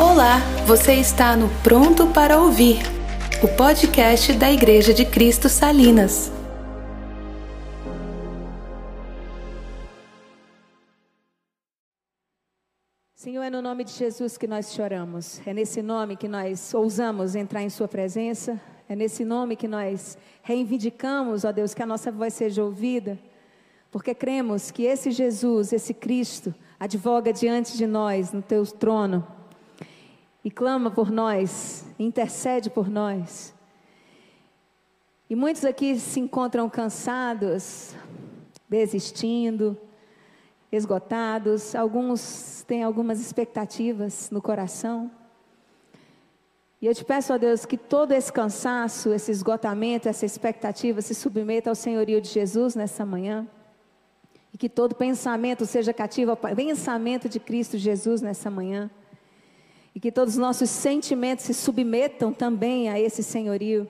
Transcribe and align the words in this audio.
Olá, 0.00 0.38
você 0.64 0.94
está 0.94 1.36
no 1.36 1.48
Pronto 1.60 2.06
para 2.12 2.38
Ouvir, 2.38 2.76
o 3.42 3.48
podcast 3.56 4.32
da 4.32 4.48
Igreja 4.48 4.94
de 4.94 5.04
Cristo 5.04 5.48
Salinas. 5.48 6.30
Senhor, 13.16 13.42
é 13.42 13.50
no 13.50 13.60
nome 13.60 13.82
de 13.82 13.90
Jesus 13.90 14.38
que 14.38 14.46
nós 14.46 14.72
choramos, 14.72 15.44
é 15.44 15.52
nesse 15.52 15.82
nome 15.82 16.14
que 16.14 16.28
nós 16.28 16.72
ousamos 16.72 17.34
entrar 17.34 17.64
em 17.64 17.68
Sua 17.68 17.88
presença, 17.88 18.60
é 18.88 18.94
nesse 18.94 19.24
nome 19.24 19.56
que 19.56 19.66
nós 19.66 20.16
reivindicamos, 20.42 21.44
ó 21.44 21.50
Deus, 21.50 21.74
que 21.74 21.82
a 21.82 21.86
nossa 21.86 22.12
voz 22.12 22.34
seja 22.34 22.62
ouvida, 22.62 23.18
porque 23.90 24.14
cremos 24.14 24.70
que 24.70 24.84
esse 24.84 25.10
Jesus, 25.10 25.72
esse 25.72 25.92
Cristo, 25.92 26.54
advoga 26.78 27.32
diante 27.32 27.76
de 27.76 27.84
nós 27.84 28.32
no 28.32 28.40
Teu 28.40 28.64
trono 28.64 29.37
e 30.44 30.50
clama 30.50 30.90
por 30.90 31.10
nós, 31.10 31.84
intercede 31.98 32.70
por 32.70 32.88
nós. 32.88 33.54
E 35.28 35.34
muitos 35.34 35.64
aqui 35.64 35.98
se 35.98 36.20
encontram 36.20 36.70
cansados, 36.70 37.94
desistindo, 38.68 39.76
esgotados, 40.70 41.74
alguns 41.74 42.64
têm 42.66 42.82
algumas 42.82 43.20
expectativas 43.20 44.30
no 44.30 44.40
coração. 44.40 45.10
E 46.80 46.86
eu 46.86 46.94
te 46.94 47.04
peço, 47.04 47.34
ó 47.34 47.38
Deus, 47.38 47.66
que 47.66 47.76
todo 47.76 48.12
esse 48.12 48.32
cansaço, 48.32 49.12
esse 49.12 49.32
esgotamento, 49.32 50.08
essa 50.08 50.24
expectativa 50.24 51.02
se 51.02 51.14
submeta 51.14 51.70
ao 51.70 51.74
senhorio 51.74 52.20
de 52.20 52.28
Jesus 52.28 52.76
nessa 52.76 53.04
manhã. 53.04 53.48
E 54.52 54.56
que 54.56 54.68
todo 54.68 54.94
pensamento 54.94 55.66
seja 55.66 55.92
cativo 55.92 56.30
ao 56.30 56.36
pensamento 56.36 57.28
de 57.28 57.40
Cristo 57.40 57.76
Jesus 57.76 58.22
nessa 58.22 58.50
manhã. 58.50 58.88
E 59.94 60.00
que 60.00 60.12
todos 60.12 60.34
os 60.34 60.40
nossos 60.40 60.70
sentimentos 60.70 61.44
se 61.44 61.54
submetam 61.54 62.32
também 62.32 62.88
a 62.88 63.00
esse 63.00 63.22
senhorio. 63.22 63.88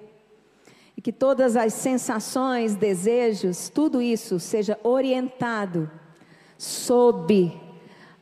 E 0.97 1.01
que 1.01 1.13
todas 1.13 1.57
as 1.57 1.75
sensações, 1.75 2.75
desejos, 2.75 3.69
tudo 3.69 4.03
isso 4.03 4.41
seja 4.41 4.79
orientado 4.83 5.91
sob 6.57 7.53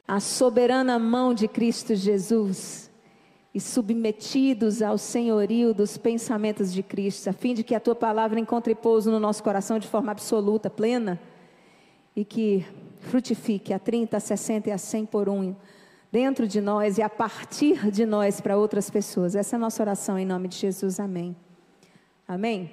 a 0.06 0.20
soberana 0.20 0.98
mão 0.98 1.32
de 1.34 1.48
Cristo 1.48 1.94
Jesus 1.94 2.86
e 3.56 3.60
submetidos 3.60 4.82
ao 4.82 4.98
senhorio 4.98 5.72
dos 5.72 5.96
pensamentos 5.96 6.70
de 6.70 6.82
Cristo, 6.82 7.30
a 7.30 7.32
fim 7.32 7.54
de 7.54 7.64
que 7.64 7.74
a 7.74 7.80
tua 7.80 7.94
palavra 7.94 8.38
encontre 8.38 8.74
pouso 8.74 9.10
no 9.10 9.18
nosso 9.18 9.42
coração 9.42 9.78
de 9.78 9.88
forma 9.88 10.12
absoluta, 10.12 10.68
plena, 10.68 11.18
e 12.14 12.22
que 12.22 12.66
frutifique 13.00 13.72
a 13.72 13.78
30, 13.78 14.14
a 14.14 14.20
60 14.20 14.68
e 14.68 14.72
a 14.72 14.76
100 14.76 15.06
por 15.06 15.30
um 15.30 15.56
dentro 16.16 16.48
de 16.48 16.62
nós 16.62 16.96
e 16.96 17.02
a 17.02 17.10
partir 17.10 17.90
de 17.90 18.06
nós 18.06 18.40
para 18.40 18.56
outras 18.56 18.88
pessoas. 18.88 19.34
Essa 19.34 19.54
é 19.54 19.58
a 19.58 19.60
nossa 19.60 19.82
oração 19.82 20.18
em 20.18 20.24
nome 20.24 20.48
de 20.48 20.56
Jesus. 20.56 20.98
Amém. 20.98 21.36
Amém. 22.26 22.72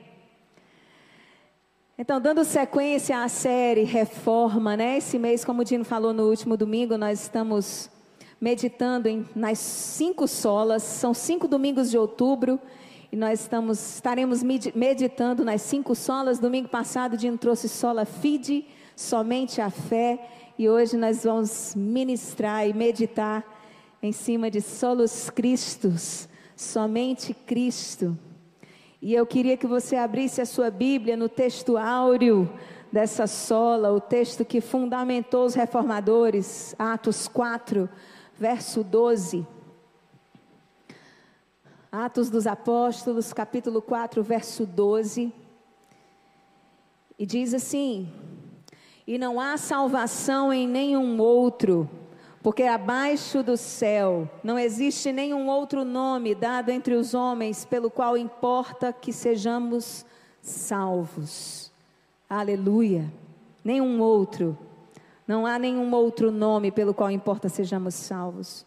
Então, 1.98 2.22
dando 2.22 2.46
sequência 2.46 3.22
à 3.22 3.28
série 3.28 3.84
Reforma, 3.84 4.78
né? 4.78 4.98
Esse 4.98 5.20
mês, 5.20 5.44
como 5.44 5.62
o 5.62 5.66
Dino 5.66 5.84
falou 5.84 6.14
no 6.14 6.30
último 6.30 6.56
domingo, 6.56 6.98
nós 6.98 7.22
estamos 7.22 7.90
meditando 8.40 9.10
em, 9.10 9.28
nas 9.36 9.60
cinco 9.60 10.26
solas. 10.26 10.82
São 10.82 11.14
cinco 11.14 11.46
domingos 11.46 11.92
de 11.92 11.98
outubro 11.98 12.58
e 13.12 13.18
nós 13.18 13.42
estamos, 13.42 13.96
estaremos 13.96 14.42
meditando 14.42 15.44
nas 15.44 15.62
cinco 15.64 15.94
solas. 15.96 16.40
Domingo 16.40 16.70
passado, 16.70 17.16
o 17.16 17.18
Dino 17.18 17.38
trouxe 17.38 17.68
sola 17.68 18.06
fide, 18.06 18.66
somente 18.96 19.62
a 19.62 19.70
fé. 19.70 20.30
E 20.58 20.70
hoje 20.70 20.98
nós 20.98 21.24
vamos 21.24 21.74
ministrar 21.76 22.68
e 22.68 22.74
meditar 22.74 23.44
em 24.02 24.12
cima 24.12 24.52
de 24.52 24.62
solos 24.62 25.30
Cristos, 25.30 26.28
somente 26.56 27.34
Cristo. 27.34 28.18
E 29.02 29.14
eu 29.14 29.26
queria 29.26 29.58
que 29.58 29.68
você 29.68 29.96
abrisse 29.96 30.42
a 30.42 30.46
sua 30.46 30.70
Bíblia 30.70 31.18
no 31.18 31.28
texto 31.28 31.78
áureo 31.78 32.50
dessa 32.92 33.26
sola, 33.28 33.92
o 33.92 34.00
texto 34.00 34.46
que 34.46 34.62
fundamentou 34.62 35.46
os 35.46 35.56
reformadores, 35.56 36.76
Atos 36.78 37.28
4, 37.28 37.90
verso 38.38 38.84
12. 38.84 39.46
Atos 41.92 42.30
dos 42.30 42.48
Apóstolos, 42.48 43.34
capítulo 43.34 43.82
4, 43.82 44.24
verso 44.24 44.66
12. 44.66 45.34
E 47.18 47.26
diz 47.26 47.54
assim: 47.54 48.12
e 49.06 49.18
não 49.18 49.40
há 49.40 49.58
salvação 49.58 50.54
em 50.54 50.68
nenhum 50.68 51.20
outro, 51.20 51.90
porque 52.42 52.64
abaixo 52.64 53.44
do 53.44 53.58
céu 53.58 54.30
não 54.44 54.58
existe 54.58 55.12
nenhum 55.12 55.48
outro 55.48 55.84
nome 55.84 56.36
dado 56.36 56.70
entre 56.70 56.94
os 56.96 57.14
homens 57.14 57.66
pelo 57.66 57.90
qual 57.90 58.18
importa 58.18 58.92
que 58.94 59.12
sejamos 59.12 60.06
salvos. 60.42 61.72
Aleluia. 62.30 63.12
Nenhum 63.64 64.02
outro. 64.02 64.58
Não 65.28 65.46
há 65.46 65.58
nenhum 65.58 65.94
outro 65.94 66.32
nome 66.32 66.72
pelo 66.72 66.94
qual 66.94 67.10
importa 67.10 67.48
sejamos 67.48 67.94
salvos. 67.94 68.66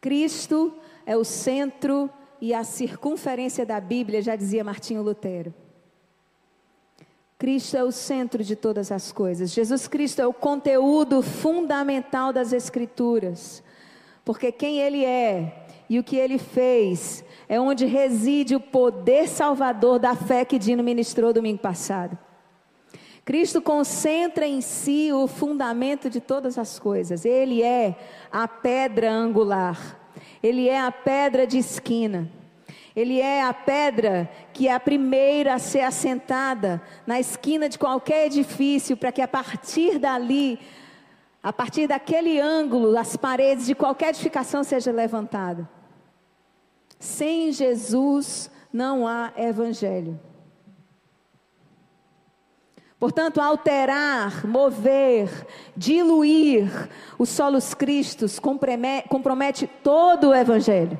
Cristo 0.00 0.74
é 1.06 1.16
o 1.16 1.24
centro 1.24 2.10
e 2.40 2.52
a 2.52 2.64
circunferência 2.64 3.64
da 3.64 3.80
Bíblia, 3.80 4.20
já 4.20 4.36
dizia 4.36 4.64
Martinho 4.64 5.02
Lutero. 5.02 5.54
Cristo 7.42 7.76
é 7.76 7.82
o 7.82 7.90
centro 7.90 8.44
de 8.44 8.54
todas 8.54 8.92
as 8.92 9.10
coisas. 9.10 9.50
Jesus 9.50 9.88
Cristo 9.88 10.22
é 10.22 10.26
o 10.28 10.32
conteúdo 10.32 11.20
fundamental 11.22 12.32
das 12.32 12.52
Escrituras. 12.52 13.64
Porque 14.24 14.52
quem 14.52 14.78
Ele 14.78 15.04
é 15.04 15.66
e 15.90 15.98
o 15.98 16.04
que 16.04 16.14
Ele 16.14 16.38
fez 16.38 17.24
é 17.48 17.60
onde 17.60 17.84
reside 17.84 18.54
o 18.54 18.60
poder 18.60 19.26
salvador 19.26 19.98
da 19.98 20.14
fé 20.14 20.44
que 20.44 20.56
Dino 20.56 20.84
ministrou 20.84 21.32
domingo 21.32 21.58
passado. 21.58 22.16
Cristo 23.24 23.60
concentra 23.60 24.46
em 24.46 24.60
si 24.60 25.12
o 25.12 25.26
fundamento 25.26 26.08
de 26.08 26.20
todas 26.20 26.56
as 26.56 26.78
coisas. 26.78 27.24
Ele 27.24 27.60
é 27.60 27.98
a 28.30 28.46
pedra 28.46 29.10
angular. 29.12 29.98
Ele 30.40 30.68
é 30.68 30.80
a 30.80 30.92
pedra 30.92 31.44
de 31.44 31.58
esquina. 31.58 32.30
Ele 32.94 33.20
é 33.20 33.42
a 33.42 33.54
pedra 33.54 34.30
que 34.52 34.68
é 34.68 34.74
a 34.74 34.80
primeira 34.80 35.54
a 35.54 35.58
ser 35.58 35.80
assentada 35.80 36.82
na 37.06 37.18
esquina 37.18 37.68
de 37.68 37.78
qualquer 37.78 38.26
edifício, 38.26 38.96
para 38.96 39.10
que 39.10 39.22
a 39.22 39.28
partir 39.28 39.98
dali, 39.98 40.60
a 41.42 41.52
partir 41.52 41.86
daquele 41.86 42.38
ângulo, 42.38 42.96
as 42.98 43.16
paredes 43.16 43.66
de 43.66 43.74
qualquer 43.74 44.10
edificação 44.10 44.62
sejam 44.62 44.94
levantadas. 44.94 45.66
Sem 46.98 47.50
Jesus 47.50 48.50
não 48.72 49.06
há 49.08 49.32
evangelho. 49.36 50.20
Portanto, 52.98 53.40
alterar, 53.40 54.46
mover, 54.46 55.28
diluir 55.76 56.88
os 57.18 57.30
solos 57.30 57.74
cristos 57.74 58.38
compromete 58.38 59.66
todo 59.82 60.28
o 60.28 60.34
evangelho. 60.34 60.96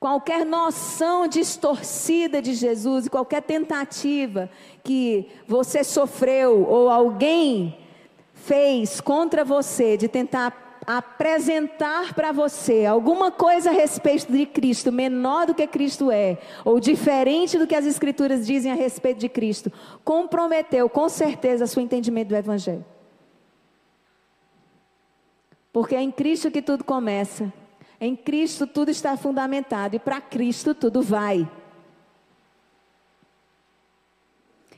Qualquer 0.00 0.46
noção 0.46 1.28
distorcida 1.28 2.40
de 2.40 2.54
Jesus 2.54 3.04
e 3.04 3.10
qualquer 3.10 3.42
tentativa 3.42 4.48
que 4.82 5.28
você 5.46 5.84
sofreu 5.84 6.66
ou 6.66 6.88
alguém 6.88 7.78
fez 8.32 8.98
contra 8.98 9.44
você 9.44 9.98
de 9.98 10.08
tentar 10.08 10.80
apresentar 10.86 12.14
para 12.14 12.32
você 12.32 12.86
alguma 12.86 13.30
coisa 13.30 13.68
a 13.68 13.74
respeito 13.74 14.32
de 14.32 14.46
Cristo 14.46 14.90
menor 14.90 15.46
do 15.46 15.54
que 15.54 15.66
Cristo 15.66 16.10
é, 16.10 16.38
ou 16.64 16.80
diferente 16.80 17.58
do 17.58 17.66
que 17.66 17.74
as 17.74 17.84
Escrituras 17.84 18.46
dizem 18.46 18.72
a 18.72 18.74
respeito 18.74 19.18
de 19.18 19.28
Cristo, 19.28 19.70
comprometeu 20.02 20.88
com 20.88 21.10
certeza 21.10 21.64
o 21.64 21.68
seu 21.68 21.82
entendimento 21.82 22.28
do 22.28 22.36
Evangelho. 22.36 22.86
Porque 25.70 25.94
é 25.94 26.00
em 26.00 26.10
Cristo 26.10 26.50
que 26.50 26.62
tudo 26.62 26.84
começa 26.84 27.52
em 28.00 28.16
Cristo 28.16 28.66
tudo 28.66 28.90
está 28.90 29.16
fundamentado 29.16 29.94
e 29.94 29.98
para 29.98 30.20
Cristo 30.20 30.74
tudo 30.74 31.02
vai. 31.02 31.48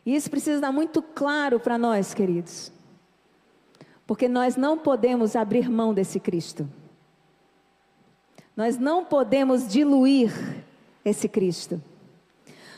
E 0.05 0.17
isso 0.17 0.29
precisa 0.29 0.61
dar 0.61 0.73
muito 0.73 1.01
claro 1.01 1.61
para 1.61 1.79
nós, 1.79 2.13
queridos. 2.13 2.73
Porque 4.05 4.29
nós 4.29 4.57
não 4.57 4.77
podemos 4.77 5.37
abrir 5.37 5.71
mão 5.71 5.95
desse 5.95 6.19
Cristo. 6.19 6.69
Nós 8.57 8.77
não 8.77 9.05
podemos 9.05 9.69
diluir 9.69 10.33
esse 11.05 11.29
Cristo. 11.29 11.81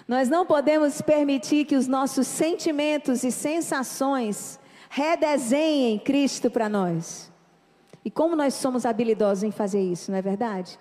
Nós 0.06 0.28
não 0.28 0.44
podemos 0.44 1.00
permitir 1.00 1.64
que 1.64 1.76
os 1.76 1.86
nossos 1.86 2.26
sentimentos 2.26 3.24
e 3.24 3.32
sensações 3.32 4.60
redesenhem 4.90 5.98
Cristo 5.98 6.50
para 6.50 6.68
nós. 6.68 7.32
E 8.04 8.10
como 8.10 8.36
nós 8.36 8.54
somos 8.54 8.84
habilidosos 8.84 9.44
em 9.44 9.50
fazer 9.50 9.80
isso, 9.80 10.10
não 10.10 10.18
é 10.18 10.22
verdade? 10.22 10.78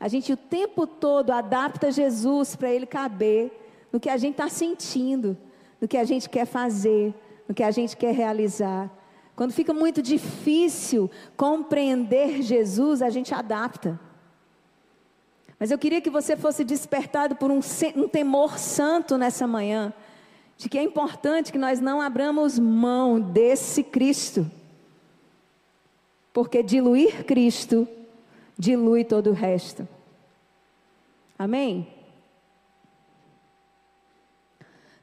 A 0.00 0.08
gente 0.08 0.32
o 0.32 0.36
tempo 0.36 0.86
todo 0.86 1.30
adapta 1.30 1.92
Jesus 1.92 2.56
para 2.56 2.70
ele 2.70 2.86
caber 2.86 3.52
no 3.92 4.00
que 4.00 4.08
a 4.08 4.16
gente 4.16 4.32
está 4.32 4.48
sentindo, 4.48 5.36
no 5.80 5.86
que 5.86 5.96
a 5.96 6.04
gente 6.04 6.30
quer 6.30 6.46
fazer, 6.46 7.14
no 7.46 7.54
que 7.54 7.62
a 7.62 7.70
gente 7.70 7.96
quer 7.96 8.14
realizar. 8.14 8.90
Quando 9.36 9.52
fica 9.52 9.74
muito 9.74 10.00
difícil 10.00 11.10
compreender 11.36 12.42
Jesus, 12.42 13.02
a 13.02 13.10
gente 13.10 13.34
adapta. 13.34 13.98
Mas 15.58 15.70
eu 15.70 15.78
queria 15.78 16.00
que 16.00 16.10
você 16.10 16.36
fosse 16.36 16.64
despertado 16.64 17.36
por 17.36 17.50
um, 17.50 17.60
um, 17.96 18.08
temor 18.08 18.58
santo 18.58 19.16
nessa 19.16 19.46
manhã, 19.46 19.92
de 20.56 20.68
que 20.68 20.78
é 20.78 20.82
importante 20.82 21.52
que 21.52 21.58
nós 21.58 21.80
não 21.80 22.00
abramos 22.00 22.58
mão 22.58 23.20
desse 23.20 23.82
Cristo, 23.82 24.50
porque 26.32 26.62
diluir 26.62 27.24
Cristo 27.24 27.86
dilui 28.58 29.04
todo 29.04 29.30
o 29.30 29.32
resto. 29.32 29.86
Amém? 31.38 31.88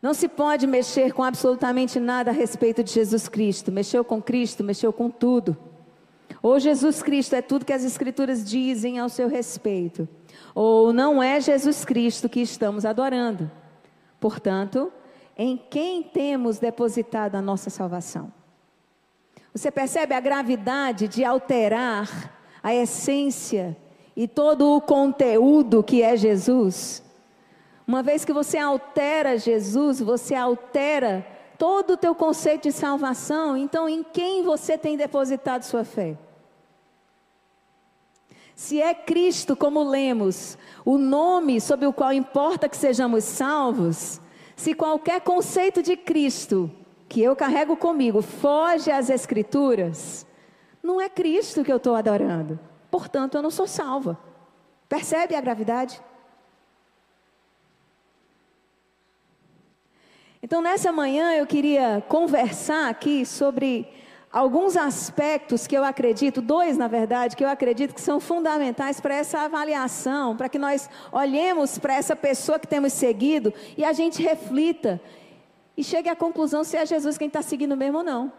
Não 0.01 0.13
se 0.13 0.29
pode 0.29 0.65
mexer 0.65 1.11
com 1.11 1.23
absolutamente 1.23 1.99
nada 1.99 2.31
a 2.31 2.33
respeito 2.33 2.83
de 2.83 2.93
Jesus 2.93 3.27
Cristo. 3.27 3.71
Mexeu 3.71 4.03
com 4.05 4.21
Cristo, 4.21 4.63
mexeu 4.63 4.93
com 4.93 5.09
tudo. 5.09 5.57
Ou 6.41 6.59
Jesus 6.59 7.03
Cristo 7.03 7.35
é 7.35 7.41
tudo 7.41 7.65
que 7.65 7.73
as 7.73 7.83
Escrituras 7.83 8.45
dizem 8.49 8.97
ao 8.97 9.09
seu 9.09 9.27
respeito, 9.27 10.07
ou 10.55 10.93
não 10.93 11.21
é 11.21 11.41
Jesus 11.41 11.83
Cristo 11.83 12.29
que 12.29 12.39
estamos 12.39 12.85
adorando. 12.85 13.51
Portanto, 14.19 14.91
em 15.37 15.57
quem 15.57 16.01
temos 16.01 16.59
depositado 16.59 17.35
a 17.35 17.41
nossa 17.41 17.69
salvação? 17.69 18.31
Você 19.53 19.71
percebe 19.71 20.13
a 20.13 20.19
gravidade 20.19 21.07
de 21.07 21.25
alterar 21.25 22.37
a 22.61 22.73
essência 22.73 23.75
e 24.15 24.27
todo 24.27 24.75
o 24.75 24.81
conteúdo 24.81 25.83
que 25.83 26.01
é 26.03 26.15
Jesus? 26.15 27.03
Uma 27.87 28.03
vez 28.03 28.23
que 28.23 28.31
você 28.31 28.57
altera 28.57 29.37
Jesus, 29.37 29.99
você 29.99 30.35
altera 30.35 31.25
todo 31.57 31.93
o 31.93 31.97
teu 31.97 32.13
conceito 32.13 32.63
de 32.63 32.71
salvação. 32.71 33.57
Então, 33.57 33.89
em 33.89 34.03
quem 34.03 34.43
você 34.43 34.77
tem 34.77 34.95
depositado 34.95 35.63
sua 35.63 35.83
fé? 35.83 36.15
Se 38.55 38.81
é 38.81 38.93
Cristo, 38.93 39.55
como 39.55 39.81
lemos, 39.81 40.57
o 40.85 40.97
nome 40.97 41.59
sob 41.59 41.87
o 41.87 41.93
qual 41.93 42.13
importa 42.13 42.69
que 42.69 42.77
sejamos 42.77 43.23
salvos, 43.23 44.19
se 44.55 44.73
qualquer 44.73 45.21
conceito 45.21 45.81
de 45.81 45.95
Cristo 45.95 46.69
que 47.09 47.21
eu 47.21 47.35
carrego 47.35 47.75
comigo 47.75 48.21
foge 48.21 48.91
às 48.91 49.09
Escrituras, 49.09 50.27
não 50.81 51.01
é 51.01 51.09
Cristo 51.09 51.63
que 51.63 51.71
eu 51.71 51.77
estou 51.77 51.95
adorando. 51.95 52.59
Portanto, 52.91 53.35
eu 53.35 53.41
não 53.41 53.49
sou 53.49 53.67
salva. 53.67 54.17
Percebe 54.87 55.35
a 55.35 55.41
gravidade? 55.41 55.99
Então, 60.41 60.61
nessa 60.61 60.91
manhã, 60.91 61.33
eu 61.33 61.45
queria 61.45 62.03
conversar 62.07 62.89
aqui 62.89 63.25
sobre 63.25 63.87
alguns 64.31 64.77
aspectos 64.77 65.65
que 65.65 65.75
eu 65.75 65.83
acredito, 65.83 66.41
dois 66.41 66.77
na 66.77 66.87
verdade, 66.87 67.35
que 67.35 67.43
eu 67.43 67.49
acredito 67.49 67.93
que 67.93 68.01
são 68.01 68.19
fundamentais 68.19 69.01
para 69.01 69.15
essa 69.15 69.39
avaliação, 69.39 70.37
para 70.37 70.47
que 70.47 70.59
nós 70.59 70.89
olhemos 71.11 71.77
para 71.77 71.95
essa 71.95 72.15
pessoa 72.15 72.59
que 72.59 72.67
temos 72.67 72.93
seguido 72.93 73.53
e 73.75 73.83
a 73.83 73.91
gente 73.91 74.21
reflita 74.21 75.01
e 75.79 75.83
chegue 75.83 76.09
à 76.09 76.15
conclusão 76.15 76.61
se 76.61 76.75
é 76.75 76.85
Jesus 76.85 77.17
quem 77.17 77.27
está 77.27 77.41
seguindo 77.41 77.77
mesmo 77.77 77.99
ou 77.99 78.03
não. 78.03 78.33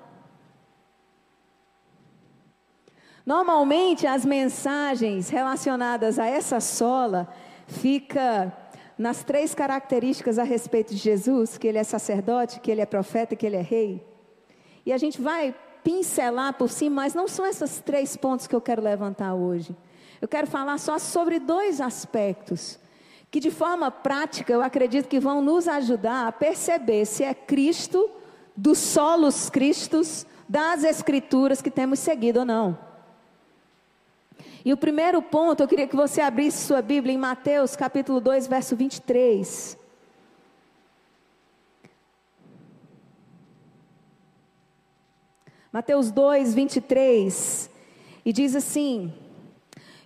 Normalmente 3.25 4.07
as 4.07 4.27
mensagens 4.27 5.31
relacionadas 5.31 6.19
a 6.19 6.27
essa 6.27 6.61
sola 6.61 7.33
fica 7.67 8.55
nas 8.99 9.25
três 9.25 9.55
características 9.55 10.39
a 10.39 10.43
respeito 10.43 10.91
de 10.95 11.01
Jesus, 11.01 11.57
que 11.57 11.67
ele 11.67 11.79
é 11.79 11.83
sacerdote, 11.83 12.61
que 12.61 12.71
ele 12.71 12.83
é 12.83 12.87
profeta, 12.87 13.35
que 13.35 13.47
ele 13.47 13.57
é 13.57 13.63
rei. 13.63 14.07
E 14.85 14.93
a 14.93 14.99
gente 14.99 15.19
vai 15.19 15.55
pincelar 15.83 16.53
por 16.53 16.69
cima, 16.69 16.97
mas 16.97 17.15
não 17.15 17.27
são 17.27 17.47
esses 17.47 17.81
três 17.81 18.19
pontos 18.19 18.47
que 18.47 18.55
eu 18.55 18.61
quero 18.61 18.83
levantar 18.83 19.33
hoje. 19.35 19.75
Eu 20.21 20.29
quero 20.29 20.47
falar 20.47 20.77
só 20.77 20.99
sobre 20.99 21.39
dois 21.39 21.81
aspectos 21.81 22.79
que 23.31 23.39
de 23.39 23.51
forma 23.51 23.91
prática 23.91 24.53
eu 24.53 24.63
acredito 24.63 25.09
que 25.09 25.21
vão 25.21 25.41
nos 25.41 25.69
ajudar 25.69 26.27
a 26.27 26.33
perceber 26.33 27.05
se 27.05 27.23
é 27.23 27.33
Cristo, 27.33 28.11
dos 28.57 28.79
solos 28.79 29.49
Cristos, 29.49 30.27
das 30.49 30.83
Escrituras 30.83 31.63
que 31.63 31.71
temos 31.71 32.01
seguido 32.01 32.41
ou 32.41 32.45
não. 32.45 32.77
E 34.65 34.73
o 34.73 34.77
primeiro 34.77 35.23
ponto, 35.23 35.63
eu 35.63 35.69
queria 35.69 35.87
que 35.87 35.97
você 35.97 36.21
abrisse 36.21 36.67
sua 36.67 36.83
Bíblia 36.83 37.15
em 37.15 37.19
Mateus 37.19 37.77
capítulo 37.77 38.21
2, 38.21 38.47
verso 38.47 38.77
23. 38.77 39.79
Mateus 45.73 46.11
2, 46.11 46.53
23. 46.53 47.71
E 48.25 48.33
diz 48.33 48.57
assim: 48.57 49.13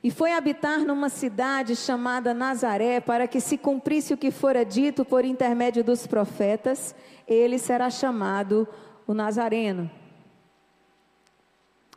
E 0.04 0.10
foi 0.10 0.32
habitar 0.32 0.80
numa 0.80 1.08
cidade 1.08 1.74
chamada 1.74 2.34
Nazaré, 2.34 3.00
para 3.00 3.26
que 3.26 3.40
se 3.40 3.56
cumprisse 3.56 4.12
o 4.12 4.18
que 4.18 4.30
fora 4.30 4.62
dito 4.62 5.02
por 5.02 5.24
intermédio 5.24 5.82
dos 5.82 6.06
profetas, 6.06 6.94
ele 7.26 7.58
será 7.58 7.88
chamado 7.88 8.68
o 9.06 9.14
Nazareno. 9.14 9.90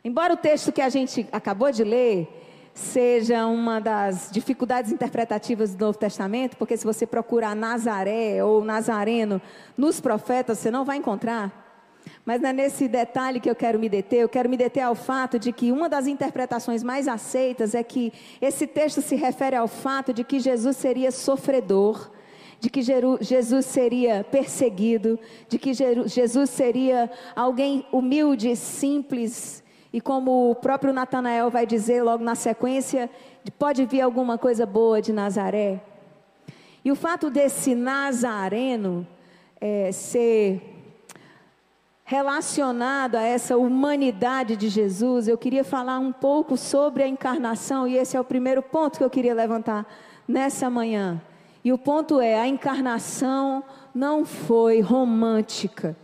Embora 0.02 0.32
o 0.32 0.38
texto 0.38 0.72
que 0.72 0.80
a 0.80 0.88
gente 0.88 1.28
acabou 1.30 1.70
de 1.70 1.84
ler 1.84 2.26
seja 2.72 3.46
uma 3.46 3.78
das 3.78 4.30
dificuldades 4.32 4.90
interpretativas 4.90 5.74
do 5.74 5.84
Novo 5.84 5.98
Testamento, 5.98 6.56
porque 6.56 6.78
se 6.78 6.86
você 6.86 7.06
procurar 7.06 7.54
Nazaré 7.54 8.42
ou 8.42 8.64
Nazareno 8.64 9.38
nos 9.76 10.00
profetas, 10.00 10.56
você 10.58 10.70
não 10.70 10.82
vai 10.82 10.96
encontrar. 10.96 11.67
Mas 12.24 12.40
não 12.40 12.50
é 12.50 12.52
nesse 12.52 12.88
detalhe 12.88 13.40
que 13.40 13.48
eu 13.48 13.54
quero 13.54 13.78
me 13.78 13.88
deter, 13.88 14.20
eu 14.20 14.28
quero 14.28 14.48
me 14.48 14.56
deter 14.56 14.82
ao 14.82 14.94
fato 14.94 15.38
de 15.38 15.52
que 15.52 15.72
uma 15.72 15.88
das 15.88 16.06
interpretações 16.06 16.82
mais 16.82 17.08
aceitas 17.08 17.74
é 17.74 17.82
que 17.82 18.12
esse 18.40 18.66
texto 18.66 19.00
se 19.00 19.16
refere 19.16 19.56
ao 19.56 19.66
fato 19.66 20.12
de 20.12 20.24
que 20.24 20.38
Jesus 20.38 20.76
seria 20.76 21.10
sofredor, 21.10 22.10
de 22.60 22.68
que 22.68 22.82
Jesus 22.82 23.66
seria 23.66 24.24
perseguido, 24.24 25.18
de 25.48 25.58
que 25.58 25.72
Jesus 25.72 26.50
seria 26.50 27.10
alguém 27.34 27.86
humilde, 27.92 28.54
simples, 28.56 29.62
e 29.92 30.00
como 30.00 30.50
o 30.50 30.54
próprio 30.54 30.92
Natanael 30.92 31.50
vai 31.50 31.64
dizer 31.64 32.02
logo 32.02 32.22
na 32.22 32.34
sequência, 32.34 33.08
pode 33.58 33.86
vir 33.86 34.00
alguma 34.00 34.36
coisa 34.36 34.66
boa 34.66 35.00
de 35.00 35.12
Nazaré. 35.12 35.80
E 36.84 36.92
o 36.92 36.96
fato 36.96 37.30
desse 37.30 37.74
Nazareno 37.74 39.06
é, 39.60 39.90
ser 39.92 40.77
relacionado 42.08 43.16
a 43.16 43.22
essa 43.22 43.58
humanidade 43.58 44.56
de 44.56 44.70
Jesus, 44.70 45.28
eu 45.28 45.36
queria 45.36 45.62
falar 45.62 45.98
um 45.98 46.10
pouco 46.10 46.56
sobre 46.56 47.02
a 47.02 47.06
encarnação, 47.06 47.86
e 47.86 47.98
esse 47.98 48.16
é 48.16 48.20
o 48.20 48.24
primeiro 48.24 48.62
ponto 48.62 48.96
que 48.96 49.04
eu 49.04 49.10
queria 49.10 49.34
levantar 49.34 49.86
nessa 50.26 50.70
manhã. 50.70 51.20
E 51.62 51.70
o 51.70 51.76
ponto 51.76 52.18
é: 52.18 52.40
a 52.40 52.48
encarnação 52.48 53.62
não 53.94 54.24
foi 54.24 54.80
romântica. 54.80 55.94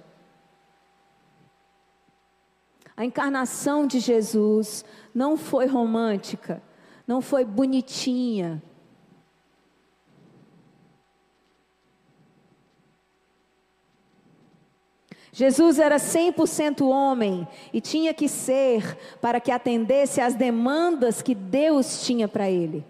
A 2.94 3.02
encarnação 3.02 3.86
de 3.86 3.98
Jesus 3.98 4.84
não 5.14 5.38
foi 5.38 5.66
romântica, 5.66 6.62
não 7.06 7.22
foi 7.22 7.46
bonitinha. 7.46 8.62
Jesus 15.36 15.80
era 15.80 15.96
100% 15.96 16.86
homem 16.86 17.48
e 17.72 17.80
tinha 17.80 18.14
que 18.14 18.28
ser 18.28 18.96
para 19.20 19.40
que 19.40 19.50
atendesse 19.50 20.20
às 20.20 20.36
demandas 20.36 21.22
que 21.22 21.34
Deus 21.34 22.06
tinha 22.06 22.28
para 22.28 22.48
ele. 22.48 22.86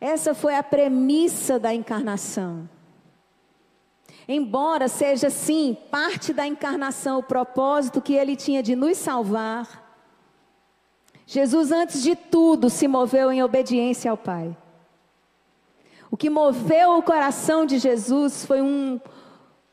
Essa 0.00 0.34
foi 0.34 0.56
a 0.56 0.62
premissa 0.62 1.56
da 1.56 1.72
encarnação. 1.72 2.68
Embora 4.26 4.88
seja 4.88 5.30
sim 5.30 5.78
parte 5.88 6.32
da 6.32 6.48
encarnação 6.48 7.20
o 7.20 7.22
propósito 7.22 8.02
que 8.02 8.14
ele 8.14 8.34
tinha 8.34 8.60
de 8.60 8.74
nos 8.74 8.98
salvar, 8.98 9.96
Jesus, 11.24 11.70
antes 11.70 12.02
de 12.02 12.16
tudo, 12.16 12.68
se 12.68 12.88
moveu 12.88 13.30
em 13.30 13.40
obediência 13.40 14.10
ao 14.10 14.16
Pai. 14.16 14.56
O 16.10 16.16
que 16.16 16.28
moveu 16.28 16.98
o 16.98 17.02
coração 17.04 17.64
de 17.64 17.78
Jesus 17.78 18.44
foi 18.44 18.60
um 18.60 19.00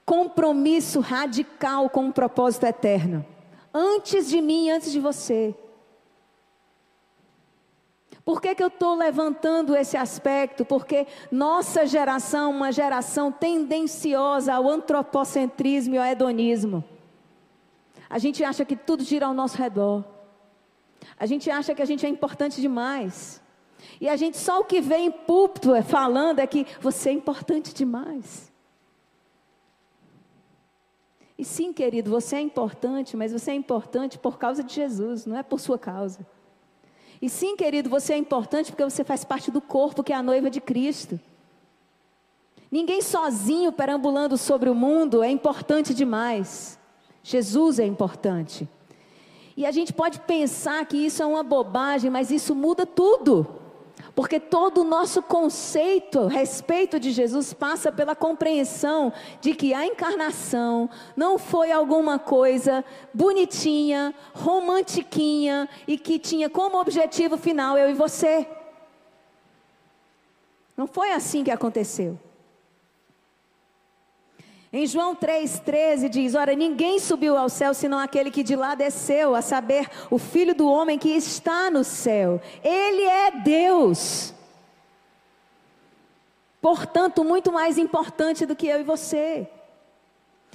compromisso 0.10 1.02
radical 1.02 1.88
com 1.88 2.06
um 2.06 2.12
propósito 2.12 2.66
eterno. 2.66 3.24
Antes 3.72 4.28
de 4.28 4.42
mim, 4.42 4.72
antes 4.72 4.92
de 4.92 5.00
você. 5.00 5.54
Por 8.26 8.42
que, 8.42 8.56
que 8.56 8.64
eu 8.64 8.70
estou 8.70 8.96
levantando 8.96 9.76
esse 9.76 9.96
aspecto? 9.96 10.66
Porque 10.66 11.06
nossa 11.32 11.86
geração, 11.86 12.50
uma 12.50 12.72
geração 12.72 13.32
tendenciosa 13.32 14.56
ao 14.56 14.68
antropocentrismo 14.68 15.94
e 15.94 16.00
ao 16.00 16.06
hedonismo. 16.06 16.84
A 18.10 18.18
gente 18.18 18.44
acha 18.44 18.66
que 18.66 18.76
tudo 18.76 19.04
gira 19.04 19.28
ao 19.28 19.34
nosso 19.36 19.58
redor. 19.58 20.04
A 21.20 21.28
gente 21.28 21.52
acha 21.52 21.76
que 21.76 21.84
a 21.84 21.86
gente 21.86 22.04
é 22.04 22.10
importante 22.10 22.60
demais. 22.60 23.40
E 24.02 24.10
a 24.10 24.16
gente 24.16 24.40
só 24.40 24.62
o 24.62 24.66
que 24.66 24.82
vê 24.82 24.98
em 24.98 25.12
púlpito 25.12 25.76
é 25.76 25.84
falando 25.84 26.40
é 26.40 26.48
que 26.48 26.66
você 26.82 27.10
é 27.10 27.14
importante 27.14 27.76
demais. 27.76 28.49
E 31.40 31.46
sim, 31.46 31.72
querido, 31.72 32.12
você 32.12 32.36
é 32.36 32.42
importante, 32.42 33.16
mas 33.16 33.32
você 33.32 33.52
é 33.52 33.56
importante 33.56 34.20
por 34.20 34.38
causa 34.38 34.62
de 34.62 34.74
Jesus, 34.74 35.26
não 35.26 35.38
é 35.38 35.42
por 35.42 35.58
sua 35.58 35.80
causa. 35.80 36.20
E 37.22 37.30
sim, 37.30 37.56
querido, 37.56 37.90
você 37.90 38.12
é 38.12 38.18
importante 38.18 38.74
porque 38.74 38.84
você 38.84 39.06
faz 39.06 39.24
parte 39.24 39.50
do 39.50 39.62
corpo 39.62 40.04
que 40.04 40.12
é 40.12 40.18
a 40.18 40.22
noiva 40.22 40.50
de 40.50 40.60
Cristo. 40.60 41.18
Ninguém 42.70 43.02
sozinho 43.02 43.72
perambulando 43.72 44.38
sobre 44.38 44.70
o 44.70 44.76
mundo 44.76 45.24
é 45.24 45.32
importante 45.32 45.94
demais. 45.94 46.78
Jesus 47.24 47.80
é 47.80 47.86
importante. 47.86 48.68
E 49.56 49.66
a 49.66 49.72
gente 49.72 49.94
pode 49.94 50.20
pensar 50.20 50.86
que 50.86 50.98
isso 50.98 51.24
é 51.24 51.26
uma 51.26 51.42
bobagem, 51.42 52.12
mas 52.12 52.32
isso 52.32 52.54
muda 52.54 52.86
tudo. 52.86 53.59
Porque 54.20 54.38
todo 54.38 54.82
o 54.82 54.84
nosso 54.84 55.22
conceito 55.22 56.24
a 56.24 56.28
respeito 56.28 57.00
de 57.00 57.10
Jesus 57.10 57.54
passa 57.54 57.90
pela 57.90 58.14
compreensão 58.14 59.14
de 59.40 59.56
que 59.56 59.74
a 59.74 59.86
encarnação 59.86 60.90
não 61.16 61.38
foi 61.40 61.72
alguma 61.72 62.20
coisa 62.20 62.84
bonitinha, 63.14 64.14
romantiquinha 64.34 65.70
e 65.88 65.98
que 65.98 66.20
tinha 66.20 66.50
como 66.50 66.82
objetivo 66.82 67.38
final 67.38 67.78
eu 67.78 67.90
e 67.90 67.94
você. 67.94 68.46
Não 70.76 70.86
foi 70.86 71.14
assim 71.14 71.42
que 71.42 71.52
aconteceu. 71.52 72.20
Em 74.72 74.86
João 74.86 75.16
3,13 75.16 76.10
diz: 76.10 76.36
Ora, 76.36 76.54
ninguém 76.56 77.00
subiu 77.00 77.36
ao 77.36 77.50
céu 77.50 77.74
senão 77.74 77.98
aquele 77.98 78.30
que 78.30 78.44
de 78.44 78.56
lá 78.56 78.76
desceu, 78.76 79.34
a 79.34 79.42
saber, 79.42 79.90
o 80.12 80.20
Filho 80.20 80.54
do 80.54 80.70
homem 80.70 80.98
que 80.98 81.10
está 81.10 81.72
no 81.72 81.84
céu. 81.84 82.40
Ele 82.64 83.02
é 83.04 83.32
Deus. 83.32 84.34
Portanto, 86.62 87.24
muito 87.24 87.52
mais 87.52 87.78
importante 87.78 88.46
do 88.46 88.56
que 88.56 88.68
eu 88.68 88.80
e 88.80 88.84
você. 88.84 89.48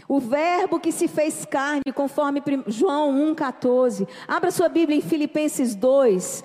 O 0.06 0.20
Verbo 0.20 0.78
que 0.78 0.92
se 0.92 1.08
fez 1.08 1.44
carne, 1.44 1.92
conforme 1.92 2.42
João 2.66 3.34
1,14. 3.34 4.06
Abra 4.28 4.50
sua 4.50 4.68
Bíblia 4.68 4.98
em 4.98 5.02
Filipenses 5.02 5.74
2. 5.74 6.44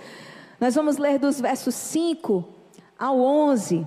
Nós 0.60 0.76
vamos 0.76 0.98
ler 0.98 1.20
dos 1.20 1.40
versos 1.40 1.76
5 1.76 2.48
ao 2.98 3.20
11. 3.20 3.86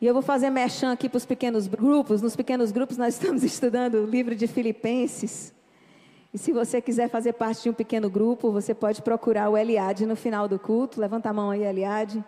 E 0.00 0.06
eu 0.06 0.12
vou 0.12 0.22
fazer 0.22 0.50
merchan 0.50 0.92
aqui 0.92 1.08
para 1.08 1.16
os 1.16 1.24
pequenos 1.24 1.66
grupos. 1.66 2.20
Nos 2.20 2.36
pequenos 2.36 2.70
grupos 2.70 2.96
nós 2.96 3.14
estamos 3.14 3.42
estudando 3.44 3.94
o 3.94 4.06
livro 4.06 4.34
de 4.34 4.46
Filipenses. 4.46 5.54
E 6.34 6.38
se 6.38 6.52
você 6.52 6.82
quiser 6.82 7.08
fazer 7.08 7.32
parte 7.32 7.62
de 7.62 7.70
um 7.70 7.72
pequeno 7.72 8.10
grupo, 8.10 8.52
você 8.52 8.74
pode 8.74 9.00
procurar 9.00 9.48
o 9.48 9.56
Eliade 9.56 10.04
no 10.04 10.14
final 10.14 10.46
do 10.46 10.58
culto. 10.58 11.00
Levanta 11.00 11.30
a 11.30 11.32
mão 11.32 11.50
aí, 11.50 11.64
Eliade. 11.64 12.22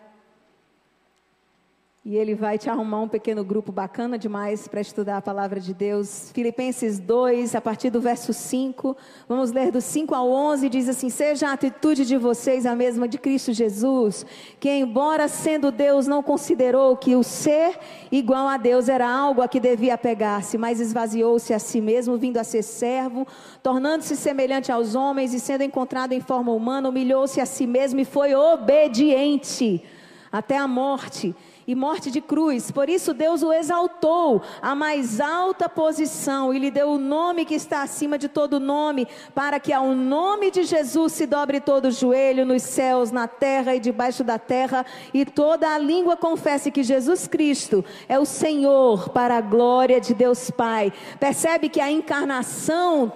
E 2.04 2.16
ele 2.16 2.34
vai 2.34 2.56
te 2.56 2.70
arrumar 2.70 3.00
um 3.00 3.08
pequeno 3.08 3.44
grupo 3.44 3.72
bacana 3.72 4.16
demais 4.16 4.68
para 4.68 4.80
estudar 4.80 5.16
a 5.16 5.20
palavra 5.20 5.58
de 5.58 5.74
Deus. 5.74 6.30
Filipenses 6.32 7.00
2, 7.00 7.56
a 7.56 7.60
partir 7.60 7.90
do 7.90 8.00
verso 8.00 8.32
5. 8.32 8.96
Vamos 9.28 9.50
ler 9.50 9.72
do 9.72 9.80
5 9.80 10.14
ao 10.14 10.30
11. 10.30 10.68
Diz 10.68 10.88
assim: 10.88 11.10
Seja 11.10 11.48
a 11.48 11.52
atitude 11.54 12.06
de 12.06 12.16
vocês 12.16 12.64
a 12.66 12.76
mesma 12.76 13.08
de 13.08 13.18
Cristo 13.18 13.52
Jesus, 13.52 14.24
que, 14.60 14.70
embora 14.70 15.26
sendo 15.26 15.72
Deus, 15.72 16.06
não 16.06 16.22
considerou 16.22 16.96
que 16.96 17.16
o 17.16 17.24
ser 17.24 17.78
igual 18.12 18.46
a 18.46 18.56
Deus 18.56 18.88
era 18.88 19.10
algo 19.10 19.42
a 19.42 19.48
que 19.48 19.58
devia 19.58 19.94
apegar-se, 19.94 20.56
mas 20.56 20.80
esvaziou-se 20.80 21.52
a 21.52 21.58
si 21.58 21.80
mesmo, 21.80 22.16
vindo 22.16 22.38
a 22.38 22.44
ser 22.44 22.62
servo, 22.62 23.26
tornando-se 23.60 24.16
semelhante 24.16 24.70
aos 24.70 24.94
homens 24.94 25.34
e 25.34 25.40
sendo 25.40 25.64
encontrado 25.64 26.12
em 26.12 26.20
forma 26.20 26.52
humana, 26.52 26.88
humilhou-se 26.88 27.40
a 27.40 27.44
si 27.44 27.66
mesmo 27.66 27.98
e 27.98 28.04
foi 28.04 28.34
obediente 28.34 29.82
até 30.30 30.56
a 30.56 30.68
morte 30.68 31.34
e 31.68 31.74
morte 31.74 32.10
de 32.10 32.22
cruz. 32.22 32.70
Por 32.70 32.88
isso 32.88 33.12
Deus 33.12 33.42
o 33.42 33.52
exaltou 33.52 34.40
à 34.62 34.74
mais 34.74 35.20
alta 35.20 35.68
posição 35.68 36.54
e 36.54 36.58
lhe 36.58 36.70
deu 36.70 36.92
o 36.92 36.98
nome 36.98 37.44
que 37.44 37.54
está 37.54 37.82
acima 37.82 38.16
de 38.16 38.26
todo 38.26 38.58
nome, 38.58 39.06
para 39.34 39.60
que 39.60 39.70
ao 39.70 39.88
nome 39.94 40.50
de 40.50 40.64
Jesus 40.64 41.12
se 41.12 41.26
dobre 41.26 41.60
todo 41.60 41.88
o 41.88 41.90
joelho 41.90 42.46
nos 42.46 42.62
céus, 42.62 43.12
na 43.12 43.28
terra 43.28 43.74
e 43.74 43.80
debaixo 43.80 44.24
da 44.24 44.38
terra, 44.38 44.86
e 45.12 45.26
toda 45.26 45.68
a 45.68 45.76
língua 45.76 46.16
confesse 46.16 46.70
que 46.70 46.82
Jesus 46.82 47.28
Cristo 47.28 47.84
é 48.08 48.18
o 48.18 48.24
Senhor 48.24 49.10
para 49.10 49.36
a 49.36 49.42
glória 49.42 50.00
de 50.00 50.14
Deus 50.14 50.50
Pai. 50.50 50.90
Percebe 51.20 51.68
que 51.68 51.82
a 51.82 51.90
encarnação 51.90 53.12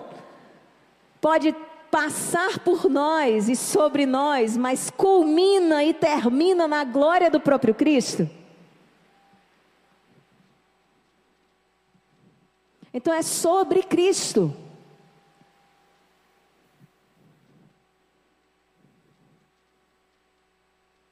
pode 1.23 1.57
passar 1.91 2.59
por 2.59 2.91
nós 2.91 3.49
e 3.49 3.57
sobre 3.57 4.05
nós, 4.05 4.59
mas 4.59 4.91
culmina 4.91 5.83
e 5.83 5.95
termina 5.95 6.69
na 6.69 6.85
glória 6.85 7.31
do 7.31 7.41
próprio 7.41 7.75
Cristo? 7.75 8.42
Então 12.93 13.13
é 13.13 13.23
sobre 13.23 13.83
Cristo. 13.83 14.55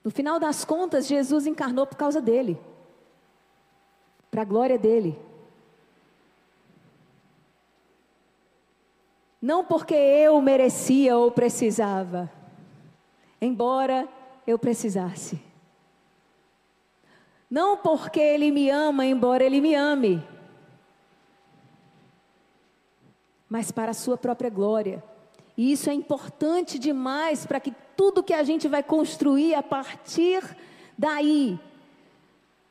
No 0.02 0.10
final 0.10 0.38
das 0.38 0.64
contas, 0.64 1.06
Jesus 1.06 1.46
encarnou 1.46 1.86
por 1.86 1.96
causa 1.96 2.20
dele, 2.20 2.58
para 4.30 4.42
a 4.42 4.44
glória 4.44 4.78
dele. 4.78 5.18
Não 9.40 9.64
porque 9.64 9.94
eu 9.94 10.40
merecia 10.40 11.16
ou 11.16 11.30
precisava, 11.30 12.30
embora 13.40 14.08
eu 14.46 14.58
precisasse. 14.58 15.40
Não 17.50 17.76
porque 17.76 18.20
ele 18.20 18.50
me 18.50 18.70
ama, 18.70 19.06
embora 19.06 19.44
ele 19.44 19.60
me 19.60 19.74
ame. 19.74 20.22
Mas 23.50 23.72
para 23.72 23.90
a 23.90 23.94
sua 23.94 24.16
própria 24.16 24.48
glória. 24.48 25.02
E 25.56 25.72
isso 25.72 25.90
é 25.90 25.92
importante 25.92 26.78
demais 26.78 27.44
para 27.44 27.58
que 27.58 27.74
tudo 27.96 28.22
que 28.22 28.32
a 28.32 28.44
gente 28.44 28.68
vai 28.68 28.82
construir 28.82 29.54
a 29.54 29.62
partir 29.62 30.56
daí 30.96 31.58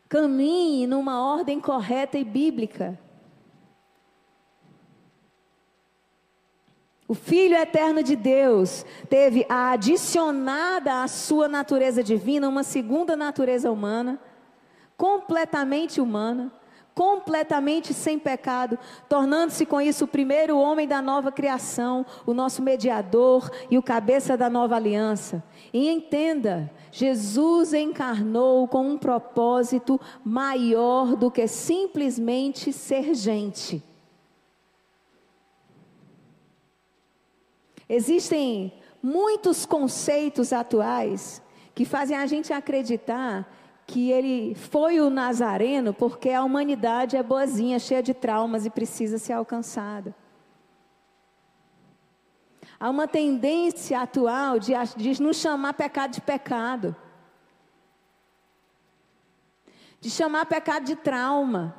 caminhe 0.08 0.88
numa 0.88 1.22
ordem 1.22 1.60
correta 1.60 2.18
e 2.18 2.24
bíblica. 2.24 2.98
O 7.08 7.14
Filho 7.14 7.56
eterno 7.58 8.02
de 8.02 8.16
Deus 8.16 8.86
teve 9.10 9.46
adicionada 9.50 11.04
à 11.04 11.08
sua 11.08 11.48
natureza 11.48 12.04
divina 12.04 12.48
uma 12.48 12.64
segunda 12.64 13.16
natureza 13.16 13.72
humana, 13.72 14.20
completamente 14.96 16.00
humana, 16.00 16.52
completamente 17.00 17.94
sem 17.94 18.20
pecado, 18.20 18.78
tornando-se 19.08 19.66
com 19.66 19.80
isso 19.80 20.04
o 20.04 20.08
primeiro 20.08 20.58
homem 20.58 20.86
da 20.86 21.02
nova 21.02 21.32
criação, 21.32 22.06
o 22.26 22.34
nosso 22.34 22.62
mediador 22.62 23.50
e 23.72 23.78
o 23.78 23.82
cabeça 23.82 24.36
da 24.36 24.50
nova 24.50 24.76
aliança. 24.76 25.42
E 25.72 25.90
entenda, 25.90 26.70
Jesus 26.92 27.74
encarnou 27.74 28.68
com 28.68 28.86
um 28.86 28.98
propósito 28.98 29.98
maior 30.26 31.16
do 31.16 31.32
que 31.32 31.48
simplesmente 31.48 32.74
ser 32.74 33.14
gente. 33.14 33.82
Existem 37.88 38.74
muitos 39.02 39.66
conceitos 39.66 40.52
atuais 40.52 41.42
que 41.74 41.86
fazem 41.86 42.18
a 42.18 42.26
gente 42.26 42.52
acreditar 42.52 43.50
que 43.90 44.12
ele 44.12 44.54
foi 44.54 45.02
o 45.02 45.10
Nazareno 45.10 45.96
porque 45.96 46.30
a 46.30 46.44
humanidade 46.44 47.18
é 47.18 47.24
boazinha, 47.24 47.80
cheia 47.80 48.04
de 48.04 48.14
traumas 48.14 48.64
e 48.64 48.70
precisa 48.70 49.18
ser 49.18 49.34
alcançada. 49.34 50.16
Há 52.80 52.88
uma 52.88 53.08
tendência 53.08 54.00
atual 54.00 54.60
de, 54.60 54.74
de 54.96 55.20
nos 55.20 55.38
chamar 55.38 55.74
pecado 55.74 56.12
de 56.12 56.22
pecado, 56.22 56.96
de 60.00 60.12
chamar 60.12 60.46
pecado 60.46 60.86
de 60.86 60.96
trauma, 60.96 61.76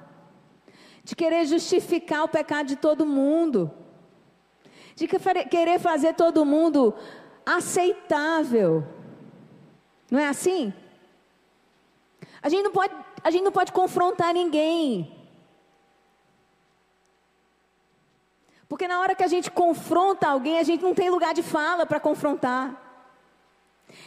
de 1.04 1.14
querer 1.14 1.46
justificar 1.46 2.24
o 2.24 2.28
pecado 2.28 2.66
de 2.66 2.76
todo 2.76 3.06
mundo, 3.06 3.70
de 4.96 5.06
querer 5.48 5.78
fazer 5.78 6.14
todo 6.14 6.44
mundo 6.44 6.92
aceitável. 7.46 8.84
Não 10.10 10.18
é 10.18 10.26
assim? 10.26 10.74
A 12.42 12.48
gente 12.48 12.62
não 12.62 12.72
pode, 12.72 12.94
a 13.22 13.30
gente 13.30 13.44
não 13.44 13.52
pode 13.52 13.72
confrontar 13.72 14.32
ninguém. 14.32 15.16
Porque 18.68 18.86
na 18.86 19.00
hora 19.00 19.14
que 19.14 19.24
a 19.24 19.28
gente 19.28 19.50
confronta 19.50 20.28
alguém, 20.28 20.58
a 20.58 20.62
gente 20.62 20.82
não 20.82 20.94
tem 20.94 21.10
lugar 21.10 21.34
de 21.34 21.42
fala 21.42 21.84
para 21.84 21.98
confrontar. 21.98 22.80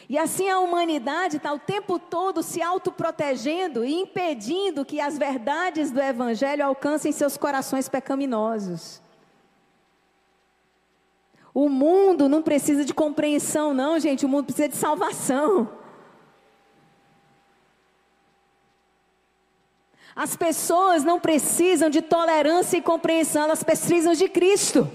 E 0.07 0.17
assim 0.17 0.49
a 0.49 0.59
humanidade 0.59 1.37
está 1.37 1.51
o 1.51 1.59
tempo 1.59 1.99
todo 1.99 2.41
se 2.41 2.61
autoprotegendo 2.61 3.83
e 3.83 3.93
impedindo 3.93 4.85
que 4.85 5.01
as 5.01 5.17
verdades 5.17 5.91
do 5.91 6.01
Evangelho 6.01 6.65
alcancem 6.65 7.11
seus 7.11 7.35
corações 7.35 7.89
pecaminosos. 7.89 9.01
O 11.53 11.69
mundo 11.69 12.27
não 12.27 12.41
precisa 12.41 12.83
de 12.83 12.93
compreensão, 12.93 13.73
não, 13.73 13.99
gente. 13.99 14.25
O 14.25 14.29
mundo 14.29 14.45
precisa 14.45 14.69
de 14.69 14.77
salvação. 14.77 15.82
As 20.15 20.35
pessoas 20.35 21.03
não 21.03 21.19
precisam 21.19 21.89
de 21.89 22.01
tolerância 22.01 22.77
e 22.77 22.81
compreensão, 22.81 23.43
elas 23.43 23.63
precisam 23.63 24.13
de 24.13 24.29
Cristo. 24.29 24.89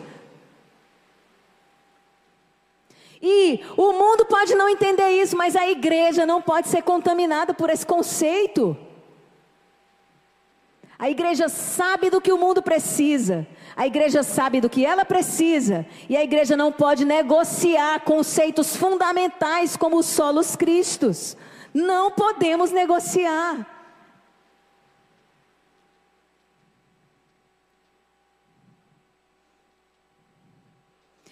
E 3.21 3.61
o 3.77 3.93
mundo 3.93 4.25
pode 4.27 4.55
não 4.55 4.69
entender 4.69 5.09
isso, 5.21 5.37
mas 5.37 5.57
a 5.57 5.69
igreja 5.69 6.25
não 6.25 6.41
pode 6.41 6.69
ser 6.69 6.83
contaminada 6.83 7.53
por 7.53 7.69
esse 7.69 7.85
conceito. 7.85 8.77
A 10.97 11.11
igreja 11.11 11.49
sabe 11.49 12.11
do 12.11 12.21
que 12.21 12.33
o 12.33 12.39
mundo 12.39 12.61
precisa, 12.61 13.47
a 13.77 13.87
igreja 13.87 14.25
sabe 14.25 14.61
do 14.61 14.69
que 14.69 14.85
ela 14.85 15.05
precisa, 15.05 15.87
e 16.09 16.17
a 16.17 16.25
igreja 16.25 16.57
não 16.57 16.73
pode 16.73 17.05
negociar 17.05 18.01
conceitos 18.01 18.75
fundamentais 18.75 19.77
como 19.77 19.97
os 19.97 20.07
solos 20.07 20.57
cristos. 20.57 21.37
Não 21.73 22.11
podemos 22.11 22.73
negociar. 22.73 23.78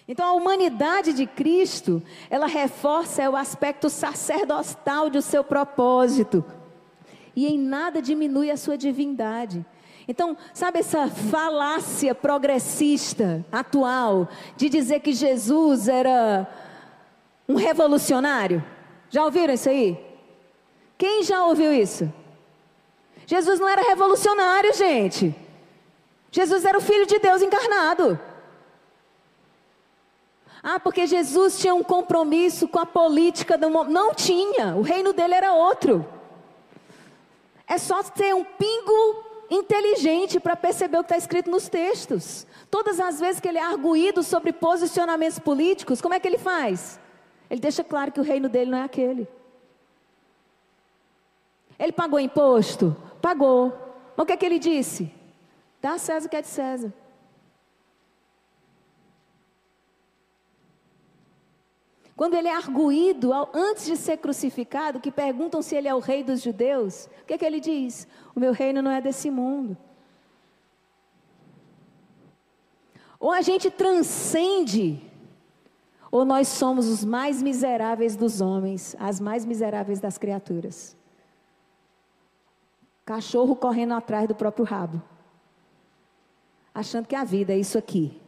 Então 0.07 0.25
a 0.25 0.33
humanidade 0.33 1.11
de 1.11 1.25
Cristo, 1.25 2.01
ela 2.29 2.47
reforça 2.47 3.29
o 3.29 3.35
aspecto 3.35 3.89
sacerdotal 3.89 5.09
de 5.09 5.21
seu 5.21 5.43
propósito. 5.43 6.43
E 7.35 7.45
em 7.45 7.59
nada 7.59 8.01
diminui 8.01 8.49
a 8.49 8.57
sua 8.57 8.77
divindade. 8.77 9.65
Então, 10.07 10.37
sabe 10.53 10.79
essa 10.79 11.07
falácia 11.09 12.15
progressista 12.15 13.45
atual 13.51 14.29
de 14.55 14.69
dizer 14.69 15.01
que 15.01 15.11
Jesus 15.11 15.89
era 15.89 16.47
um 17.47 17.55
revolucionário? 17.55 18.63
Já 19.09 19.25
ouviram 19.25 19.53
isso 19.53 19.69
aí? 19.69 19.99
Quem 20.97 21.23
já 21.23 21.43
ouviu 21.45 21.73
isso? 21.73 22.11
Jesus 23.25 23.59
não 23.59 23.67
era 23.67 23.81
revolucionário, 23.81 24.73
gente. 24.73 25.35
Jesus 26.31 26.63
era 26.63 26.77
o 26.77 26.81
Filho 26.81 27.05
de 27.05 27.19
Deus 27.19 27.41
encarnado. 27.41 28.17
Ah, 30.63 30.79
porque 30.79 31.05
Jesus 31.05 31.59
tinha 31.59 31.73
um 31.73 31.83
compromisso 31.83 32.67
com 32.67 32.79
a 32.79 32.85
política 32.85 33.57
do 33.57 33.69
mundo. 33.69 33.89
Não 33.91 34.13
tinha, 34.13 34.75
o 34.75 34.81
reino 34.81 35.13
dele 35.13 35.35
era 35.35 35.53
outro. 35.53 36.05
É 37.67 37.77
só 37.77 38.01
ter 38.03 38.33
um 38.33 38.43
pingo 38.43 39.23
inteligente 39.49 40.39
para 40.39 40.55
perceber 40.55 40.97
o 40.97 41.03
que 41.03 41.05
está 41.05 41.17
escrito 41.17 41.49
nos 41.49 41.69
textos. 41.69 42.45
Todas 42.69 42.99
as 42.99 43.19
vezes 43.19 43.39
que 43.39 43.47
ele 43.47 43.57
é 43.57 43.63
arguído 43.63 44.23
sobre 44.23 44.51
posicionamentos 44.51 45.39
políticos, 45.39 46.01
como 46.01 46.13
é 46.13 46.19
que 46.19 46.27
ele 46.27 46.37
faz? 46.37 46.99
Ele 47.49 47.61
deixa 47.61 47.83
claro 47.83 48.11
que 48.11 48.19
o 48.19 48.23
reino 48.23 48.49
dele 48.49 48.71
não 48.71 48.77
é 48.77 48.83
aquele. 48.83 49.27
Ele 51.79 51.91
pagou 51.91 52.19
imposto? 52.19 52.95
Pagou. 53.21 53.69
Mas 54.15 54.23
o 54.23 54.25
que 54.25 54.33
é 54.33 54.37
que 54.37 54.45
ele 54.45 54.59
disse? 54.59 55.11
Dá 55.81 55.93
a 55.93 55.97
César 55.97 56.27
o 56.27 56.29
que 56.29 56.35
é 56.35 56.41
de 56.41 56.47
César. 56.47 56.91
Quando 62.17 62.33
ele 62.33 62.47
é 62.47 62.55
arguído 62.55 63.31
antes 63.53 63.85
de 63.85 63.95
ser 63.95 64.17
crucificado, 64.17 64.99
que 64.99 65.11
perguntam 65.11 65.61
se 65.61 65.75
ele 65.75 65.87
é 65.87 65.93
o 65.93 65.99
rei 65.99 66.23
dos 66.23 66.41
judeus, 66.41 67.05
o 67.21 67.25
que 67.25 67.33
é 67.35 67.37
que 67.37 67.45
ele 67.45 67.59
diz? 67.59 68.07
O 68.35 68.39
meu 68.39 68.51
reino 68.51 68.81
não 68.81 68.89
é 68.89 68.99
desse 68.99 69.29
mundo. 69.29 69.77
Ou 73.19 73.31
a 73.31 73.41
gente 73.41 73.69
transcende, 73.69 74.99
ou 76.11 76.25
nós 76.25 76.47
somos 76.47 76.87
os 76.87 77.05
mais 77.05 77.43
miseráveis 77.43 78.15
dos 78.15 78.41
homens, 78.41 78.95
as 78.99 79.19
mais 79.19 79.45
miseráveis 79.45 79.99
das 79.99 80.17
criaturas. 80.17 80.97
Cachorro 83.05 83.55
correndo 83.55 83.93
atrás 83.93 84.27
do 84.27 84.33
próprio 84.33 84.65
rabo, 84.65 84.99
achando 86.73 87.07
que 87.07 87.15
a 87.15 87.23
vida 87.23 87.53
é 87.53 87.59
isso 87.59 87.77
aqui. 87.77 88.19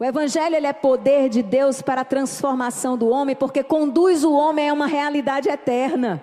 O 0.00 0.04
evangelho 0.04 0.56
ele 0.56 0.66
é 0.66 0.72
poder 0.72 1.28
de 1.28 1.42
Deus 1.42 1.82
para 1.82 2.00
a 2.00 2.06
transformação 2.06 2.96
do 2.96 3.10
homem, 3.10 3.36
porque 3.36 3.62
conduz 3.62 4.24
o 4.24 4.32
homem 4.32 4.70
a 4.70 4.72
uma 4.72 4.86
realidade 4.86 5.50
eterna. 5.50 6.22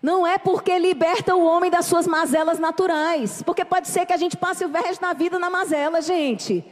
Não 0.00 0.24
é 0.24 0.38
porque 0.38 0.78
liberta 0.78 1.34
o 1.34 1.44
homem 1.44 1.68
das 1.72 1.86
suas 1.86 2.06
mazelas 2.06 2.60
naturais, 2.60 3.42
porque 3.42 3.64
pode 3.64 3.88
ser 3.88 4.06
que 4.06 4.12
a 4.12 4.16
gente 4.16 4.36
passe 4.36 4.64
o 4.64 4.70
resto 4.70 5.00
da 5.00 5.12
vida 5.12 5.40
na 5.40 5.50
mazela, 5.50 6.00
gente. 6.00 6.64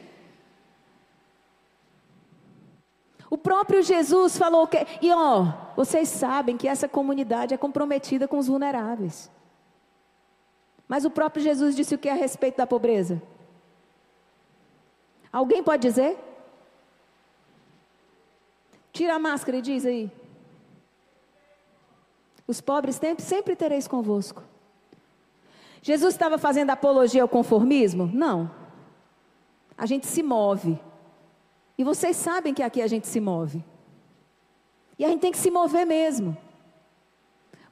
O 3.28 3.36
próprio 3.36 3.82
Jesus 3.82 4.38
falou 4.38 4.68
que, 4.68 4.86
e 5.00 5.10
ó, 5.12 5.52
vocês 5.74 6.08
sabem 6.08 6.56
que 6.56 6.68
essa 6.68 6.86
comunidade 6.86 7.52
é 7.52 7.56
comprometida 7.56 8.28
com 8.28 8.38
os 8.38 8.46
vulneráveis. 8.46 9.28
Mas 10.86 11.04
o 11.04 11.10
próprio 11.10 11.42
Jesus 11.42 11.74
disse 11.74 11.96
o 11.96 11.98
que 11.98 12.08
a 12.08 12.14
respeito 12.14 12.58
da 12.58 12.66
pobreza? 12.66 13.20
Alguém 15.32 15.62
pode 15.62 15.82
dizer? 15.82 16.18
Tira 18.92 19.14
a 19.14 19.18
máscara 19.18 19.56
e 19.56 19.62
diz 19.62 19.86
aí. 19.86 20.10
Os 22.46 22.60
pobres 22.60 23.00
sempre, 23.18 23.56
tereis 23.56 23.88
convosco. 23.88 24.42
Jesus 25.80 26.14
estava 26.14 26.36
fazendo 26.36 26.70
apologia 26.70 27.22
ao 27.22 27.28
conformismo? 27.28 28.10
Não. 28.12 28.50
A 29.76 29.86
gente 29.86 30.06
se 30.06 30.22
move. 30.22 30.78
E 31.78 31.82
vocês 31.82 32.16
sabem 32.16 32.52
que 32.52 32.62
aqui 32.62 32.82
a 32.82 32.86
gente 32.86 33.06
se 33.06 33.20
move. 33.20 33.64
E 34.98 35.04
a 35.04 35.08
gente 35.08 35.20
tem 35.20 35.32
que 35.32 35.38
se 35.38 35.50
mover 35.50 35.86
mesmo. 35.86 36.36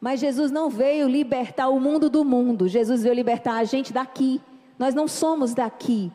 Mas 0.00 0.18
Jesus 0.18 0.50
não 0.50 0.70
veio 0.70 1.06
libertar 1.06 1.68
o 1.68 1.78
mundo 1.78 2.08
do 2.08 2.24
mundo. 2.24 2.66
Jesus 2.66 3.02
veio 3.02 3.14
libertar 3.14 3.56
a 3.56 3.64
gente 3.64 3.92
daqui. 3.92 4.40
Nós 4.78 4.94
não 4.94 5.06
somos 5.06 5.52
daqui. 5.52 6.10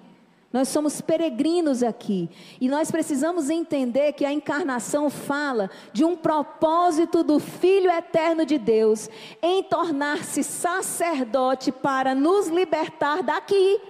Nós 0.56 0.70
somos 0.70 1.02
peregrinos 1.02 1.84
aqui. 1.84 2.30
E 2.62 2.70
nós 2.70 2.90
precisamos 2.90 3.50
entender 3.50 4.14
que 4.14 4.24
a 4.24 4.32
encarnação 4.32 5.10
fala 5.10 5.70
de 5.92 6.06
um 6.06 6.16
propósito 6.16 7.26
do 7.26 7.40
Filho 7.40 7.92
eterno 7.92 8.46
de 8.46 8.58
Deus 8.58 9.10
em 9.42 9.62
tornar-se 9.62 10.46
sacerdote 10.46 11.74
para 11.74 12.16
nos 12.16 12.48
libertar 12.48 13.22
daqui. 13.22 13.82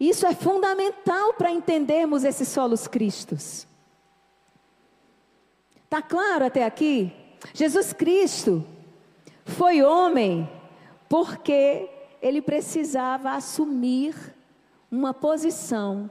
Isso 0.00 0.26
é 0.26 0.34
fundamental 0.34 1.34
para 1.34 1.50
entendermos 1.50 2.24
esses 2.24 2.48
solos 2.48 2.88
cristos. 2.88 3.66
Está 5.84 6.00
claro 6.00 6.46
até 6.46 6.64
aqui? 6.64 7.12
Jesus 7.52 7.92
Cristo 7.92 8.64
foi 9.44 9.82
homem 9.82 10.48
porque 11.06 11.86
ele 12.22 12.40
precisava 12.40 13.32
assumir 13.32 14.14
uma 14.94 15.12
posição 15.12 16.08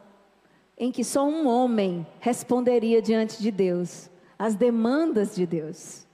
em 0.78 0.92
que 0.92 1.04
só 1.04 1.24
um 1.24 1.48
homem 1.48 2.06
responderia 2.20 3.02
diante 3.02 3.42
de 3.42 3.50
Deus 3.50 4.10
às 4.38 4.56
demandas 4.56 5.36
de 5.36 5.46
Deus. 5.46 6.06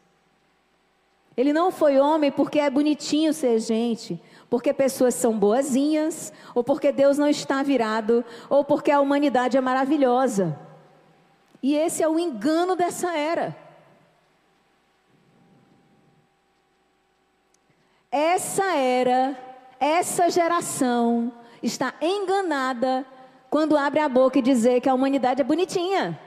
Ele 1.35 1.51
não 1.51 1.71
foi 1.71 1.97
homem 1.97 2.31
porque 2.31 2.59
é 2.59 2.69
bonitinho 2.69 3.33
ser 3.33 3.59
gente, 3.59 4.21
porque 4.49 4.73
pessoas 4.73 5.15
são 5.15 5.39
boazinhas, 5.39 6.31
ou 6.53 6.63
porque 6.63 6.91
Deus 6.91 7.17
não 7.17 7.27
está 7.27 7.63
virado, 7.63 8.23
ou 8.49 8.63
porque 8.63 8.91
a 8.91 8.99
humanidade 8.99 9.57
é 9.57 9.61
maravilhosa. 9.61 10.59
E 11.63 11.75
esse 11.75 12.03
é 12.03 12.07
o 12.07 12.19
engano 12.19 12.75
dessa 12.75 13.17
era. 13.17 13.55
Essa 18.11 18.75
era, 18.75 19.37
essa 19.79 20.29
geração 20.29 21.31
está 21.61 21.93
enganada 22.01 23.05
quando 23.49 23.77
abre 23.77 23.99
a 23.99 24.09
boca 24.09 24.39
e 24.39 24.41
dizer 24.41 24.81
que 24.81 24.89
a 24.89 24.93
humanidade 24.93 25.41
é 25.41 25.43
bonitinha. 25.43 26.19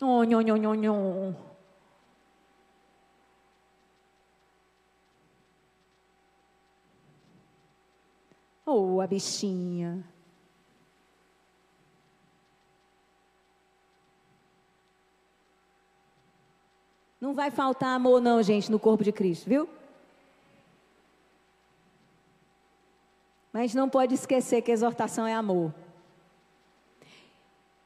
Oh, 0.00 0.24
nhon, 0.24 0.40
nhon, 0.40 0.56
nhon, 0.56 0.74
nhon. 0.74 1.34
Oh, 8.64 9.00
a 9.00 9.06
bichinha. 9.06 10.04
Não 17.20 17.34
vai 17.34 17.50
faltar 17.50 17.90
amor, 17.90 18.20
não, 18.20 18.42
gente, 18.42 18.70
no 18.70 18.78
corpo 18.78 19.04
de 19.04 19.12
Cristo, 19.12 19.48
viu? 19.48 19.68
Mas 23.52 23.74
não 23.74 23.88
pode 23.88 24.14
esquecer 24.14 24.62
que 24.62 24.70
exortação 24.70 25.26
é 25.26 25.34
amor. 25.34 25.74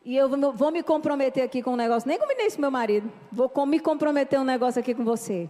E 0.05 0.14
eu 0.14 0.29
vou 0.53 0.70
me 0.70 0.83
comprometer 0.83 1.42
aqui 1.42 1.62
com 1.62 1.72
um 1.72 1.77
negócio, 1.77 2.07
nem 2.07 2.18
combinei 2.18 2.46
isso 2.46 2.57
com 2.57 2.62
meu 2.62 2.70
marido. 2.70 3.11
Vou 3.33 3.50
me 3.64 3.81
comprometer 3.81 4.38
um 4.38 4.44
negócio 4.44 4.79
aqui 4.79 4.94
com 4.94 5.05
você. 5.05 5.48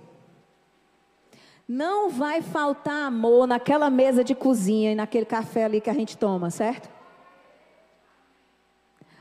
Não 1.66 2.10
vai 2.10 2.40
faltar 2.42 3.06
amor 3.06 3.46
naquela 3.48 3.90
mesa 3.90 4.22
de 4.22 4.34
cozinha 4.34 4.92
e 4.92 4.94
naquele 4.94 5.24
café 5.24 5.64
ali 5.64 5.80
que 5.80 5.90
a 5.90 5.94
gente 5.94 6.16
toma, 6.16 6.50
certo? 6.50 6.88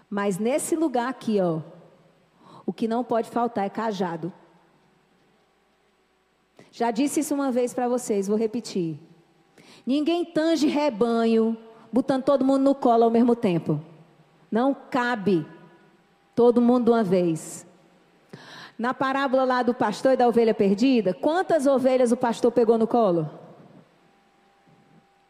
Mas 0.10 0.38
nesse 0.38 0.76
lugar 0.76 1.10
aqui, 1.10 1.42
ó, 1.42 1.62
O 2.66 2.72
que 2.72 2.88
não 2.88 3.04
pode 3.04 3.30
faltar 3.30 3.66
é 3.66 3.70
cajado. 3.70 4.32
Já 6.72 6.92
disse 6.92 7.20
isso 7.20 7.34
uma 7.34 7.52
vez 7.52 7.74
para 7.74 7.88
vocês, 7.88 8.28
vou 8.28 8.38
repetir. 8.38 9.00
Ninguém 9.86 10.24
tange 10.24 10.68
rebanho 10.68 11.58
botando 11.92 12.24
todo 12.24 12.46
mundo 12.46 12.64
no 12.64 12.76
colo 12.76 13.04
ao 13.04 13.10
mesmo 13.12 13.36
tempo. 13.36 13.80
Não 14.52 14.74
cabe 14.74 15.46
todo 16.36 16.62
mundo 16.62 16.92
uma 16.92 17.04
vez. 17.04 17.66
Na 18.78 18.94
parábola 18.94 19.44
lá 19.44 19.62
do 19.62 19.74
pastor 19.74 20.14
e 20.14 20.18
da 20.18 20.28
ovelha 20.28 20.54
perdida, 20.54 21.14
quantas 21.14 21.68
ovelhas 21.68 22.12
o 22.12 22.18
pastor 22.18 22.52
pegou 22.52 22.78
no 22.78 22.88
colo? 22.88 23.30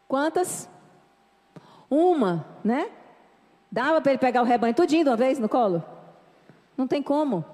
Quantas? 0.08 0.68
Uma, 1.90 2.46
né? 2.64 2.90
Dava 3.70 4.00
para 4.00 4.12
ele 4.12 4.18
pegar 4.18 4.40
o 4.40 4.44
rebanho 4.44 4.74
tudinho 4.74 5.04
de 5.04 5.10
uma 5.10 5.16
vez 5.16 5.38
no 5.38 5.48
colo? 5.48 5.82
Não 6.76 6.86
tem 6.86 7.02
como. 7.02 7.44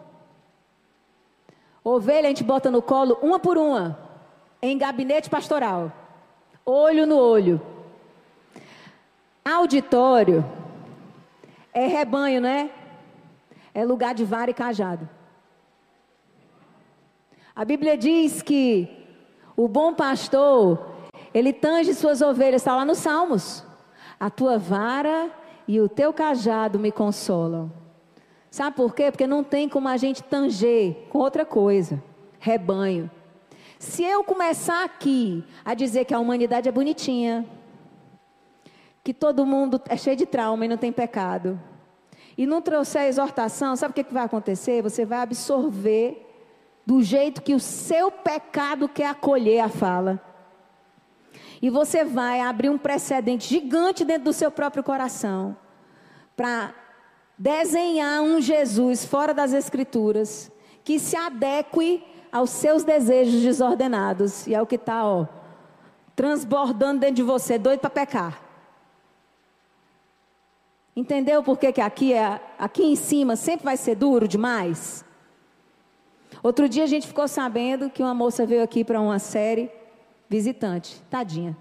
Ovelha 1.83 2.27
a 2.27 2.29
gente 2.29 2.45
bota 2.45 2.71
no 2.71 2.83
colo 2.83 3.19
uma 3.23 3.39
por 3.39 3.57
uma, 3.57 3.99
em 4.61 4.77
gabinete 4.77 5.31
pastoral, 5.31 5.91
olho 6.71 7.07
no 7.07 7.19
olho. 7.19 7.61
Auditório 9.45 10.45
é 11.73 11.87
rebanho, 11.87 12.41
né? 12.41 12.71
É 13.73 13.85
lugar 13.85 14.15
de 14.15 14.25
vara 14.25 14.51
e 14.51 14.55
cajado. 14.55 15.09
A 17.55 17.65
Bíblia 17.65 17.97
diz 17.97 18.43
que 18.43 18.89
o 19.57 19.69
bom 19.69 19.95
pastor, 19.95 20.97
ele 21.35 21.53
tange 21.53 21.95
suas 21.95 22.21
ovelhas, 22.21 22.63
está 22.63 22.75
lá 22.75 22.85
nos 22.85 22.99
Salmos. 22.99 23.65
A 24.19 24.31
tua 24.31 24.59
vara 24.59 25.31
e 25.67 25.81
o 25.81 25.89
teu 25.89 26.13
cajado 26.13 26.79
me 26.79 26.91
consolam. 26.91 27.73
Sabe 28.51 28.77
por 28.77 28.95
quê? 28.95 29.11
Porque 29.11 29.27
não 29.27 29.45
tem 29.45 29.69
como 29.69 29.89
a 29.89 29.97
gente 29.97 30.23
tanger 30.23 31.07
com 31.11 31.19
outra 31.19 31.45
coisa. 31.45 32.03
Rebanho. 32.39 33.11
Se 33.81 34.05
eu 34.05 34.23
começar 34.23 34.85
aqui 34.85 35.43
a 35.65 35.73
dizer 35.73 36.05
que 36.05 36.13
a 36.13 36.19
humanidade 36.19 36.69
é 36.69 36.73
bonitinha, 36.73 37.47
que 39.03 39.15
todo 39.15 39.47
mundo 39.47 39.81
é 39.89 39.97
cheio 39.97 40.17
de 40.17 40.27
trauma 40.27 40.67
e 40.67 40.69
não 40.69 40.77
tem 40.77 40.93
pecado, 40.93 41.59
e 42.37 42.45
não 42.45 42.61
trouxer 42.61 43.05
exortação, 43.09 43.75
sabe 43.75 43.93
o 43.93 43.95
que, 43.95 44.05
que 44.05 44.13
vai 44.13 44.25
acontecer? 44.25 44.83
Você 44.83 45.07
vai 45.07 45.21
absorver 45.21 46.27
do 46.85 47.03
jeito 47.03 47.41
que 47.41 47.55
o 47.55 47.59
seu 47.59 48.11
pecado 48.11 48.87
quer 48.87 49.07
acolher 49.07 49.61
a 49.61 49.71
fala. 49.71 50.23
E 51.63 51.71
você 51.71 52.05
vai 52.05 52.43
abrir 52.43 52.69
um 52.69 52.77
precedente 52.77 53.49
gigante 53.49 54.05
dentro 54.05 54.25
do 54.25 54.33
seu 54.35 54.51
próprio 54.51 54.85
coração 54.85 55.57
para 56.37 56.75
desenhar 57.39 58.21
um 58.21 58.43
Jesus 58.43 59.07
fora 59.07 59.33
das 59.33 59.55
Escrituras 59.55 60.53
que 60.85 60.99
se 60.99 61.17
adeque 61.17 62.05
aos 62.33 62.51
seus 62.51 62.85
desejos 62.85 63.43
desordenados 63.43 64.47
e 64.47 64.55
é 64.55 64.63
o 64.63 64.67
que 64.67 64.77
está, 64.77 65.05
ó, 65.05 65.27
transbordando 66.15 67.01
dentro 67.01 67.17
de 67.17 67.23
você, 67.23 67.59
doido 67.59 67.81
para 67.81 67.91
pecar. 67.91 68.43
Entendeu 70.95 71.43
por 71.43 71.59
que, 71.59 71.73
que 71.73 71.81
aqui, 71.81 72.13
é, 72.13 72.41
aqui 72.59 72.85
em 72.85 72.97
cima 72.97 73.37
sempre 73.37 73.65
vai 73.65 73.77
ser 73.77 73.95
duro 73.95 74.29
demais? 74.29 75.05
Outro 76.43 76.69
dia 76.69 76.85
a 76.85 76.87
gente 76.87 77.07
ficou 77.07 77.27
sabendo 77.29 77.91
que 77.91 78.03
uma 78.03 78.15
moça 78.15 78.47
veio 78.47 78.63
aqui 78.63 78.85
para 78.85 79.01
uma 79.01 79.19
série 79.19 79.71
visitante. 80.29 81.01
Tadinha. 81.11 81.57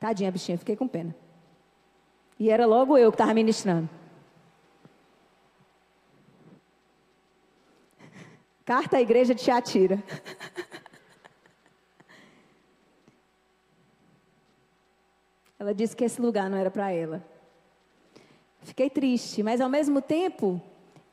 Tadinha, 0.00 0.30
bichinha, 0.30 0.58
fiquei 0.58 0.76
com 0.76 0.86
pena. 0.86 1.14
E 2.38 2.50
era 2.50 2.66
logo 2.66 2.96
eu 2.96 3.10
que 3.10 3.16
estava 3.16 3.34
ministrando. 3.34 3.88
Carta 8.68 8.98
à 8.98 9.00
igreja 9.00 9.34
de 9.34 9.42
Tiatira. 9.42 10.04
Ela 15.58 15.72
disse 15.72 15.96
que 15.96 16.04
esse 16.04 16.20
lugar 16.20 16.50
não 16.50 16.58
era 16.58 16.70
para 16.70 16.92
ela. 16.92 17.26
Fiquei 18.60 18.90
triste, 18.90 19.42
mas 19.42 19.62
ao 19.62 19.70
mesmo 19.70 20.02
tempo, 20.02 20.60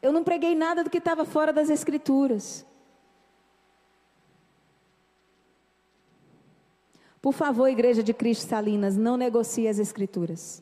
eu 0.01 0.11
não 0.11 0.21
preguei 0.21 0.53
nada 0.53 0.83
do 0.83 0.89
que 0.89 0.97
estava 0.97 1.23
fora 1.23 1.53
das 1.53 1.69
Escrituras. 1.69 2.65
Por 7.21 7.31
favor, 7.31 7.69
Igreja 7.69 8.03
de 8.03 8.13
Cristo 8.13 8.49
Salinas, 8.49 8.97
não 8.97 9.15
negocie 9.15 9.69
as 9.69 9.79
Escrituras. 9.79 10.61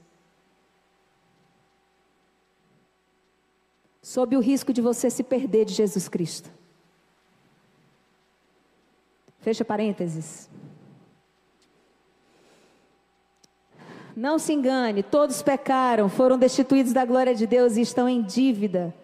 Sob 3.99 4.38
o 4.38 4.39
risco 4.39 4.71
de 4.71 4.79
você 4.79 5.10
se 5.10 5.23
perder 5.23 5.65
de 5.65 5.73
Jesus 5.73 6.08
Cristo. 6.08 6.62
Fecha 9.43 9.65
parênteses. 9.65 10.49
Não 14.15 14.39
se 14.39 14.53
engane, 14.53 15.03
todos 15.03 15.41
pecaram, 15.41 16.08
foram 16.08 16.38
destituídos 16.38 16.93
da 16.93 17.03
glória 17.03 17.36
de 17.36 17.45
Deus 17.45 17.75
e 17.75 17.82
estão 17.82 18.08
em 18.08 18.21
dívida. 18.21 18.95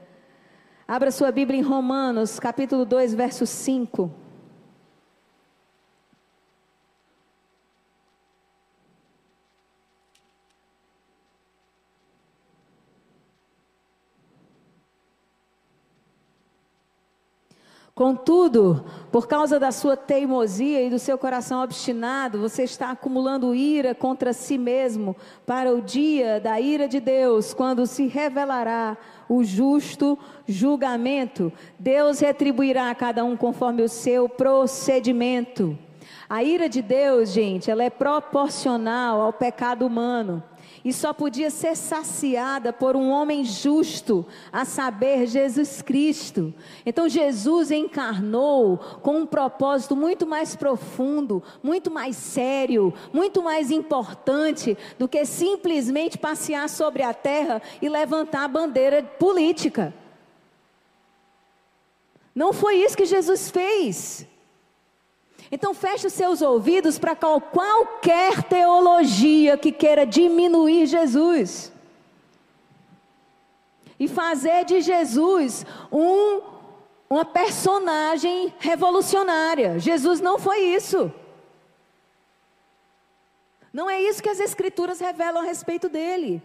Abra 0.87 1.11
sua 1.11 1.29
Bíblia 1.29 1.59
em 1.59 1.61
Romanos, 1.61 2.39
capítulo 2.39 2.85
2, 2.85 3.13
verso 3.15 3.45
5. 3.45 4.09
Contudo, 17.99 18.85
por 19.11 19.27
causa 19.27 19.59
da 19.59 19.73
sua 19.73 19.97
teimosia 19.97 20.81
e 20.81 20.89
do 20.89 20.97
seu 20.97 21.17
coração 21.17 21.61
obstinado, 21.61 22.39
você 22.39 22.63
está 22.63 22.91
acumulando 22.91 23.53
ira 23.53 23.93
contra 23.93 24.31
si 24.31 24.57
mesmo 24.57 25.17
para 25.45 25.75
o 25.75 25.81
dia 25.81 26.39
da 26.39 26.61
ira 26.61 26.87
de 26.87 27.01
Deus, 27.01 27.53
quando 27.53 27.85
se 27.85 28.07
revelará 28.07 28.97
o 29.27 29.43
justo 29.43 30.17
julgamento. 30.47 31.51
Deus 31.77 32.21
retribuirá 32.21 32.89
a 32.89 32.95
cada 32.95 33.25
um 33.25 33.35
conforme 33.35 33.81
o 33.81 33.89
seu 33.89 34.29
procedimento. 34.29 35.77
A 36.29 36.41
ira 36.41 36.69
de 36.69 36.81
Deus, 36.81 37.33
gente, 37.33 37.69
ela 37.69 37.83
é 37.83 37.89
proporcional 37.89 39.19
ao 39.19 39.33
pecado 39.33 39.85
humano 39.85 40.41
e 40.89 40.93
só 40.93 41.13
podia 41.13 41.51
ser 41.51 41.77
saciada 41.77 42.73
por 42.73 42.95
um 42.95 43.11
homem 43.11 43.45
justo, 43.45 44.25
a 44.51 44.65
saber, 44.65 45.27
Jesus 45.27 45.83
Cristo. 45.83 46.51
Então 46.83 47.07
Jesus 47.07 47.69
encarnou 47.69 48.79
com 49.03 49.19
um 49.19 49.25
propósito 49.27 49.95
muito 49.95 50.25
mais 50.25 50.55
profundo, 50.55 51.43
muito 51.61 51.91
mais 51.91 52.15
sério, 52.15 52.91
muito 53.13 53.43
mais 53.43 53.69
importante 53.69 54.75
do 54.97 55.07
que 55.07 55.23
simplesmente 55.25 56.17
passear 56.17 56.67
sobre 56.67 57.03
a 57.03 57.13
terra 57.13 57.61
e 57.79 57.87
levantar 57.87 58.45
a 58.45 58.47
bandeira 58.47 59.03
política. 59.03 59.93
Não 62.33 62.51
foi 62.51 62.77
isso 62.77 62.97
que 62.97 63.05
Jesus 63.05 63.51
fez. 63.51 64.25
Então 65.51 65.73
feche 65.73 66.07
os 66.07 66.13
seus 66.13 66.41
ouvidos 66.41 66.99
para 66.99 67.15
qualquer 67.15 68.43
teologia 68.43 69.57
que 69.57 69.71
queira 69.71 70.05
diminuir 70.05 70.85
Jesus. 70.85 71.71
E 73.99 74.07
fazer 74.07 74.63
de 74.65 74.79
Jesus 74.81 75.65
um, 75.91 76.41
uma 77.09 77.25
personagem 77.25 78.53
revolucionária. 78.59 79.79
Jesus 79.79 80.21
não 80.21 80.37
foi 80.37 80.59
isso. 80.59 81.11
Não 83.73 83.89
é 83.89 84.01
isso 84.01 84.21
que 84.21 84.29
as 84.29 84.39
Escrituras 84.39 84.99
revelam 84.99 85.41
a 85.41 85.45
respeito 85.45 85.89
dele. 85.89 86.41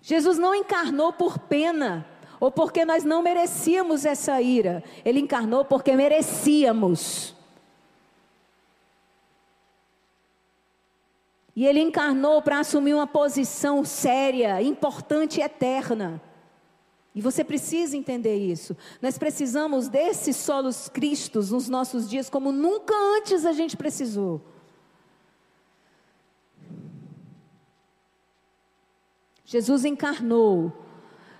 Jesus 0.00 0.38
não 0.38 0.54
encarnou 0.54 1.12
por 1.12 1.38
pena, 1.38 2.06
ou 2.40 2.50
porque 2.50 2.84
nós 2.84 3.04
não 3.04 3.22
merecíamos 3.22 4.04
essa 4.04 4.40
ira. 4.40 4.82
Ele 5.04 5.20
encarnou 5.20 5.64
porque 5.64 5.92
merecíamos. 5.92 7.34
E 11.54 11.66
ele 11.66 11.80
encarnou 11.80 12.40
para 12.40 12.60
assumir 12.60 12.94
uma 12.94 13.06
posição 13.06 13.84
séria, 13.84 14.62
importante 14.62 15.40
e 15.40 15.42
eterna. 15.42 16.22
E 17.14 17.20
você 17.20 17.42
precisa 17.42 17.96
entender 17.96 18.36
isso. 18.36 18.76
Nós 19.02 19.18
precisamos 19.18 19.88
desses 19.88 20.36
solos 20.36 20.88
cristos 20.88 21.50
nos 21.50 21.68
nossos 21.68 22.08
dias 22.08 22.30
como 22.30 22.52
nunca 22.52 22.94
antes 23.16 23.44
a 23.44 23.52
gente 23.52 23.76
precisou. 23.76 24.40
Jesus 29.44 29.84
encarnou 29.84 30.72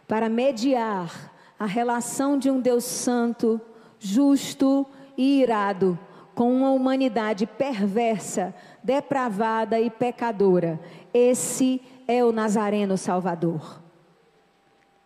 para 0.08 0.28
mediar 0.28 1.30
a 1.58 1.66
relação 1.66 2.38
de 2.38 2.50
um 2.50 2.60
Deus 2.60 2.84
santo, 2.84 3.60
justo 4.00 4.86
e 5.16 5.42
irado 5.42 5.98
com 6.34 6.54
uma 6.54 6.70
humanidade 6.70 7.46
perversa, 7.46 8.54
depravada 8.82 9.78
e 9.80 9.90
pecadora. 9.90 10.80
Esse 11.12 11.82
é 12.06 12.24
o 12.24 12.32
Nazareno 12.32 12.96
Salvador. 12.96 13.82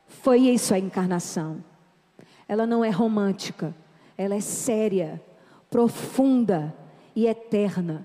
Foi 0.06 0.38
isso 0.40 0.74
a 0.74 0.78
encarnação. 0.78 1.64
Ela 2.46 2.66
não 2.66 2.84
é 2.84 2.90
romântica, 2.90 3.74
ela 4.16 4.34
é 4.34 4.40
séria, 4.40 5.22
profunda 5.70 6.72
e 7.16 7.26
eterna. 7.26 8.04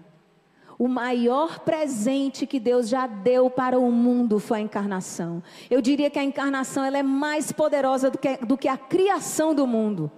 O 0.79 0.87
maior 0.87 1.59
presente 1.59 2.45
que 2.45 2.59
Deus 2.59 2.87
já 2.87 3.07
deu 3.07 3.49
para 3.49 3.79
o 3.79 3.91
mundo 3.91 4.37
foi 4.37 4.59
a 4.59 4.61
encarnação. 4.61 5.41
Eu 5.71 5.81
diria 5.81 6.09
que 6.09 6.19
a 6.19 6.23
encarnação 6.23 6.83
ela 6.83 6.99
é 6.99 7.03
mais 7.03 7.51
poderosa 7.51 8.11
do 8.11 8.17
que, 8.17 8.37
do 8.37 8.55
que 8.55 8.67
a 8.67 8.77
criação 8.77 9.55
do 9.55 9.65
mundo. 9.65 10.11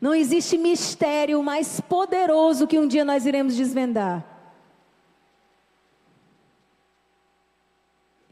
Não 0.00 0.14
existe 0.14 0.56
mistério 0.56 1.42
mais 1.42 1.80
poderoso 1.80 2.66
que 2.66 2.78
um 2.78 2.86
dia 2.86 3.04
nós 3.04 3.26
iremos 3.26 3.56
desvendar. 3.56 4.24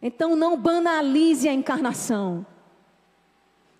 Então 0.00 0.36
não 0.36 0.56
banalize 0.56 1.48
a 1.48 1.52
encarnação. 1.52 2.46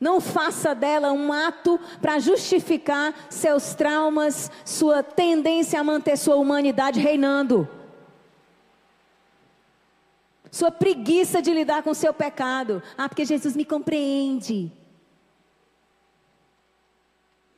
Não 0.01 0.21
faça 0.21 0.75
dela 0.75 1.13
um 1.13 1.33
ato 1.33 1.79
para 2.03 2.19
justificar 2.19 3.15
seus 3.31 3.77
traumas, 3.77 4.51
sua 4.65 5.05
tendência 5.05 5.79
a 5.79 5.85
manter 5.85 6.19
sua 6.19 6.35
humanidade 6.35 6.99
reinando. 6.99 7.76
Sua 10.57 10.71
preguiça 10.71 11.43
de 11.43 11.53
lidar 11.53 11.83
com 11.83 11.93
seu 11.93 12.15
pecado. 12.15 12.83
Ah, 12.97 13.11
porque 13.11 13.27
Jesus 13.27 13.55
me 13.55 13.63
compreende. 13.63 14.73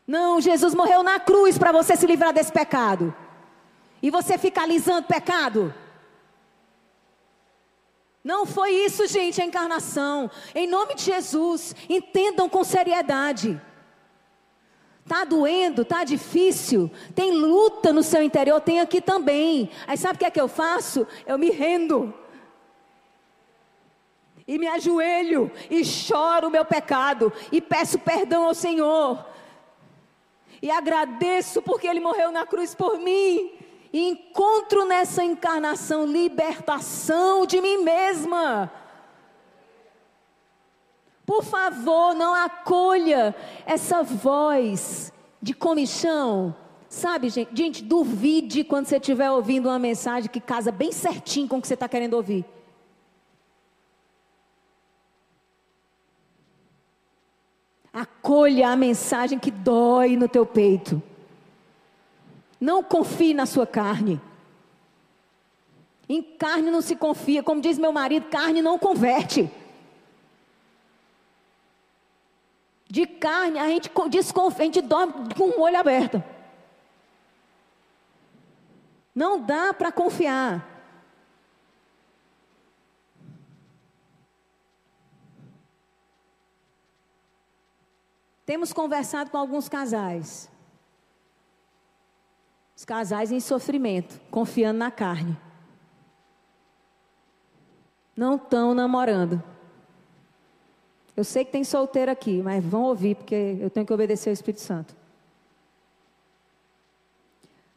Não, 0.05 0.41
Jesus 0.41 0.75
morreu 0.75 1.05
na 1.05 1.21
cruz 1.21 1.57
para 1.57 1.71
você 1.71 1.95
se 1.95 2.05
livrar 2.09 2.33
desse 2.33 2.51
pecado. 2.51 3.15
E 4.03 4.11
você 4.11 4.37
fica 4.37 4.63
alisando 4.63 5.07
pecado. 5.07 5.73
Não 8.25 8.45
foi 8.45 8.73
isso, 8.73 9.07
gente, 9.07 9.41
a 9.41 9.45
encarnação. 9.45 10.29
Em 10.53 10.67
nome 10.67 10.97
de 10.97 11.05
Jesus, 11.05 11.77
entendam 11.89 12.49
com 12.49 12.65
seriedade. 12.65 13.63
Tá 15.07 15.25
doendo, 15.25 15.85
tá 15.85 16.03
difícil, 16.03 16.91
tem 17.15 17.31
luta 17.31 17.93
no 17.93 18.03
seu 18.03 18.25
interior, 18.25 18.61
tem 18.61 18.81
aqui 18.81 19.01
também. 19.01 19.71
Aí 19.87 19.97
sabe 19.97 20.17
o 20.17 20.19
que 20.19 20.25
é 20.25 20.33
que 20.33 20.41
eu 20.41 20.49
faço? 20.49 21.07
Eu 21.25 21.39
me 21.39 21.51
rendo. 21.51 22.13
E 24.49 24.59
me 24.59 24.67
ajoelho 24.67 25.53
e 25.69 25.85
choro 25.85 26.49
o 26.49 26.51
meu 26.51 26.65
pecado 26.65 27.31
e 27.53 27.61
peço 27.61 27.99
perdão 27.99 28.47
ao 28.47 28.55
Senhor. 28.55 29.23
E 30.63 30.71
agradeço 30.71 31.61
porque 31.61 31.87
ele 31.87 32.01
morreu 32.01 32.33
na 32.33 32.47
cruz 32.47 32.75
por 32.75 32.99
mim 32.99 33.53
e 33.93 34.09
encontro 34.09 34.87
nessa 34.87 35.23
encarnação 35.23 36.07
libertação 36.07 37.45
de 37.45 37.61
mim 37.61 37.85
mesma. 37.85 38.73
Por 41.27 41.45
favor, 41.45 42.15
não 42.15 42.35
acolha 42.35 43.37
essa 43.67 44.03
voz 44.03 45.13
de 45.43 45.53
comichão. 45.53 46.57
Sabe, 46.89 47.29
gente, 47.29 47.51
gente, 47.55 47.85
duvide 47.85 48.65
quando 48.65 48.87
você 48.87 48.97
estiver 48.97 49.31
ouvindo 49.31 49.69
uma 49.69 49.79
mensagem 49.79 50.31
que 50.31 50.41
casa 50.41 50.73
bem 50.73 50.91
certinho 50.91 51.47
com 51.47 51.59
o 51.59 51.61
que 51.61 51.69
você 51.69 51.75
está 51.75 51.87
querendo 51.87 52.15
ouvir. 52.15 52.47
Acolha 57.93 58.69
a 58.69 58.77
mensagem 58.77 59.39
que 59.39 59.51
dói 59.51 60.17
no 60.17 60.29
teu 60.29 60.45
peito. 60.45 61.03
Não 62.61 62.83
confie 62.83 63.35
na 63.35 63.47
sua 63.47 63.67
carne. 63.67 64.21
Em 66.09 66.23
carne 66.23 66.71
não 66.71 66.81
se 66.81 66.97
confia. 66.97 67.43
Como 67.43 67.61
diz 67.61 67.79
meu 67.79 67.93
marido, 67.93 68.27
carne 68.27 68.63
não 68.63 68.79
converte. 68.79 69.51
De 72.89 73.07
carne 73.07 73.59
a 73.59 73.69
gente 73.69 73.91
desconfia, 74.09 74.63
a 74.63 74.65
gente 74.65 74.81
dorme 74.81 75.13
com 75.35 75.51
o 75.51 75.61
olho 75.61 75.79
aberto. 75.79 76.23
Não 79.15 79.41
dá 79.41 79.75
para 79.75 79.93
confiar. 79.93 80.78
Temos 88.49 88.73
conversado 88.73 89.29
com 89.29 89.37
alguns 89.37 89.69
casais. 89.69 90.49
Os 92.75 92.83
casais 92.83 93.31
em 93.31 93.41
sofrimento, 93.41 94.19
confiando 94.31 94.79
na 94.79 94.91
carne. 94.91 95.37
Não 98.17 98.37
estão 98.37 98.73
namorando. 98.73 99.43
Eu 101.15 101.25
sei 101.25 101.45
que 101.45 101.53
tem 101.53 101.63
solteiro 101.63 102.11
aqui, 102.11 102.41
mas 102.41 102.65
vão 102.65 102.85
ouvir, 102.85 103.17
porque 103.17 103.59
eu 103.61 103.69
tenho 103.69 103.85
que 103.85 103.93
obedecer 103.93 104.31
ao 104.31 104.33
Espírito 104.33 104.63
Santo. 104.63 104.97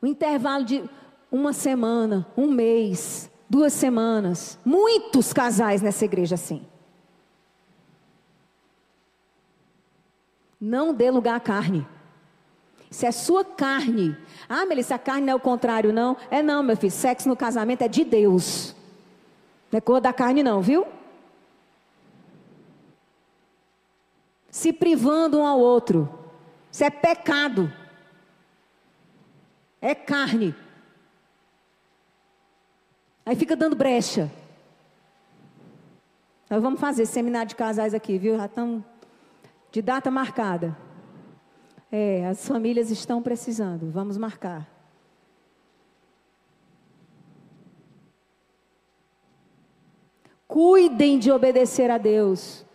Um 0.01 0.07
intervalo 0.07 0.63
de 0.63 0.89
uma 1.29 1.51
semana, 1.51 2.25
um 2.37 2.49
mês, 2.49 3.29
duas 3.49 3.73
semanas. 3.73 4.57
Muitos 4.63 5.33
casais 5.33 5.81
nessa 5.81 6.05
igreja 6.05 6.35
assim. 6.35 6.65
Não 10.61 10.93
dê 10.93 11.09
lugar 11.09 11.35
à 11.35 11.39
carne. 11.39 11.87
Se 12.91 13.07
é 13.07 13.11
sua 13.11 13.43
carne. 13.43 14.15
Ah, 14.47 14.63
Melissa, 14.65 14.95
a 14.95 14.99
carne 14.99 15.25
não 15.25 15.33
é 15.33 15.35
o 15.35 15.39
contrário, 15.39 15.91
não? 15.91 16.15
É 16.29 16.43
não, 16.43 16.61
meu 16.61 16.77
filho. 16.77 16.91
Sexo 16.91 17.27
no 17.27 17.35
casamento 17.35 17.81
é 17.81 17.87
de 17.87 18.03
Deus. 18.03 18.75
Não 19.71 19.77
é 19.79 19.81
cor 19.81 19.99
da 19.99 20.13
carne, 20.13 20.43
não, 20.43 20.61
viu? 20.61 20.85
Se 24.51 24.71
privando 24.71 25.39
um 25.39 25.47
ao 25.47 25.57
outro. 25.57 26.07
Isso 26.71 26.83
é 26.83 26.89
pecado. 26.89 27.73
É 29.81 29.95
carne. 29.95 30.53
Aí 33.25 33.35
fica 33.35 33.55
dando 33.55 33.75
brecha. 33.75 34.29
Nós 36.49 36.61
vamos 36.61 36.81
fazer 36.81 37.05
seminário 37.05 37.47
de 37.47 37.55
casais 37.55 37.93
aqui, 37.93 38.17
viu? 38.17 38.35
Já 38.35 38.45
estamos 38.45 38.83
de 39.71 39.81
data 39.81 40.11
marcada. 40.11 40.77
É, 41.91 42.27
as 42.27 42.47
famílias 42.47 42.89
estão 42.89 43.21
precisando, 43.21 43.89
vamos 43.91 44.17
marcar. 44.17 44.69
Cuidem 50.47 51.17
de 51.17 51.31
obedecer 51.31 51.89
a 51.89 51.97
Deus. 51.97 52.65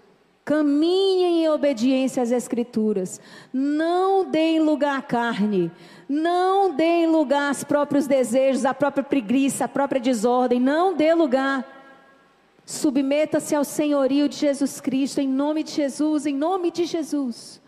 Caminhem 0.47 1.45
em 1.45 1.49
obediência 1.51 2.23
às 2.23 2.31
Escrituras. 2.31 3.21
Não 3.53 4.31
deem 4.31 4.61
lugar 4.61 4.99
à 4.99 5.03
carne. 5.03 5.71
Não 6.09 6.75
deem 6.75 7.07
lugar 7.07 7.49
aos 7.49 7.65
próprios 7.65 8.07
desejos, 8.07 8.65
à 8.65 8.73
própria 8.73 9.05
preguiça, 9.05 9.65
à 9.65 9.69
própria 9.69 10.01
desordem. 10.01 10.61
Não 10.61 10.97
dê 10.97 11.13
lugar. 11.13 11.76
Submeta-se 12.67 13.55
ao 13.55 13.65
senhorio 13.65 14.29
de 14.29 14.37
Jesus 14.37 14.81
Cristo, 14.81 15.21
em 15.21 15.29
nome 15.29 15.63
de 15.63 15.71
Jesus, 15.71 16.27
em 16.27 16.35
nome 16.35 16.73
de 16.73 16.85
Jesus. 16.85 17.63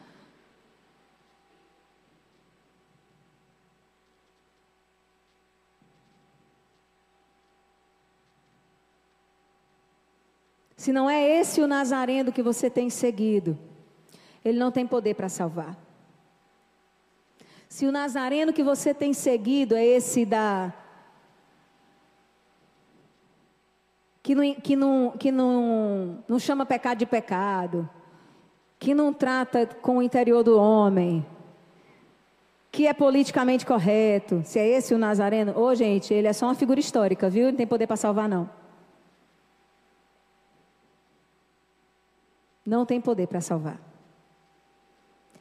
Se 10.77 10.93
não 10.93 11.09
é 11.09 11.39
esse 11.39 11.61
o 11.61 11.69
Nazareno 11.69 12.33
que 12.33 12.43
você 12.43 12.69
tem 12.69 12.91
seguido, 12.91 13.57
ele 14.45 14.59
não 14.59 14.73
tem 14.73 14.85
poder 14.85 15.15
para 15.15 15.29
salvar. 15.29 15.79
Se 17.69 17.87
o 17.87 17.93
Nazareno 17.93 18.53
que 18.53 18.65
você 18.65 18.93
tem 18.93 19.13
seguido 19.13 19.77
é 19.77 19.85
esse 19.85 20.25
da. 20.25 20.75
Que 24.29 24.35
não, 24.35 24.55
que 24.55 24.77
não, 24.77 25.11
que 25.13 25.33
não, 25.33 26.19
não 26.29 26.39
chama 26.39 26.67
pecado 26.67 26.99
de 26.99 27.07
pecado, 27.07 27.89
que 28.79 28.95
não 28.95 29.11
trata 29.11 29.67
com 29.81 29.97
o 29.97 30.03
interior 30.03 30.43
do 30.43 30.59
homem, 30.59 31.25
que 32.71 32.87
é 32.87 32.93
politicamente 32.93 33.65
correto, 33.65 34.43
se 34.45 34.59
é 34.59 34.69
esse 34.69 34.93
o 34.93 34.99
Nazareno, 34.99 35.55
ô 35.57 35.63
oh, 35.63 35.75
gente, 35.75 36.13
ele 36.13 36.29
é 36.29 36.33
só 36.35 36.45
uma 36.45 36.55
figura 36.55 36.79
histórica, 36.79 37.31
viu? 37.31 37.47
Não 37.47 37.57
tem 37.57 37.67
poder 37.67 37.87
para 37.87 37.97
salvar, 37.97 38.29
não. 38.29 38.51
não 42.67 42.85
tem 42.85 43.01
poder 43.01 43.29
para 43.29 43.41
salvar. 43.41 43.81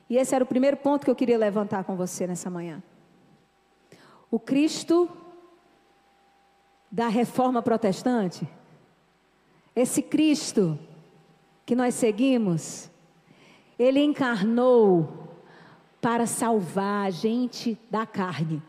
E 0.09 0.15
esse 0.15 0.33
era 0.33 0.45
o 0.45 0.47
primeiro 0.47 0.77
ponto 0.77 1.03
que 1.03 1.11
eu 1.11 1.15
queria 1.15 1.37
levantar 1.37 1.83
com 1.83 1.97
você 1.97 2.25
nessa 2.25 2.49
manhã. 2.49 2.81
O 4.31 4.39
Cristo 4.39 5.09
da 6.89 7.09
reforma 7.09 7.61
protestante, 7.61 8.47
esse 9.77 10.01
Cristo 10.01 10.77
que 11.63 11.75
nós 11.75 11.93
seguimos, 11.93 12.89
ele 13.77 14.03
encarnou 14.03 15.27
para 16.01 16.25
salvar 16.25 17.05
a 17.05 17.09
gente 17.11 17.77
da 17.87 18.03
carne. 18.03 18.59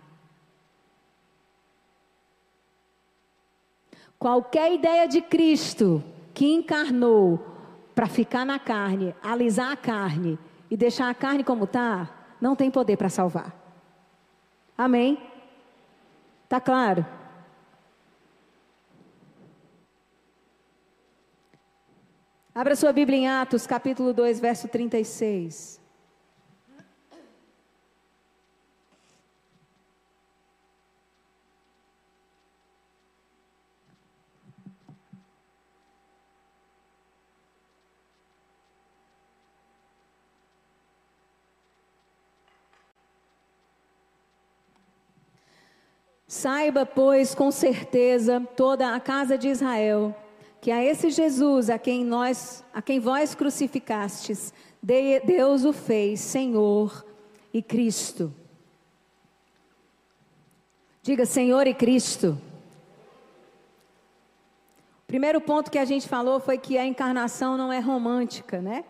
Qualquer 4.18 4.74
ideia 4.74 5.08
de 5.08 5.22
Cristo 5.22 6.04
que 6.34 6.52
encarnou 6.52 7.40
para 7.94 8.06
ficar 8.06 8.44
na 8.44 8.58
carne, 8.58 9.14
alisar 9.22 9.72
a 9.72 9.76
carne 9.76 10.38
e 10.70 10.76
deixar 10.76 11.08
a 11.08 11.14
carne 11.14 11.42
como 11.42 11.64
está, 11.64 12.10
não 12.38 12.54
tem 12.54 12.70
poder 12.70 12.98
para 12.98 13.08
salvar. 13.08 13.56
Amém? 14.76 15.18
Tá 16.50 16.60
claro? 16.60 17.06
Abra 22.58 22.74
sua 22.74 22.92
Bíblia 22.92 23.16
em 23.16 23.28
Atos, 23.28 23.68
capítulo 23.68 24.12
2, 24.12 24.40
verso 24.40 24.66
36. 24.66 25.80
Saiba, 46.26 46.84
pois, 46.84 47.36
com 47.36 47.52
certeza, 47.52 48.40
toda 48.56 48.96
a 48.96 48.98
casa 48.98 49.38
de 49.38 49.46
Israel, 49.46 50.12
que 50.60 50.70
a 50.70 50.84
esse 50.84 51.10
Jesus, 51.10 51.70
a 51.70 51.78
quem 51.78 52.04
nós, 52.04 52.64
a 52.72 52.82
quem 52.82 52.98
vós 52.98 53.34
crucificastes, 53.34 54.52
Deus 54.82 55.64
o 55.64 55.72
fez 55.72 56.20
Senhor 56.20 57.04
e 57.52 57.62
Cristo. 57.62 58.32
Diga 61.02 61.24
Senhor 61.24 61.66
e 61.66 61.74
Cristo. 61.74 62.38
O 65.04 65.06
primeiro 65.06 65.40
ponto 65.40 65.70
que 65.70 65.78
a 65.78 65.84
gente 65.84 66.06
falou 66.06 66.38
foi 66.38 66.58
que 66.58 66.76
a 66.76 66.84
encarnação 66.84 67.56
não 67.56 67.72
é 67.72 67.78
romântica, 67.78 68.60
né? 68.60 68.84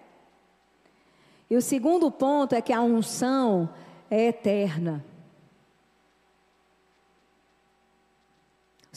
E 1.48 1.57
o 1.57 1.62
segundo 1.62 2.11
ponto 2.11 2.54
é 2.54 2.61
que 2.61 2.72
a 2.72 2.81
unção 2.81 3.70
é 4.11 4.26
eterna. 4.26 5.04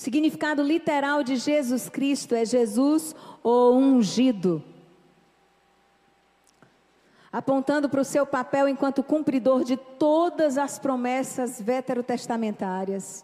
O 0.01 0.03
significado 0.03 0.63
literal 0.63 1.21
de 1.21 1.35
Jesus 1.35 1.87
Cristo 1.87 2.33
é 2.33 2.43
Jesus 2.43 3.15
o 3.43 3.73
ungido. 3.73 4.63
Apontando 7.31 7.87
para 7.87 8.01
o 8.01 8.03
seu 8.03 8.25
papel 8.25 8.67
enquanto 8.67 9.03
cumpridor 9.03 9.63
de 9.63 9.77
todas 9.77 10.57
as 10.57 10.79
promessas 10.79 11.61
veterotestamentárias 11.61 13.23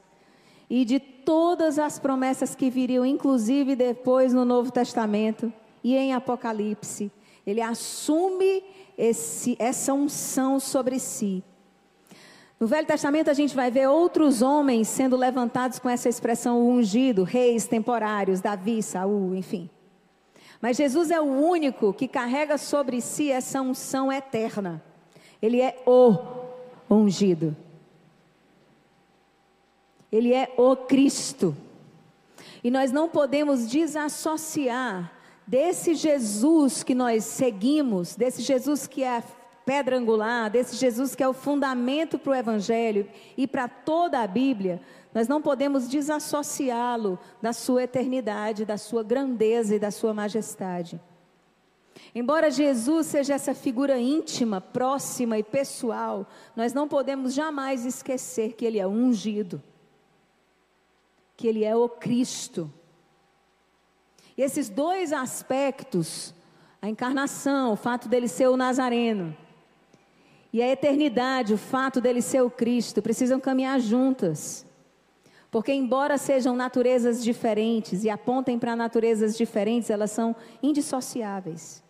e 0.70 0.86
de 0.86 1.00
todas 1.00 1.80
as 1.80 1.98
promessas 1.98 2.54
que 2.54 2.70
viriam, 2.70 3.04
inclusive 3.04 3.76
depois 3.76 4.32
no 4.32 4.46
Novo 4.46 4.70
Testamento 4.70 5.52
e 5.84 5.96
em 5.96 6.14
Apocalipse. 6.14 7.12
Ele 7.44 7.60
assume 7.60 8.64
esse, 8.96 9.56
essa 9.58 9.96
unção 9.96 10.60
sobre 10.60 11.00
si. 11.00 11.44
No 12.60 12.66
Velho 12.66 12.88
Testamento 12.88 13.30
a 13.30 13.34
gente 13.34 13.56
vai 13.56 13.70
ver 13.70 13.88
outros 13.88 14.42
homens 14.42 14.88
sendo 14.88 15.16
levantados 15.16 15.78
com 15.78 15.90
essa 15.90 16.10
expressão 16.10 16.68
ungido, 16.68 17.24
reis 17.24 17.68
temporários, 17.68 18.42
Davi, 18.42 18.82
Saul, 18.82 19.36
enfim. 19.36 19.70
Mas 20.60 20.78
Jesus 20.78 21.12
é 21.12 21.22
o 21.22 21.26
único 21.26 21.94
que 21.94 22.08
carrega 22.08 22.58
sobre 22.58 23.00
si 23.00 23.32
essa 23.32 23.62
unção 23.62 24.12
eterna. 24.12 24.84
Ele 25.40 25.62
é 25.62 25.84
o 25.86 26.18
ungido. 26.90 27.56
Ele 30.12 30.34
é 30.34 30.52
o 30.58 30.76
Cristo. 30.76 31.56
E 32.64 32.72
nós 32.72 32.92
não 32.92 33.08
podemos 33.08 33.68
desassociar 33.68 35.12
desse 35.46 35.94
Jesus 35.94 36.82
que 36.82 36.96
nós 36.96 37.24
seguimos, 37.24 38.16
desse 38.16 38.42
Jesus 38.42 38.88
que 38.88 39.04
é 39.04 39.24
pedra 39.68 39.98
angular, 39.98 40.50
desse 40.50 40.78
Jesus 40.78 41.14
que 41.14 41.22
é 41.22 41.28
o 41.28 41.34
fundamento 41.34 42.18
para 42.18 42.32
o 42.32 42.36
Evangelho 42.36 43.06
e 43.36 43.46
para 43.46 43.68
toda 43.68 44.22
a 44.22 44.26
Bíblia, 44.26 44.80
nós 45.14 45.28
não 45.28 45.42
podemos 45.42 45.90
desassociá-lo 45.90 47.20
da 47.42 47.52
sua 47.52 47.84
eternidade, 47.84 48.64
da 48.64 48.78
sua 48.78 49.04
grandeza 49.04 49.76
e 49.76 49.80
da 49.80 49.92
sua 49.92 50.14
majestade. 50.14 50.98
Embora 52.16 52.50
Jesus 52.50 53.08
seja 53.08 53.34
essa 53.34 53.54
figura 53.54 54.00
íntima, 54.00 54.62
próxima 54.62 55.38
e 55.38 55.44
pessoal, 55.44 56.26
nós 56.56 56.72
não 56.72 56.88
podemos 56.88 57.34
jamais 57.34 57.86
esquecer 57.86 58.54
que 58.54 58.64
Ele 58.64 58.80
é 58.80 58.88
ungido, 58.88 59.62
que 61.36 61.46
Ele 61.46 61.66
é 61.66 61.76
o 61.76 61.90
Cristo. 61.90 62.72
E 64.38 64.42
esses 64.42 64.70
dois 64.70 65.12
aspectos, 65.12 66.34
a 66.82 66.88
encarnação, 66.88 67.74
o 67.74 67.76
fato 67.76 68.08
dele 68.08 68.30
ser 68.30 68.48
o 68.48 68.56
Nazareno, 68.56 69.36
e 70.58 70.62
a 70.64 70.72
eternidade, 70.72 71.54
o 71.54 71.58
fato 71.58 72.02
dele 72.02 72.20
ser 72.20 72.42
o 72.42 72.50
Cristo, 72.50 73.00
precisam 73.00 73.40
caminhar 73.40 73.80
juntas. 73.80 74.66
Porque, 75.52 75.72
embora 75.72 76.18
sejam 76.18 76.56
naturezas 76.56 77.24
diferentes 77.24 78.04
e 78.04 78.10
apontem 78.10 78.58
para 78.58 78.76
naturezas 78.76 79.38
diferentes, 79.38 79.92
elas 79.92 80.10
são 80.10 80.36
indissociáveis. 80.64 81.84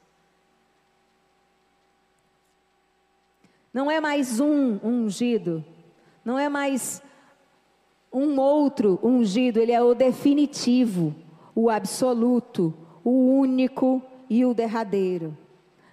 Não 3.74 3.90
é 3.90 4.02
mais 4.02 4.42
um 4.42 4.78
ungido, 4.84 5.64
não 6.26 6.38
é 6.38 6.50
mais 6.50 7.02
um 8.12 8.38
outro 8.38 9.00
ungido, 9.02 9.62
ele 9.62 9.72
é 9.72 9.82
o 9.82 9.96
definitivo, 9.96 11.16
o 11.56 11.70
absoluto, 11.70 12.74
o 13.02 13.40
único 13.40 14.02
e 14.30 14.44
o 14.44 14.54
derradeiro. 14.54 15.38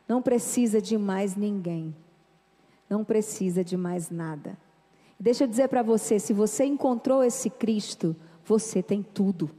Não 0.08 0.20
precisa 0.20 0.82
de 0.82 0.98
mais 0.98 1.36
ninguém 1.36 1.94
não 2.88 3.04
precisa 3.04 3.64
de 3.64 3.76
mais 3.76 4.10
nada. 4.10 4.58
Deixa 5.18 5.44
eu 5.44 5.48
dizer 5.48 5.68
para 5.68 5.82
você: 5.82 6.18
se 6.18 6.32
você 6.32 6.64
encontrou 6.64 7.22
esse 7.22 7.48
Cristo, 7.48 8.14
você 8.44 8.82
tem 8.82 9.02
tudo. 9.02 9.50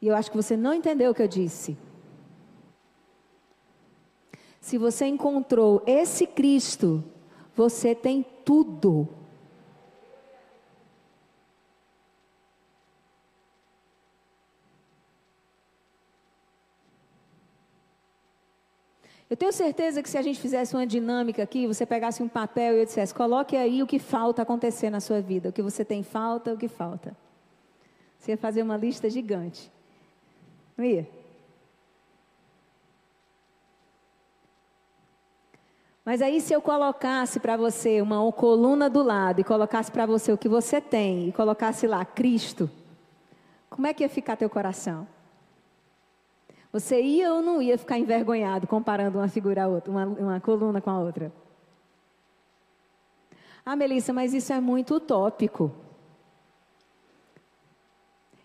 E 0.00 0.06
eu 0.06 0.14
acho 0.14 0.30
que 0.30 0.36
você 0.36 0.56
não 0.56 0.74
entendeu 0.74 1.12
o 1.12 1.14
que 1.14 1.22
eu 1.22 1.28
disse. 1.28 1.78
Se 4.60 4.76
você 4.76 5.06
encontrou 5.06 5.82
esse 5.86 6.26
Cristo, 6.26 7.02
você 7.56 7.94
tem 7.94 8.24
tudo. 8.44 9.08
Eu 19.28 19.36
tenho 19.36 19.52
certeza 19.52 20.02
que 20.02 20.08
se 20.08 20.18
a 20.18 20.22
gente 20.22 20.38
fizesse 20.38 20.74
uma 20.74 20.86
dinâmica 20.86 21.42
aqui, 21.42 21.66
você 21.66 21.86
pegasse 21.86 22.22
um 22.22 22.28
papel 22.28 22.74
e 22.74 22.80
eu 22.80 22.84
dissesse, 22.84 23.14
coloque 23.14 23.56
aí 23.56 23.82
o 23.82 23.86
que 23.86 23.98
falta 23.98 24.42
acontecer 24.42 24.90
na 24.90 25.00
sua 25.00 25.20
vida, 25.20 25.48
o 25.48 25.52
que 25.52 25.62
você 25.62 25.84
tem 25.84 26.02
falta, 26.02 26.52
o 26.52 26.58
que 26.58 26.68
falta. 26.68 27.16
Você 28.18 28.32
ia 28.32 28.38
fazer 28.38 28.62
uma 28.62 28.76
lista 28.76 29.08
gigante. 29.08 29.70
Não 30.76 30.84
ia? 30.84 31.08
Mas 36.04 36.20
aí 36.20 36.38
se 36.38 36.52
eu 36.52 36.60
colocasse 36.60 37.40
para 37.40 37.56
você 37.56 38.02
uma 38.02 38.30
coluna 38.30 38.90
do 38.90 39.02
lado 39.02 39.40
e 39.40 39.44
colocasse 39.44 39.90
para 39.90 40.04
você 40.04 40.30
o 40.32 40.38
que 40.38 40.48
você 40.48 40.80
tem 40.80 41.28
e 41.28 41.32
colocasse 41.32 41.86
lá 41.86 42.04
Cristo, 42.04 42.70
como 43.70 43.86
é 43.86 43.94
que 43.94 44.02
ia 44.02 44.08
ficar 44.08 44.36
teu 44.36 44.50
coração? 44.50 45.06
Você 46.74 47.00
ia 47.00 47.32
ou 47.32 47.40
não 47.40 47.62
ia 47.62 47.78
ficar 47.78 48.00
envergonhado 48.00 48.66
comparando 48.66 49.18
uma 49.18 49.28
figura 49.28 49.62
a 49.62 49.68
outra, 49.68 49.92
uma, 49.92 50.06
uma 50.06 50.40
coluna 50.40 50.80
com 50.80 50.90
a 50.90 50.98
outra? 50.98 51.32
Ah, 53.64 53.76
Melissa, 53.76 54.12
mas 54.12 54.34
isso 54.34 54.52
é 54.52 54.58
muito 54.58 54.96
utópico. 54.96 55.70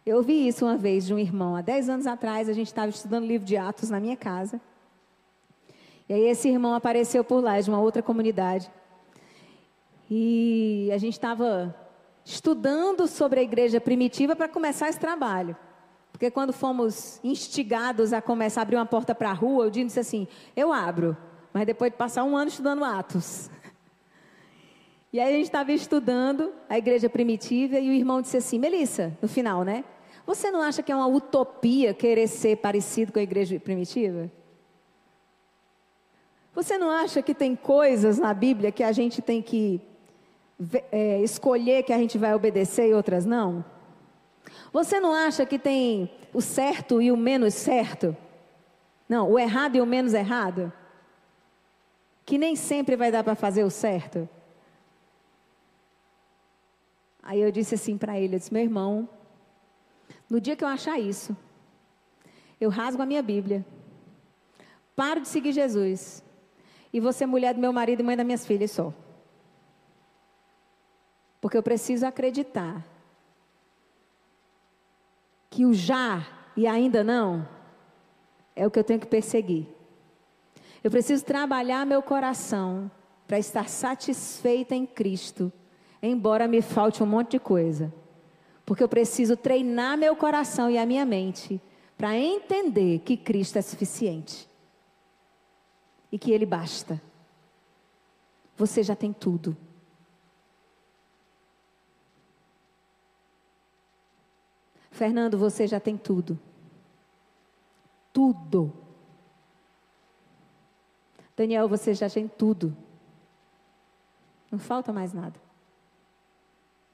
Eu 0.06 0.18
ouvi 0.18 0.47
isso 0.47 0.64
uma 0.64 0.78
vez 0.78 1.08
de 1.08 1.14
um 1.16 1.18
irmão. 1.18 1.56
Há 1.56 1.62
dez 1.62 1.89
anos 1.89 2.06
atrás, 2.06 2.47
a 2.47 2.53
gente 2.53 2.68
estava 2.68 2.89
estudando 2.89 3.26
livro 3.26 3.47
de 3.47 3.58
Atos 3.58 3.89
na 3.89 3.99
minha 3.99 4.16
casa. 4.16 4.62
E 6.08 6.14
aí 6.14 6.28
esse 6.28 6.49
irmão 6.49 6.76
apareceu 6.76 7.24
por 7.24 7.43
lá, 7.43 7.60
de 7.60 7.68
uma 7.68 7.82
outra 7.82 8.03
comunidade. 8.03 8.70
E 10.08 10.88
a 10.93 10.99
gente 10.99 11.14
estava 11.14 11.76
estudando 12.24 13.08
sobre 13.08 13.39
a 13.39 13.43
igreja 13.43 13.82
primitiva 13.82 14.36
para 14.36 14.47
começar 14.47 14.88
esse 14.88 14.99
trabalho. 14.99 15.58
Porque 16.20 16.30
quando 16.30 16.51
fomos 16.51 17.17
instigados 17.24 18.11
a 18.11 18.22
começar 18.22 18.59
a 18.59 18.63
abrir 18.63 18.76
uma 18.76 18.86
porta 18.86 19.15
para 19.15 19.30
a 19.30 19.34
rua, 19.34 19.67
o 19.67 19.72
Dino 19.72 19.88
disse 19.88 20.01
assim: 20.01 20.28
Eu 20.53 20.74
abro, 20.74 21.15
mas 21.53 21.65
depois 21.65 21.93
de 21.93 21.97
passar 21.97 22.26
um 22.26 22.36
ano 22.36 22.49
estudando 22.49 22.84
Atos. 22.84 23.49
E 25.13 25.20
aí 25.20 25.34
a 25.34 25.38
gente 25.38 25.45
estava 25.45 25.72
estudando 25.72 26.53
a 26.70 26.78
igreja 26.78 27.09
primitiva 27.09 27.80
e 27.80 27.89
o 27.89 27.93
irmão 27.93 28.22
disse 28.22 28.36
assim: 28.36 28.59
Melissa, 28.59 29.17
no 29.22 29.30
final, 29.30 29.63
né? 29.63 29.86
Você 30.28 30.51
não 30.51 30.61
acha 30.61 30.84
que 30.84 30.91
é 30.91 30.95
uma 30.95 31.07
utopia 31.07 31.93
querer 31.93 32.28
ser 32.28 32.57
parecido 32.57 33.13
com 33.13 33.20
a 33.20 33.24
igreja 33.24 33.57
primitiva? 33.57 34.30
Você 36.53 36.78
não 36.78 36.91
acha 36.91 37.22
que 37.22 37.34
tem 37.34 37.55
coisas 37.55 38.20
na 38.20 38.34
Bíblia 38.34 38.74
que 38.74 38.84
a 38.84 38.91
gente 38.91 39.22
tem 39.22 39.41
que 39.41 39.80
é, 40.91 41.22
escolher 41.22 41.84
que 41.84 41.93
a 41.93 41.97
gente 41.97 42.17
vai 42.17 42.36
obedecer 42.36 42.89
e 42.89 42.93
outras 42.93 43.26
não? 43.26 43.63
Você 44.72 45.00
não 45.00 45.14
acha 45.14 45.45
que 45.45 45.58
tem 45.58 46.12
o 46.34 46.41
certo 46.41 47.02
e 47.02 47.12
o 47.12 47.18
menos 47.18 47.54
certo? 47.54 48.16
Não, 49.08 49.30
o 49.32 49.39
errado 49.39 49.76
e 49.76 49.82
o 49.82 49.86
menos 49.86 50.14
errado? 50.14 50.72
Que 52.26 52.38
nem 52.38 52.56
sempre 52.56 52.95
vai 52.95 53.12
dar 53.12 53.24
para 53.24 53.36
fazer 53.36 53.64
o 53.64 53.70
certo? 53.70 54.30
Aí 57.22 57.41
eu 57.41 57.52
disse 57.52 57.76
assim 57.76 57.97
para 57.97 58.20
ele, 58.20 58.36
eu 58.36 58.39
disse, 58.39 58.54
meu 58.54 58.64
irmão, 58.64 59.08
no 60.30 60.39
dia 60.39 60.56
que 60.56 60.64
eu 60.64 60.68
achar 60.68 61.00
isso, 61.00 61.36
eu 62.60 62.70
rasgo 62.70 63.02
a 63.02 63.06
minha 63.06 63.22
Bíblia, 63.22 63.66
paro 64.95 65.22
de 65.22 65.28
seguir 65.28 65.52
Jesus, 65.52 66.24
e 66.91 67.00
você 67.00 67.26
mulher 67.26 67.54
do 67.54 67.60
meu 67.60 67.72
marido 67.72 68.00
e 68.00 68.04
mãe 68.04 68.18
das 68.18 68.26
minhas 68.26 68.45
filhas 68.45 68.72
só. 68.72 68.93
Porque 71.39 71.58
eu 71.58 71.64
preciso 71.64 72.06
acreditar 72.06 72.86
que 75.60 75.66
o 75.66 75.74
já 75.74 76.26
e 76.55 76.66
ainda 76.66 77.03
não 77.03 77.45
é 78.55 78.66
o 78.66 78.72
que 78.72 78.80
eu 78.80 78.84
tenho 78.84 79.01
que 79.01 79.05
perseguir. 79.05 79.68
Eu 80.82 80.89
preciso 80.89 81.26
trabalhar 81.26 81.86
meu 81.86 82.01
coração 82.01 82.89
para 83.28 83.38
estar 83.38 83.68
satisfeita 83.68 84.74
em 84.74 84.86
Cristo, 84.86 85.51
embora 86.01 86.47
me 86.47 86.62
falte 86.62 87.03
um 87.03 87.05
monte 87.05 87.32
de 87.32 87.39
coisa. 87.39 87.93
Porque 88.66 88.82
eu 88.82 88.88
preciso 88.88 89.36
treinar 89.36 89.97
meu 89.97 90.16
coração 90.16 90.72
e 90.72 90.78
a 90.78 90.86
minha 90.86 91.03
mente 91.03 91.62
para 91.97 92.18
entender 92.18 92.99
que 92.99 93.18
Cristo 93.18 93.57
é 93.57 93.62
suficiente 93.62 94.47
e 96.10 96.18
que 96.18 96.32
Ele 96.32 96.45
basta. 96.45 97.01
Você 98.55 98.82
já 98.82 98.95
tem 98.95 99.12
tudo. 99.12 99.57
Fernando, 105.00 105.38
você 105.38 105.66
já 105.66 105.80
tem 105.80 105.97
tudo. 105.97 106.38
Tudo. 108.12 108.74
Daniel, 111.38 111.70
você 111.70 111.93
já 111.93 112.10
tem 112.10 112.28
tudo. 112.28 112.76
Não 114.52 114.60
falta 114.60 114.91
mais 114.91 115.14
nada. 115.14 115.39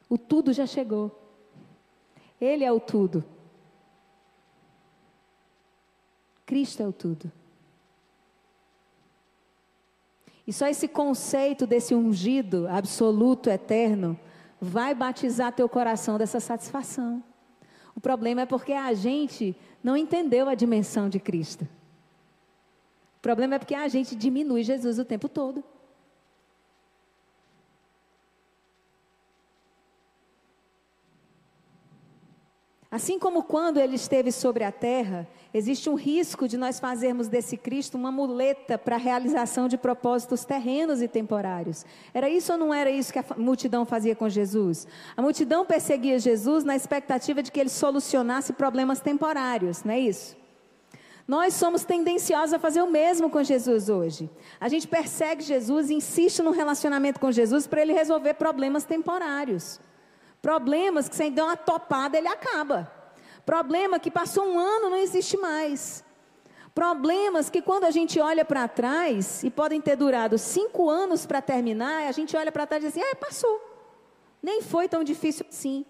O 0.08 0.20
tudo 0.20 0.54
já 0.54 0.68
chegou. 0.68 1.20
Ele 2.40 2.64
é 2.64 2.72
o 2.72 2.80
tudo. 2.80 3.26
Cristo 6.46 6.84
é 6.84 6.88
o 6.88 6.94
tudo. 6.94 7.32
E 10.46 10.54
só 10.54 10.68
esse 10.68 10.88
conceito 10.88 11.66
desse 11.66 11.96
ungido 11.96 12.68
absoluto, 12.68 13.50
eterno, 13.50 14.16
vai 14.62 14.94
batizar 14.94 15.52
teu 15.54 15.68
coração 15.68 16.20
dessa 16.20 16.40
satisfação. 16.40 17.24
O 17.96 18.00
problema 18.00 18.42
é 18.42 18.46
porque 18.46 18.74
a 18.74 18.94
gente 18.94 19.56
não 19.84 19.96
entendeu 19.96 20.50
a 20.50 20.56
dimensão 20.56 21.08
de 21.08 21.20
Cristo. 21.20 21.64
O 23.18 23.22
problema 23.22 23.56
é 23.56 23.60
porque 23.60 23.74
a 23.74 23.88
gente 23.88 24.16
diminui 24.16 24.64
Jesus 24.64 25.00
o 25.00 25.06
tempo 25.06 25.30
todo. 25.30 25.64
Assim 32.96 33.20
como 33.20 33.44
quando 33.44 33.78
ele 33.78 33.98
esteve 33.98 34.32
sobre 34.32 34.64
a 34.64 34.72
terra, 34.72 35.28
existe 35.54 35.90
um 35.90 35.96
risco 35.96 36.48
de 36.48 36.58
nós 36.58 36.80
fazermos 36.80 37.28
desse 37.28 37.58
Cristo 37.58 37.98
uma 37.98 38.10
muleta 38.10 38.78
para 38.78 38.96
a 38.96 38.98
realização 38.98 39.68
de 39.68 39.78
propósitos 39.78 40.46
terrenos 40.46 41.02
e 41.02 41.08
temporários. 41.10 41.86
Era 42.14 42.30
isso 42.30 42.54
ou 42.54 42.58
não 42.58 42.74
era 42.74 42.90
isso 42.90 43.12
que 43.12 43.20
a 43.20 43.26
multidão 43.36 43.86
fazia 43.86 44.16
com 44.16 44.30
Jesus? 44.30 44.88
A 45.18 45.22
multidão 45.22 45.66
perseguia 45.66 46.18
Jesus 46.18 46.64
na 46.64 46.74
expectativa 46.74 47.44
de 47.44 47.52
que 47.52 47.60
ele 47.60 47.70
solucionasse 47.70 48.54
problemas 48.54 49.02
temporários, 49.02 49.84
não 49.84 49.94
é 49.94 50.00
isso? 50.00 50.38
Nós 51.28 51.54
somos 51.54 51.84
tendenciosos 51.84 52.54
a 52.54 52.60
fazer 52.60 52.82
o 52.82 52.90
mesmo 52.90 53.30
com 53.30 53.44
Jesus 53.44 53.90
hoje. 53.90 54.30
A 54.58 54.70
gente 54.70 54.88
persegue 54.88 55.44
Jesus 55.44 55.90
e 55.90 55.96
insiste 55.96 56.42
no 56.42 56.52
relacionamento 56.52 57.20
com 57.20 57.30
Jesus 57.30 57.68
para 57.68 57.82
ele 57.82 57.92
resolver 57.92 58.36
problemas 58.36 58.86
temporários. 58.86 59.82
Problemas 60.46 61.10
que 61.10 61.16
sem 61.16 61.32
dar 61.32 61.46
uma 61.46 61.58
topada 61.58 62.20
ele 62.20 62.28
acaba. 62.28 62.88
Problema 63.44 63.98
que 63.98 64.12
passou 64.12 64.46
um 64.46 64.60
ano 64.60 64.92
não 64.92 64.98
existe 64.98 65.36
mais. 65.38 66.04
Problemas 66.72 67.50
que 67.50 67.64
quando 67.64 67.86
a 67.86 67.90
gente 67.90 68.20
olha 68.20 68.46
para 68.46 68.68
trás, 68.68 69.44
e 69.44 69.50
podem 69.50 69.82
ter 69.82 69.96
durado 69.96 70.38
cinco 70.38 70.88
anos 70.88 71.26
para 71.26 71.42
terminar, 71.42 72.08
a 72.08 72.12
gente 72.12 72.38
olha 72.38 72.52
para 72.52 72.68
trás 72.68 72.84
e 72.84 72.86
diz 72.86 72.96
assim, 72.96 73.08
ah, 73.12 73.16
passou. 73.16 73.60
Nem 74.40 74.62
foi 74.62 74.88
tão 74.88 75.04
difícil 75.04 75.48
assim. 75.50 75.84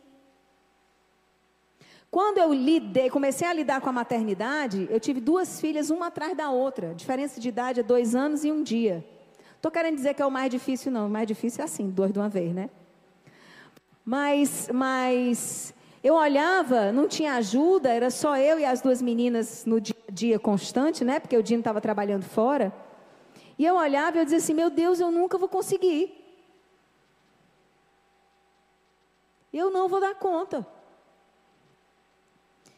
Quando 2.09 2.37
eu 2.37 2.53
lidei, 2.53 3.09
comecei 3.09 3.45
a 3.45 3.51
lidar 3.51 3.81
com 3.81 3.89
a 3.89 3.91
maternidade, 3.91 4.87
eu 4.89 5.01
tive 5.01 5.19
duas 5.19 5.59
filhas, 5.59 5.89
uma 5.89 6.07
atrás 6.07 6.33
da 6.33 6.49
outra. 6.49 6.95
Diferença 6.95 7.41
de 7.41 7.49
idade 7.49 7.81
é 7.81 7.83
dois 7.83 8.15
anos 8.15 8.45
e 8.45 8.51
um 8.53 8.63
dia. 8.63 9.05
Estou 9.57 9.69
querendo 9.69 9.95
dizer 9.95 10.13
que 10.13 10.21
é 10.21 10.25
o 10.25 10.31
mais 10.31 10.49
difícil, 10.49 10.93
não. 10.93 11.07
O 11.07 11.09
mais 11.09 11.27
difícil 11.27 11.61
é 11.61 11.65
assim, 11.65 11.89
dois 11.89 12.13
de 12.13 12.19
uma 12.19 12.29
vez, 12.29 12.55
né? 12.55 12.69
Mas, 14.05 14.69
mas 14.71 15.73
eu 16.03 16.13
olhava, 16.13 16.91
não 16.91 17.07
tinha 17.07 17.33
ajuda, 17.33 17.89
era 17.89 18.11
só 18.11 18.37
eu 18.37 18.59
e 18.59 18.65
as 18.65 18.81
duas 18.81 19.01
meninas 19.01 19.65
no 19.65 19.81
dia 19.81 19.95
dia 20.15 20.39
constante, 20.39 21.03
né? 21.03 21.19
Porque 21.19 21.37
o 21.37 21.43
Dino 21.43 21.59
estava 21.59 21.81
trabalhando 21.81 22.23
fora. 22.23 22.73
E 23.59 23.65
eu 23.65 23.75
olhava 23.75 24.17
e 24.17 24.19
eu 24.21 24.23
dizia 24.23 24.39
assim: 24.39 24.53
meu 24.53 24.69
Deus, 24.69 24.99
eu 24.99 25.11
nunca 25.11 25.37
vou 25.37 25.49
conseguir. 25.49 26.23
Eu 29.51 29.69
não 29.69 29.87
vou 29.87 29.99
dar 29.99 30.15
conta. 30.15 30.65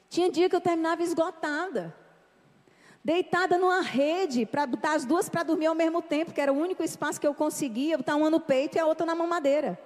Tinha 0.10 0.32
dia 0.32 0.50
que 0.50 0.56
eu 0.56 0.62
terminava 0.62 1.04
esgotada, 1.04 1.94
deitada 3.04 3.58
numa 3.58 3.82
rede, 3.82 4.46
para 4.46 4.66
botar 4.66 4.94
as 4.94 5.04
duas 5.04 5.28
para 5.28 5.44
dormir 5.44 5.66
ao 5.66 5.76
mesmo 5.76 6.02
tempo, 6.02 6.34
que 6.34 6.42
era 6.42 6.54
o 6.54 6.58
único 6.58 6.84
espaço 6.84 7.20
que 7.20 7.28
eu 7.28 7.34
conseguia, 7.34 7.98
botar 7.98 8.16
uma 8.16 8.30
no 8.30 8.40
peito 8.40 8.78
e 8.78 8.80
a 8.80 8.86
outra 8.86 9.06
na 9.06 9.16
mamadeira. 9.16 9.78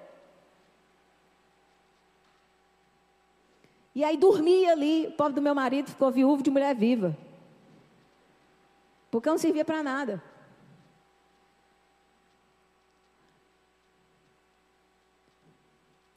E 3.94 4.04
aí 4.04 4.16
dormia 4.16 4.72
ali, 4.72 5.08
o 5.08 5.12
pobre 5.12 5.34
do 5.34 5.42
meu 5.42 5.54
marido 5.54 5.90
ficou 5.90 6.12
viúvo 6.12 6.42
de 6.42 6.50
mulher 6.50 6.76
viva. 6.76 7.18
Porque 9.10 9.30
não 9.30 9.38
servia 9.38 9.66
para 9.66 9.84
nada. 9.84 10.24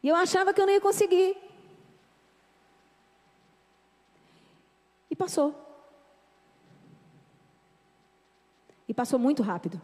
E 0.01 0.09
eu 0.09 0.15
achava 0.15 0.53
que 0.53 0.61
eu 0.61 0.67
não 0.67 0.73
ia 0.73 0.81
conseguir. 0.81 1.37
E 5.11 5.17
passou. 5.17 5.55
E 8.87 8.95
passou 8.95 9.19
muito 9.19 9.43
rápido. 9.43 9.81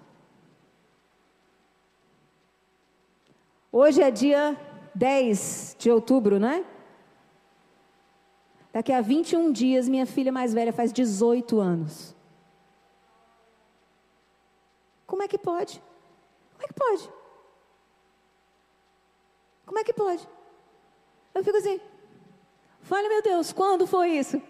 Hoje 3.73 4.03
é 4.03 4.11
dia 4.11 4.61
10 4.95 5.77
de 5.79 5.91
outubro, 5.91 6.39
não 6.39 6.49
é? 6.49 6.65
Daqui 8.73 8.93
a 8.93 9.01
21 9.01 9.51
dias, 9.51 9.89
minha 9.89 10.07
filha 10.07 10.31
mais 10.31 10.55
velha 10.55 10.73
faz 10.73 10.93
18 10.93 11.59
anos. 11.59 12.15
Como 15.07 15.23
é 15.23 15.29
que 15.29 15.39
pode? 15.39 15.83
Como 16.53 16.63
é 16.63 16.67
que 16.69 16.75
pode? 16.75 17.11
Como 19.67 19.79
é 19.79 19.85
que 19.85 19.93
pode? 19.93 20.29
Eu 21.35 21.43
fico 21.43 21.57
assim, 21.57 21.81
fale 22.81 23.09
meu 23.09 23.23
Deus, 23.23 23.53
quando 23.53 23.87
foi 23.87 24.11
isso? 24.11 24.41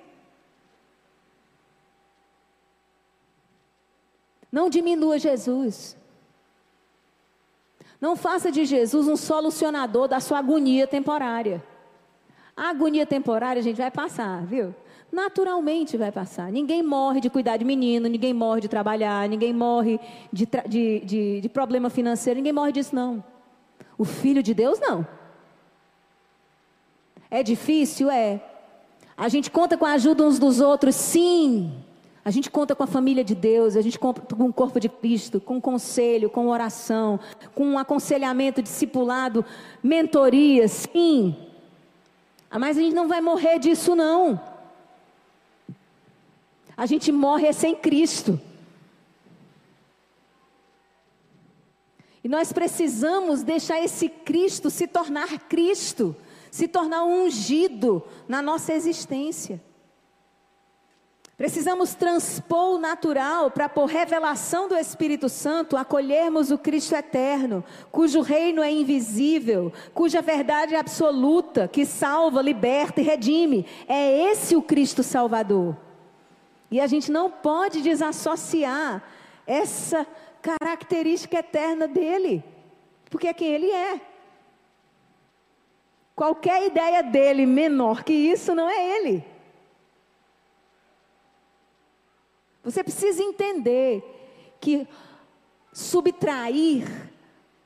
Não 4.52 4.68
diminua 4.68 5.18
Jesus. 5.18 5.96
Não 8.00 8.16
faça 8.16 8.50
de 8.50 8.64
Jesus 8.64 9.06
um 9.08 9.16
solucionador 9.16 10.08
da 10.08 10.20
sua 10.20 10.38
agonia 10.38 10.86
temporária. 10.86 11.62
A 12.60 12.68
agonia 12.68 13.06
temporária, 13.06 13.58
a 13.58 13.62
gente, 13.62 13.78
vai 13.78 13.90
passar, 13.90 14.44
viu? 14.44 14.74
Naturalmente 15.10 15.96
vai 15.96 16.12
passar. 16.12 16.52
Ninguém 16.52 16.82
morre 16.82 17.18
de 17.18 17.30
cuidar 17.30 17.56
de 17.56 17.64
menino, 17.64 18.06
ninguém 18.06 18.34
morre 18.34 18.60
de 18.60 18.68
trabalhar, 18.68 19.26
ninguém 19.30 19.50
morre 19.50 19.98
de, 20.30 20.46
de, 20.68 21.00
de, 21.00 21.40
de 21.40 21.48
problema 21.48 21.88
financeiro, 21.88 22.36
ninguém 22.36 22.52
morre 22.52 22.72
disso, 22.72 22.94
não. 22.94 23.24
O 23.96 24.04
filho 24.04 24.42
de 24.42 24.52
Deus, 24.52 24.78
não. 24.78 25.06
É 27.30 27.42
difícil? 27.42 28.10
É. 28.10 28.42
A 29.16 29.30
gente 29.30 29.50
conta 29.50 29.78
com 29.78 29.86
a 29.86 29.92
ajuda 29.92 30.22
uns 30.22 30.38
dos 30.38 30.60
outros? 30.60 30.94
Sim. 30.94 31.72
A 32.22 32.30
gente 32.30 32.50
conta 32.50 32.74
com 32.74 32.82
a 32.82 32.86
família 32.86 33.24
de 33.24 33.34
Deus, 33.34 33.74
a 33.74 33.80
gente 33.80 33.98
conta 33.98 34.36
com 34.36 34.44
o 34.44 34.52
corpo 34.52 34.78
de 34.78 34.90
Cristo, 34.90 35.40
com 35.40 35.58
conselho, 35.62 36.28
com 36.28 36.48
oração, 36.48 37.18
com 37.54 37.64
um 37.64 37.78
aconselhamento 37.78 38.60
discipulado, 38.60 39.46
mentoria, 39.82 40.68
sim. 40.68 41.34
Ah, 42.50 42.58
mas 42.58 42.76
a 42.76 42.80
gente 42.80 42.94
não 42.94 43.06
vai 43.06 43.20
morrer 43.20 43.58
disso, 43.58 43.94
não. 43.94 44.40
A 46.76 46.84
gente 46.84 47.12
morre 47.12 47.46
é 47.46 47.52
sem 47.52 47.76
Cristo. 47.76 48.40
E 52.24 52.28
nós 52.28 52.52
precisamos 52.52 53.42
deixar 53.42 53.80
esse 53.80 54.08
Cristo 54.08 54.68
se 54.68 54.86
tornar 54.86 55.28
Cristo, 55.48 56.14
se 56.50 56.66
tornar 56.66 57.04
ungido 57.04 58.02
na 58.28 58.42
nossa 58.42 58.72
existência. 58.72 59.62
Precisamos 61.40 61.94
transpor 61.94 62.74
o 62.74 62.78
natural 62.78 63.50
para, 63.50 63.66
por 63.66 63.86
revelação 63.86 64.68
do 64.68 64.76
Espírito 64.76 65.26
Santo, 65.26 65.74
acolhermos 65.74 66.50
o 66.50 66.58
Cristo 66.58 66.94
eterno, 66.94 67.64
cujo 67.90 68.20
reino 68.20 68.62
é 68.62 68.70
invisível, 68.70 69.72
cuja 69.94 70.20
verdade 70.20 70.74
é 70.74 70.78
absoluta, 70.78 71.66
que 71.66 71.86
salva, 71.86 72.42
liberta 72.42 73.00
e 73.00 73.04
redime. 73.04 73.64
É 73.88 74.30
esse 74.30 74.54
o 74.54 74.60
Cristo 74.60 75.02
Salvador. 75.02 75.74
E 76.70 76.78
a 76.78 76.86
gente 76.86 77.10
não 77.10 77.30
pode 77.30 77.80
desassociar 77.80 79.02
essa 79.46 80.06
característica 80.42 81.38
eterna 81.38 81.88
dele, 81.88 82.44
porque 83.08 83.28
é 83.28 83.32
quem 83.32 83.48
ele 83.48 83.70
é. 83.70 83.98
Qualquer 86.14 86.66
ideia 86.66 87.02
dele 87.02 87.46
menor 87.46 88.04
que 88.04 88.12
isso 88.12 88.54
não 88.54 88.68
é 88.68 88.98
ele. 88.98 89.29
Você 92.62 92.84
precisa 92.84 93.22
entender 93.22 94.02
que 94.60 94.86
subtrair 95.72 97.10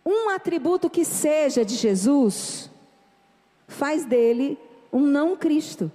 um 0.04 0.28
atributo 0.28 0.90
que 0.90 1.04
seja 1.04 1.64
de 1.64 1.74
Jesus 1.74 2.70
faz 3.66 4.04
dele 4.04 4.58
um 4.92 5.00
não 5.00 5.36
Cristo. 5.36 5.90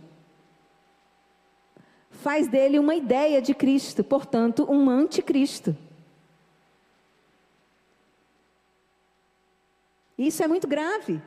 Faz 2.10 2.48
dele 2.48 2.78
uma 2.78 2.96
ideia 2.96 3.42
de 3.42 3.54
Cristo, 3.54 4.04
portanto, 4.04 4.70
um 4.70 4.90
anticristo. 4.90 5.76
Isso 10.18 10.44
é 10.44 10.48
muito 10.48 10.68
grave. 10.68 11.22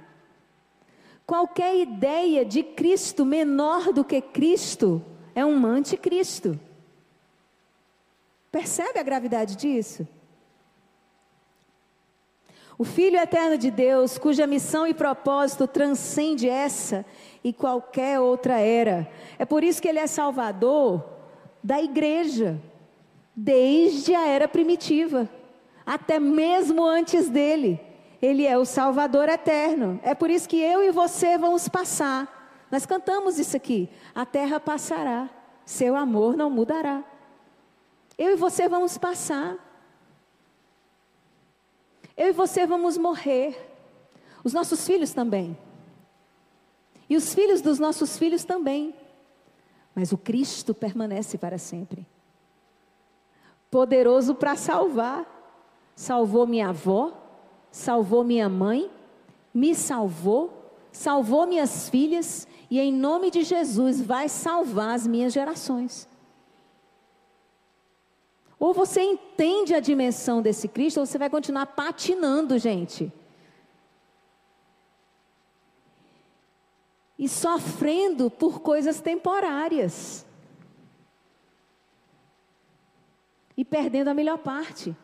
Qualquer 1.24 1.76
ideia 1.80 2.44
de 2.44 2.62
Cristo 2.62 3.24
menor 3.24 3.90
do 3.90 4.04
que 4.04 4.20
Cristo 4.20 5.02
é 5.34 5.42
um 5.42 5.64
anticristo. 5.64 6.60
Percebe 8.52 8.98
a 8.98 9.02
gravidade 9.02 9.56
disso? 9.56 10.06
O 12.76 12.84
Filho 12.84 13.16
eterno 13.16 13.56
de 13.56 13.70
Deus, 13.70 14.18
cuja 14.18 14.46
missão 14.46 14.86
e 14.86 14.92
propósito 14.92 15.66
transcende 15.66 16.48
essa 16.48 17.06
e 17.42 17.52
qualquer 17.52 18.20
outra 18.20 18.58
era. 18.58 19.08
É 19.38 19.46
por 19.46 19.64
isso 19.64 19.80
que 19.80 19.88
ele 19.88 19.98
é 19.98 20.06
salvador 20.06 21.02
da 21.62 21.80
igreja, 21.80 22.60
desde 23.34 24.14
a 24.14 24.26
era 24.26 24.46
primitiva, 24.46 25.28
até 25.86 26.18
mesmo 26.20 26.84
antes 26.84 27.30
dele. 27.30 27.80
Ele 28.20 28.46
é 28.46 28.58
o 28.58 28.64
salvador 28.64 29.28
eterno. 29.28 29.98
É 30.02 30.14
por 30.14 30.28
isso 30.28 30.48
que 30.48 30.60
eu 30.60 30.82
e 30.82 30.90
você 30.90 31.38
vamos 31.38 31.68
passar. 31.68 32.66
Nós 32.70 32.84
cantamos 32.84 33.38
isso 33.38 33.56
aqui. 33.56 33.88
A 34.14 34.26
terra 34.26 34.60
passará, 34.60 35.30
seu 35.64 35.96
amor 35.96 36.36
não 36.36 36.50
mudará. 36.50 37.02
Eu 38.16 38.32
e 38.32 38.36
você 38.36 38.68
vamos 38.68 38.98
passar. 38.98 39.56
Eu 42.16 42.28
e 42.28 42.32
você 42.32 42.66
vamos 42.66 42.96
morrer. 42.96 43.70
Os 44.44 44.52
nossos 44.52 44.86
filhos 44.86 45.12
também. 45.12 45.56
E 47.08 47.16
os 47.16 47.34
filhos 47.34 47.60
dos 47.60 47.78
nossos 47.78 48.16
filhos 48.16 48.44
também. 48.44 48.94
Mas 49.94 50.12
o 50.12 50.18
Cristo 50.18 50.74
permanece 50.74 51.36
para 51.36 51.58
sempre. 51.58 52.06
Poderoso 53.70 54.34
para 54.34 54.56
salvar. 54.56 55.26
Salvou 55.94 56.46
minha 56.46 56.70
avó, 56.70 57.12
salvou 57.70 58.24
minha 58.24 58.48
mãe, 58.48 58.90
me 59.52 59.74
salvou, 59.74 60.72
salvou 60.90 61.46
minhas 61.46 61.88
filhas 61.90 62.48
e 62.70 62.80
em 62.80 62.90
nome 62.90 63.30
de 63.30 63.42
Jesus 63.42 64.00
vai 64.00 64.28
salvar 64.28 64.94
as 64.94 65.06
minhas 65.06 65.32
gerações. 65.32 66.08
Ou 68.62 68.72
você 68.72 69.02
entende 69.02 69.74
a 69.74 69.80
dimensão 69.80 70.40
desse 70.40 70.68
Cristo, 70.68 71.00
ou 71.00 71.04
você 71.04 71.18
vai 71.18 71.28
continuar 71.28 71.66
patinando, 71.66 72.56
gente. 72.60 73.12
E 77.18 77.28
sofrendo 77.28 78.30
por 78.30 78.60
coisas 78.60 79.00
temporárias. 79.00 80.24
E 83.56 83.64
perdendo 83.64 84.06
a 84.06 84.14
melhor 84.14 84.38
parte. 84.38 84.96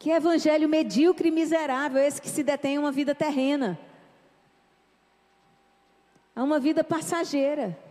Que 0.00 0.10
evangelho 0.10 0.68
medíocre 0.68 1.28
e 1.28 1.30
miserável 1.30 2.02
esse 2.02 2.20
que 2.20 2.28
se 2.28 2.42
detém 2.42 2.78
a 2.78 2.80
uma 2.80 2.90
vida 2.90 3.14
terrena. 3.14 3.78
A 6.34 6.42
uma 6.42 6.58
vida 6.58 6.82
passageira. 6.82 7.85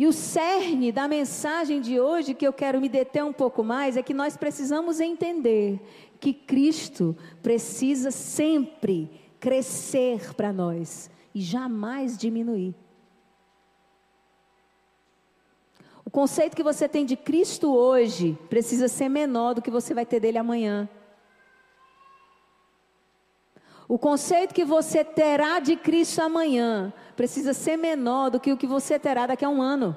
E 0.00 0.06
o 0.06 0.14
cerne 0.14 0.90
da 0.90 1.06
mensagem 1.06 1.78
de 1.78 2.00
hoje, 2.00 2.32
que 2.32 2.46
eu 2.46 2.54
quero 2.54 2.80
me 2.80 2.88
deter 2.88 3.22
um 3.22 3.34
pouco 3.34 3.62
mais, 3.62 3.98
é 3.98 4.02
que 4.02 4.14
nós 4.14 4.34
precisamos 4.34 4.98
entender 4.98 5.78
que 6.18 6.32
Cristo 6.32 7.14
precisa 7.42 8.10
sempre 8.10 9.10
crescer 9.38 10.34
para 10.34 10.54
nós 10.54 11.10
e 11.34 11.42
jamais 11.42 12.16
diminuir. 12.16 12.74
O 16.02 16.08
conceito 16.08 16.56
que 16.56 16.62
você 16.62 16.88
tem 16.88 17.04
de 17.04 17.14
Cristo 17.14 17.70
hoje 17.70 18.38
precisa 18.48 18.88
ser 18.88 19.10
menor 19.10 19.52
do 19.52 19.60
que 19.60 19.70
você 19.70 19.92
vai 19.92 20.06
ter 20.06 20.18
dele 20.18 20.38
amanhã. 20.38 20.88
O 23.86 23.98
conceito 23.98 24.54
que 24.54 24.64
você 24.64 25.04
terá 25.04 25.58
de 25.58 25.74
Cristo 25.76 26.22
amanhã 26.22 26.90
precisa 27.20 27.52
ser 27.52 27.76
menor 27.76 28.30
do 28.30 28.40
que 28.40 28.50
o 28.50 28.56
que 28.56 28.66
você 28.66 28.98
terá 28.98 29.26
daqui 29.26 29.44
a 29.44 29.48
um 29.50 29.60
ano. 29.60 29.94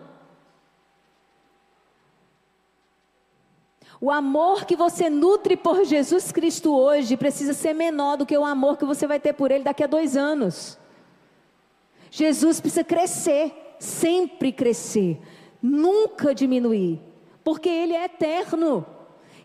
O 4.01 4.11
amor 4.11 4.65
que 4.65 4.76
você 4.76 5.09
nutre 5.09 5.55
por 5.55 5.86
Jesus 5.86 6.34
Cristo 6.34 6.76
hoje 6.76 7.15
precisa 7.15 7.53
ser 7.53 7.74
menor 7.74 8.17
do 8.17 8.26
que 8.26 8.38
o 8.38 8.43
amor 8.43 8.76
que 8.76 8.84
você 8.84 9.07
vai 9.07 9.21
ter 9.21 9.32
por 9.32 9.51
Ele 9.51 9.63
daqui 9.63 9.86
a 9.86 9.88
dois 9.88 10.17
anos. 10.17 10.78
Jesus 12.11 12.59
precisa 12.59 12.84
crescer, 12.84 13.78
sempre 13.80 14.51
crescer, 14.51 15.17
nunca 15.61 16.36
diminuir, 16.36 17.01
porque 17.41 17.69
Ele 17.69 17.93
é 17.93 18.03
eterno. 18.03 18.86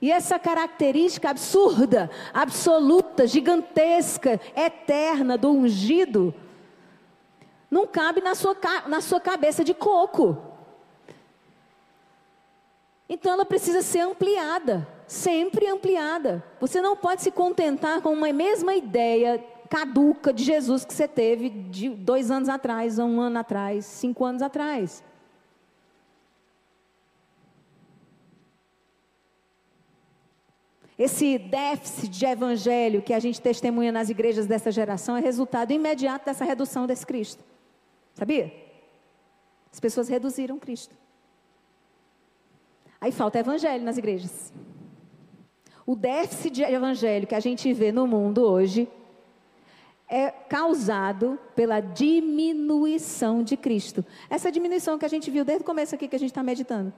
E 0.03 0.11
essa 0.11 0.37
característica 0.37 1.31
absurda, 1.31 2.11
absoluta, 2.35 3.25
gigantesca, 3.25 4.41
eterna 4.57 5.39
do 5.39 5.53
ungido, 5.53 6.35
não 7.71 7.87
cabe 7.87 8.21
na 8.21 8.35
sua, 8.35 8.57
na 8.87 9.01
sua 9.01 9.21
cabeça 9.21 9.63
de 9.63 9.75
coco. 9.75 10.37
Então 13.09 13.33
ela 13.33 13.45
precisa 13.45 13.81
ser 13.83 14.01
ampliada, 14.01 14.87
sempre 15.07 15.67
ampliada. 15.67 16.45
Você 16.61 16.81
não 16.81 16.97
pode 16.97 17.23
se 17.23 17.31
contentar 17.31 18.03
com 18.03 18.13
uma 18.13 18.33
mesma 18.33 18.75
ideia 18.75 19.43
caduca 19.69 20.33
de 20.33 20.45
Jesus 20.45 20.85
que 20.85 20.93
você 20.93 21.07
teve 21.07 21.49
de 21.51 21.91
dois 21.91 22.31
anos 22.31 22.49
atrás, 22.49 22.99
um 22.99 23.21
ano 23.21 23.39
atrás, 23.39 23.85
cinco 23.85 24.25
anos 24.25 24.43
atrás. 24.43 25.03
Esse 30.99 31.39
déficit 31.39 32.09
de 32.09 32.27
evangelho 32.27 33.01
que 33.01 33.15
a 33.15 33.21
gente 33.21 33.41
testemunha 33.41 33.93
nas 33.93 34.11
igrejas 34.11 34.47
dessa 34.47 34.73
geração 34.73 35.17
é 35.17 35.21
resultado 35.21 35.71
imediato 35.71 36.27
dessa 36.27 36.45
redução 36.45 36.87
desse 36.87 37.07
Cristo. 37.07 37.45
Sabia? 38.19 38.53
As 39.73 39.79
pessoas 39.79 40.09
reduziram 40.09 40.59
Cristo. 40.59 40.93
Aí 43.01 43.13
falta 43.13 43.39
evangelho 43.39 43.85
nas 43.85 43.97
igrejas. 43.97 44.53
O 45.87 45.95
déficit 45.95 46.51
de 46.51 46.63
evangelho 46.65 47.29
que 47.29 47.35
a 47.37 47.39
gente 47.39 47.73
vê 47.73 47.93
no 47.93 48.09
mundo 48.09 48.43
hoje 48.43 48.89
é 50.09 50.33
causado 50.33 51.39
pela 51.55 51.79
diminuição 51.79 53.45
de 53.45 53.57
Cristo. 53.57 54.05
Essa 54.29 54.51
diminuição 54.51 54.99
que 54.99 55.05
a 55.05 55.09
gente 55.09 55.31
viu 55.31 55.45
desde 55.45 55.63
o 55.63 55.67
começo 55.67 55.95
aqui 55.95 56.09
que 56.09 56.17
a 56.17 56.19
gente 56.19 56.31
está 56.31 56.43
meditando. 56.43 56.93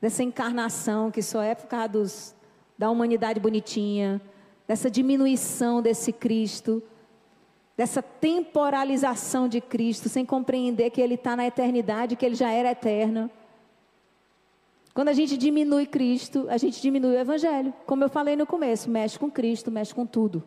Dessa 0.00 0.22
encarnação 0.22 1.10
que 1.10 1.22
só 1.22 1.42
é 1.42 1.56
por 1.56 1.66
causa 1.66 1.88
dos, 1.88 2.36
da 2.78 2.88
humanidade 2.88 3.40
bonitinha, 3.40 4.22
dessa 4.68 4.88
diminuição 4.88 5.82
desse 5.82 6.12
Cristo, 6.12 6.80
dessa 7.80 8.02
temporalização 8.02 9.48
de 9.48 9.58
Cristo, 9.58 10.06
sem 10.10 10.22
compreender 10.22 10.90
que 10.90 11.00
Ele 11.00 11.14
está 11.14 11.34
na 11.34 11.46
eternidade, 11.46 12.14
que 12.14 12.26
Ele 12.26 12.34
já 12.34 12.50
era 12.50 12.72
eterno. 12.72 13.30
Quando 14.92 15.08
a 15.08 15.14
gente 15.14 15.34
diminui 15.34 15.86
Cristo, 15.86 16.46
a 16.50 16.58
gente 16.58 16.78
diminui 16.82 17.16
o 17.16 17.18
Evangelho. 17.18 17.72
Como 17.86 18.04
eu 18.04 18.10
falei 18.10 18.36
no 18.36 18.46
começo, 18.46 18.90
mexe 18.90 19.18
com 19.18 19.30
Cristo, 19.30 19.70
mexe 19.70 19.94
com 19.94 20.04
tudo. 20.04 20.44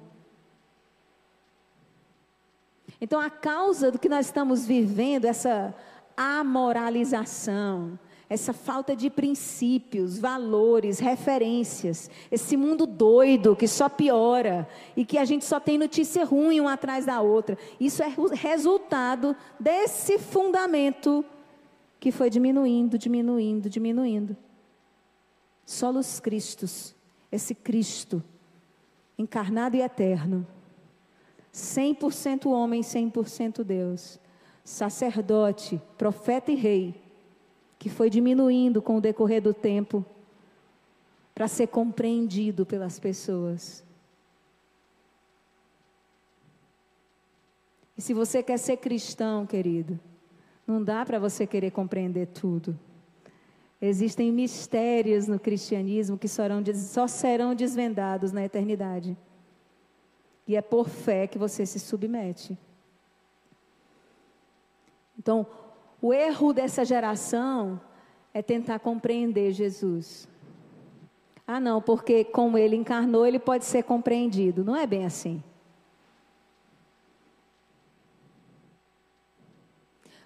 Então, 3.02 3.20
a 3.20 3.32
causa 3.32 3.90
do 3.90 3.98
que 3.98 4.08
nós 4.08 4.28
estamos 4.28 4.64
vivendo, 4.68 5.26
essa 5.26 5.74
amoralização, 6.16 7.98
essa 8.34 8.52
falta 8.52 8.96
de 8.96 9.12
princípios, 9.12 10.18
valores, 10.18 10.98
referências, 10.98 12.10
esse 12.32 12.58
mundo 12.58 12.88
doido 12.88 13.56
que 13.56 13.68
só 13.68 13.88
piora 13.88 14.68
e 14.98 15.06
que 15.06 15.20
a 15.20 15.26
gente 15.26 15.46
só 15.46 15.60
tem 15.60 15.78
notícia 15.78 16.26
ruim 16.26 16.60
uma 16.60 16.74
atrás 16.74 17.06
da 17.06 17.22
outra. 17.22 17.56
Isso 17.80 18.02
é 18.02 18.12
resultado 18.34 19.36
desse 19.60 20.18
fundamento 20.18 21.24
que 22.00 22.12
foi 22.12 22.28
diminuindo, 22.32 22.98
diminuindo, 22.98 23.70
diminuindo. 23.70 24.36
Solos 25.64 26.20
Cristos, 26.20 26.96
esse 27.32 27.54
Cristo 27.54 28.24
encarnado 29.16 29.78
e 29.78 29.82
eterno, 29.82 30.48
100% 31.54 32.48
homem, 32.48 32.82
100% 32.82 33.64
Deus, 33.64 34.20
sacerdote, 34.64 35.80
profeta 36.00 36.52
e 36.52 36.56
rei, 36.56 37.03
que 37.84 37.90
foi 37.90 38.10
diminuindo 38.10 38.82
com 38.82 38.96
o 38.96 39.02
decorrer 39.02 39.42
do 39.42 39.54
tempo 39.54 40.06
para 41.36 41.50
ser 41.50 41.68
compreendido 41.68 42.66
pelas 42.66 42.98
pessoas. 42.98 43.84
E 47.98 48.02
se 48.02 48.14
você 48.14 48.42
quer 48.42 48.58
ser 48.58 48.78
cristão, 48.78 49.46
querido, 49.46 50.00
não 50.66 50.82
dá 50.82 51.06
para 51.06 51.20
você 51.20 51.46
querer 51.46 51.72
compreender 51.72 52.28
tudo. 52.28 52.80
Existem 53.82 54.32
mistérios 54.32 55.28
no 55.28 55.38
cristianismo 55.38 56.18
que 56.18 56.30
só 56.30 57.06
serão 57.06 57.54
desvendados 57.54 58.32
na 58.32 58.46
eternidade. 58.46 59.18
E 60.48 60.56
é 60.56 60.62
por 60.62 60.88
fé 60.88 61.28
que 61.28 61.38
você 61.38 61.66
se 61.66 61.82
submete. 61.82 62.58
Então, 65.20 65.46
o 66.04 66.12
erro 66.12 66.52
dessa 66.52 66.84
geração 66.84 67.80
é 68.34 68.42
tentar 68.42 68.78
compreender 68.80 69.54
Jesus. 69.54 70.28
Ah, 71.48 71.62
não, 71.62 71.82
porque 71.82 72.26
como 72.26 72.58
ele 72.58 72.76
encarnou, 72.76 73.26
ele 73.26 73.40
pode 73.40 73.64
ser 73.64 73.84
compreendido. 73.84 74.66
Não 74.66 74.76
é 74.76 74.86
bem 74.86 75.06
assim. 75.06 75.42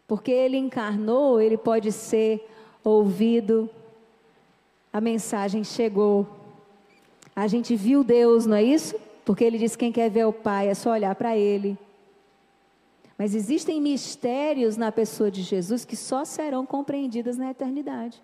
Porque 0.07 0.31
ele 0.31 0.57
encarnou, 0.57 1.39
ele 1.39 1.57
pode 1.57 1.91
ser 1.91 2.49
ouvido, 2.83 3.69
a 4.91 4.99
mensagem 4.99 5.63
chegou. 5.63 6.25
A 7.35 7.45
gente 7.45 7.75
viu 7.75 8.03
Deus, 8.03 8.47
não 8.47 8.57
é 8.57 8.63
isso? 8.63 8.99
Porque 9.23 9.43
ele 9.43 9.59
diz: 9.59 9.75
quem 9.75 9.91
quer 9.91 10.09
ver 10.09 10.25
o 10.25 10.33
Pai 10.33 10.69
é 10.69 10.73
só 10.73 10.89
olhar 10.89 11.13
para 11.13 11.37
Ele. 11.37 11.77
Mas 13.17 13.33
existem 13.33 13.81
mistérios 13.81 14.77
na 14.77 14.91
pessoa 14.91 15.31
de 15.31 15.41
Jesus 15.41 15.83
que 15.83 15.95
só 15.95 16.23
serão 16.23 16.65
compreendidas 16.65 17.37
na 17.37 17.49
eternidade. 17.49 18.21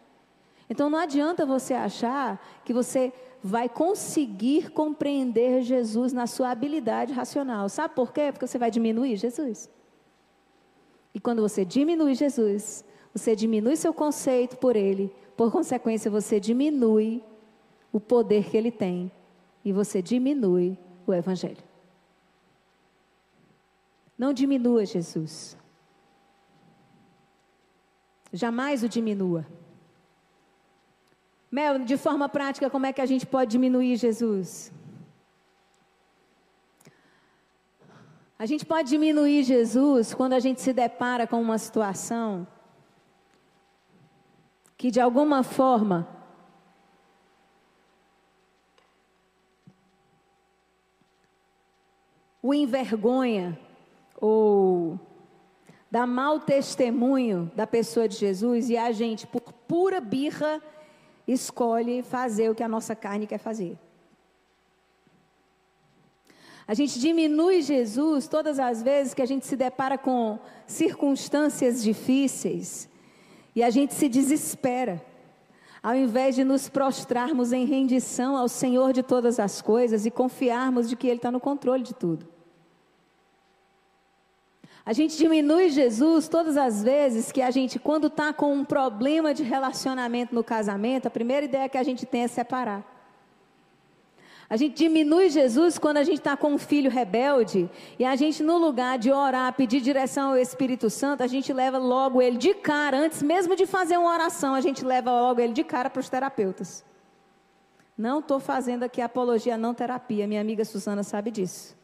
Então 0.69 0.89
não 0.89 0.99
adianta 0.99 1.45
você 1.45 1.73
achar 1.73 2.61
que 2.63 2.73
você 2.73 3.11
vai 3.43 3.67
conseguir 3.67 4.71
compreender 4.71 5.61
Jesus 5.61 6.13
na 6.13 6.27
sua 6.27 6.51
habilidade 6.51 7.11
racional. 7.11 7.67
Sabe 7.67 7.93
por 7.93 8.13
quê? 8.13 8.31
Porque 8.31 8.47
você 8.47 8.57
vai 8.57 8.71
diminuir 8.71 9.17
Jesus. 9.17 9.69
E 11.13 11.19
quando 11.19 11.41
você 11.41 11.65
diminui 11.65 12.15
Jesus, 12.15 12.85
você 13.13 13.35
diminui 13.35 13.75
seu 13.75 13.93
conceito 13.93 14.57
por 14.57 14.75
ele, 14.75 15.13
por 15.35 15.51
consequência, 15.51 16.09
você 16.09 16.39
diminui 16.39 17.23
o 17.91 17.99
poder 17.99 18.49
que 18.49 18.57
ele 18.57 18.71
tem 18.71 19.11
e 19.63 19.71
você 19.71 20.01
diminui 20.01 20.77
o 21.05 21.13
Evangelho. 21.13 21.72
Não 24.23 24.31
diminua 24.31 24.85
Jesus. 24.85 25.57
Jamais 28.31 28.81
o 28.81 28.87
diminua. 28.87 29.45
Mel, 31.51 31.79
de 31.79 31.97
forma 31.97 32.29
prática, 32.29 32.69
como 32.69 32.85
é 32.85 32.93
que 32.93 33.01
a 33.01 33.05
gente 33.05 33.25
pode 33.25 33.51
diminuir 33.51 33.97
Jesus? 33.97 34.71
A 38.39 38.45
gente 38.45 38.65
pode 38.65 38.87
diminuir 38.87 39.43
Jesus 39.43 40.13
quando 40.13 40.31
a 40.31 40.39
gente 40.39 40.61
se 40.61 40.71
depara 40.71 41.27
com 41.27 41.41
uma 41.41 41.57
situação 41.57 42.47
que 44.77 44.89
de 44.89 45.01
alguma 45.01 45.43
forma 45.43 46.07
o 52.41 52.53
envergonha 52.53 53.59
ou 54.25 54.97
dá 55.91 56.07
mau 56.07 56.39
testemunho 56.39 57.51
da 57.57 57.67
pessoa 57.67 58.07
de 58.07 58.15
Jesus 58.15 58.69
e 58.69 58.77
a 58.77 58.89
gente, 58.93 59.27
por 59.27 59.41
pura 59.41 59.99
birra, 59.99 60.61
escolhe 61.27 62.01
fazer 62.01 62.49
o 62.49 62.55
que 62.55 62.63
a 62.63 62.67
nossa 62.69 62.95
carne 62.95 63.27
quer 63.27 63.37
fazer. 63.37 63.77
A 66.65 66.73
gente 66.73 66.97
diminui 67.01 67.61
Jesus 67.61 68.25
todas 68.25 68.59
as 68.59 68.81
vezes 68.81 69.13
que 69.13 69.21
a 69.21 69.25
gente 69.25 69.45
se 69.45 69.57
depara 69.57 69.97
com 69.97 70.39
circunstâncias 70.65 71.83
difíceis 71.83 72.87
e 73.53 73.61
a 73.61 73.69
gente 73.69 73.93
se 73.93 74.07
desespera. 74.07 75.05
Ao 75.81 75.93
invés 75.93 76.33
de 76.33 76.45
nos 76.45 76.69
prostrarmos 76.69 77.51
em 77.51 77.65
rendição 77.65 78.37
ao 78.37 78.47
Senhor 78.47 78.93
de 78.93 79.03
todas 79.03 79.37
as 79.37 79.61
coisas 79.61 80.05
e 80.05 80.11
confiarmos 80.11 80.87
de 80.87 80.95
que 80.95 81.07
Ele 81.07 81.17
está 81.17 81.29
no 81.29 81.41
controle 81.41 81.83
de 81.83 81.93
tudo. 81.93 82.32
A 84.85 84.91
gente 84.91 85.17
diminui 85.17 85.69
Jesus 85.69 86.27
todas 86.27 86.57
as 86.57 86.83
vezes 86.83 87.31
que 87.31 87.41
a 87.41 87.49
gente, 87.49 87.79
quando 87.79 88.07
está 88.07 88.33
com 88.33 88.53
um 88.53 88.65
problema 88.65 89.33
de 89.33 89.41
relacionamento 89.41 90.35
no 90.35 90.43
casamento, 90.43 91.07
a 91.07 91.11
primeira 91.11 91.45
ideia 91.45 91.69
que 91.69 91.77
a 91.77 91.83
gente 91.83 92.05
tem 92.05 92.23
é 92.23 92.27
separar. 92.27 92.83
A 94.49 94.57
gente 94.57 94.75
diminui 94.75 95.29
Jesus 95.29 95.79
quando 95.79 95.97
a 95.97 96.03
gente 96.03 96.17
está 96.17 96.35
com 96.35 96.53
um 96.53 96.57
filho 96.57 96.91
rebelde 96.91 97.69
e 97.97 98.03
a 98.03 98.13
gente, 98.17 98.43
no 98.43 98.57
lugar 98.57 98.99
de 98.99 99.09
orar, 99.09 99.53
pedir 99.53 99.79
direção 99.79 100.31
ao 100.31 100.37
Espírito 100.37 100.89
Santo, 100.89 101.23
a 101.23 101.27
gente 101.27 101.53
leva 101.53 101.77
logo 101.77 102.21
ele 102.21 102.37
de 102.37 102.53
cara, 102.53 102.97
antes 102.97 103.23
mesmo 103.23 103.55
de 103.55 103.65
fazer 103.65 103.97
uma 103.97 104.11
oração, 104.11 104.53
a 104.53 104.61
gente 104.61 104.83
leva 104.83 105.11
logo 105.11 105.39
ele 105.39 105.53
de 105.53 105.63
cara 105.63 105.89
para 105.89 106.01
os 106.01 106.09
terapeutas. 106.09 106.85
Não 107.97 108.19
estou 108.19 108.39
fazendo 108.39 108.83
aqui 108.83 109.01
apologia 109.01 109.57
não 109.57 109.73
terapia, 109.73 110.27
minha 110.27 110.41
amiga 110.41 110.65
Susana 110.65 111.03
sabe 111.03 111.31
disso. 111.31 111.75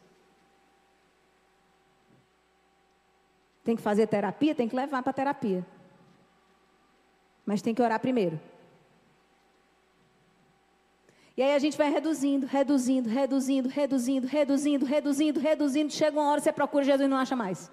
Tem 3.70 3.76
que 3.76 3.84
fazer 3.84 4.08
terapia? 4.08 4.56
Tem 4.56 4.68
que 4.68 4.76
levar 4.76 5.04
para 5.04 5.14
terapia. 5.14 5.64
Mas 7.46 7.62
tem 7.62 7.72
que 7.72 7.84
orar 7.84 8.00
primeiro. 8.00 8.40
E 11.38 11.44
aí 11.44 11.54
a 11.54 11.60
gente 11.60 11.78
vai 11.78 11.88
reduzindo, 11.92 12.48
reduzindo, 12.48 13.08
reduzindo, 13.08 13.70
reduzindo, 13.70 14.26
reduzindo, 14.26 14.86
reduzindo, 14.88 15.40
reduzindo. 15.40 15.94
Chega 15.94 16.20
uma 16.20 16.32
hora 16.32 16.42
você 16.42 16.52
procura 16.52 16.84
Jesus 16.84 17.06
e 17.06 17.08
não 17.08 17.18
acha 17.18 17.36
mais. 17.36 17.72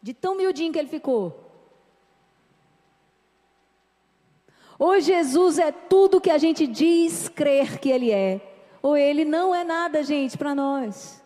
De 0.00 0.14
tão 0.14 0.36
miudinho 0.36 0.72
que 0.72 0.78
ele 0.78 0.88
ficou. 0.88 1.52
Ou 4.78 5.00
Jesus 5.00 5.58
é 5.58 5.72
tudo 5.72 6.20
que 6.20 6.30
a 6.30 6.38
gente 6.38 6.68
diz 6.68 7.28
crer 7.28 7.80
que 7.80 7.90
ele 7.90 8.12
é, 8.12 8.40
ou 8.80 8.96
ele 8.96 9.24
não 9.24 9.52
é 9.52 9.64
nada, 9.64 10.04
gente, 10.04 10.38
para 10.38 10.54
nós. 10.54 11.19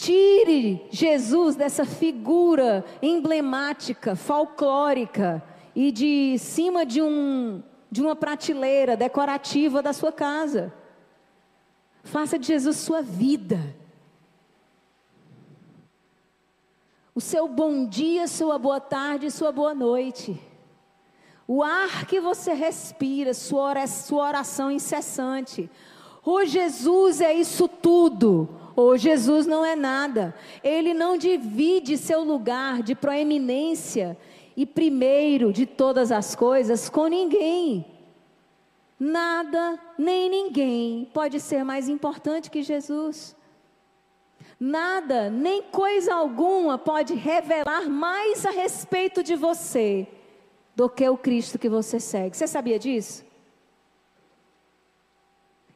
Tire 0.00 0.86
Jesus 0.90 1.56
dessa 1.56 1.84
figura 1.84 2.82
emblemática, 3.02 4.16
folclórica 4.16 5.42
e 5.76 5.92
de 5.92 6.38
cima 6.38 6.86
de 6.86 7.02
um 7.02 7.62
de 7.90 8.00
uma 8.00 8.16
prateleira 8.16 8.96
decorativa 8.96 9.82
da 9.82 9.92
sua 9.92 10.10
casa. 10.10 10.72
Faça 12.02 12.38
de 12.38 12.46
Jesus 12.46 12.78
sua 12.78 13.02
vida. 13.02 13.76
O 17.14 17.20
seu 17.20 17.46
bom 17.46 17.84
dia, 17.84 18.26
sua 18.26 18.58
boa 18.58 18.80
tarde, 18.80 19.30
sua 19.30 19.52
boa 19.52 19.74
noite. 19.74 20.40
O 21.46 21.62
ar 21.62 22.06
que 22.06 22.22
você 22.22 22.54
respira, 22.54 23.34
sua 23.34 23.74
oração 24.08 24.70
incessante. 24.70 25.68
O 26.24 26.44
Jesus 26.44 27.20
é 27.20 27.32
isso 27.32 27.66
tudo. 27.66 28.48
O 28.76 28.96
Jesus 28.96 29.46
não 29.46 29.64
é 29.64 29.74
nada. 29.74 30.34
Ele 30.62 30.94
não 30.94 31.16
divide 31.16 31.96
seu 31.96 32.22
lugar 32.22 32.82
de 32.82 32.94
proeminência 32.94 34.16
e 34.56 34.66
primeiro 34.66 35.52
de 35.52 35.66
todas 35.66 36.12
as 36.12 36.34
coisas 36.34 36.88
com 36.88 37.06
ninguém. 37.06 37.84
Nada 38.98 39.80
nem 39.96 40.28
ninguém 40.28 41.10
pode 41.14 41.40
ser 41.40 41.64
mais 41.64 41.88
importante 41.88 42.50
que 42.50 42.62
Jesus. 42.62 43.34
Nada, 44.58 45.30
nem 45.30 45.62
coisa 45.62 46.14
alguma 46.14 46.76
pode 46.76 47.14
revelar 47.14 47.88
mais 47.88 48.44
a 48.44 48.50
respeito 48.50 49.22
de 49.22 49.34
você 49.34 50.06
do 50.76 50.88
que 50.88 51.08
o 51.08 51.16
Cristo 51.16 51.58
que 51.58 51.68
você 51.68 51.98
segue. 51.98 52.36
Você 52.36 52.46
sabia 52.46 52.78
disso? 52.78 53.24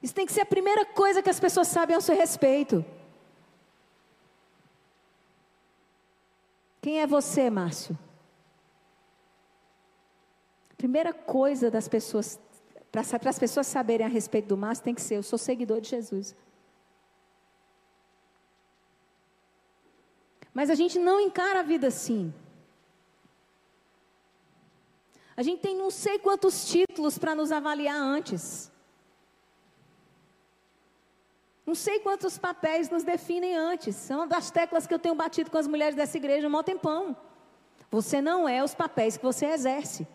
Isso 0.04 0.14
tem 0.14 0.26
que 0.26 0.34
ser 0.34 0.42
a 0.42 0.46
primeira 0.54 0.84
coisa 0.84 1.22
que 1.22 1.30
as 1.30 1.40
pessoas 1.40 1.66
sabem 1.66 1.96
ao 1.96 2.02
seu 2.02 2.14
respeito. 2.14 2.84
Quem 6.82 7.00
é 7.00 7.06
você, 7.06 7.48
Márcio? 7.48 7.98
Primeira 10.76 11.14
coisa 11.14 11.70
das 11.70 11.88
pessoas, 11.88 12.38
para 12.92 13.30
as 13.30 13.38
pessoas 13.38 13.66
saberem 13.66 14.04
a 14.04 14.10
respeito 14.10 14.48
do 14.48 14.58
Márcio, 14.58 14.84
tem 14.84 14.94
que 14.94 15.00
ser: 15.00 15.14
eu 15.14 15.22
sou 15.22 15.38
seguidor 15.38 15.80
de 15.80 15.88
Jesus. 15.88 16.36
Mas 20.52 20.68
a 20.68 20.74
gente 20.74 20.98
não 20.98 21.18
encara 21.18 21.60
a 21.60 21.62
vida 21.62 21.86
assim. 21.86 22.30
A 25.34 25.42
gente 25.42 25.62
tem 25.62 25.74
não 25.74 25.90
sei 25.90 26.18
quantos 26.18 26.68
títulos 26.68 27.16
para 27.16 27.34
nos 27.34 27.50
avaliar 27.50 27.96
antes. 27.96 28.73
Não 31.66 31.74
sei 31.74 31.98
quantos 32.00 32.36
papéis 32.36 32.90
nos 32.90 33.02
definem 33.02 33.56
antes. 33.56 33.96
São 33.96 34.26
das 34.28 34.50
teclas 34.50 34.86
que 34.86 34.94
eu 34.94 34.98
tenho 34.98 35.14
batido 35.14 35.50
com 35.50 35.58
as 35.58 35.66
mulheres 35.66 35.94
dessa 35.94 36.16
igreja 36.16 36.46
há 36.46 36.50
um 36.50 36.62
tempão. 36.62 37.16
Você 37.90 38.20
não 38.20 38.48
é 38.48 38.62
os 38.62 38.74
papéis 38.74 39.16
que 39.16 39.24
você 39.24 39.46
exerce. 39.46 40.06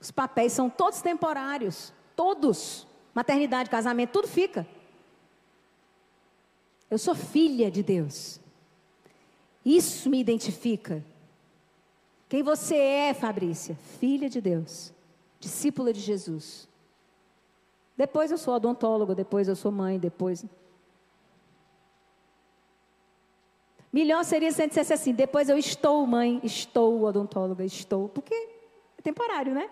Os 0.00 0.10
papéis 0.10 0.52
são 0.52 0.68
todos 0.68 1.00
temporários. 1.02 1.92
Todos. 2.16 2.86
Maternidade, 3.14 3.70
casamento, 3.70 4.10
tudo 4.10 4.28
fica. 4.28 4.66
Eu 6.90 6.98
sou 6.98 7.14
filha 7.14 7.70
de 7.70 7.82
Deus. 7.82 8.40
Isso 9.64 10.08
me 10.08 10.18
identifica. 10.18 11.04
Quem 12.28 12.42
você 12.42 12.76
é, 12.76 13.14
Fabrícia? 13.14 13.76
Filha 13.98 14.28
de 14.28 14.40
Deus, 14.40 14.92
discípula 15.40 15.92
de 15.92 16.00
Jesus. 16.00 16.68
Depois 17.96 18.30
eu 18.30 18.38
sou 18.38 18.54
odontólogo, 18.54 19.14
depois 19.14 19.48
eu 19.48 19.56
sou 19.56 19.72
mãe, 19.72 19.98
depois. 19.98 20.44
Melhor 23.92 24.24
seria 24.24 24.52
se 24.52 24.60
a 24.60 24.64
gente 24.64 24.70
dissesse 24.70 24.92
assim: 24.92 25.14
depois 25.14 25.48
eu 25.48 25.56
estou 25.56 26.06
mãe, 26.06 26.40
estou 26.42 27.02
odontóloga, 27.02 27.64
estou. 27.64 28.08
Porque 28.08 28.34
é 28.34 29.02
temporário, 29.02 29.54
né? 29.54 29.70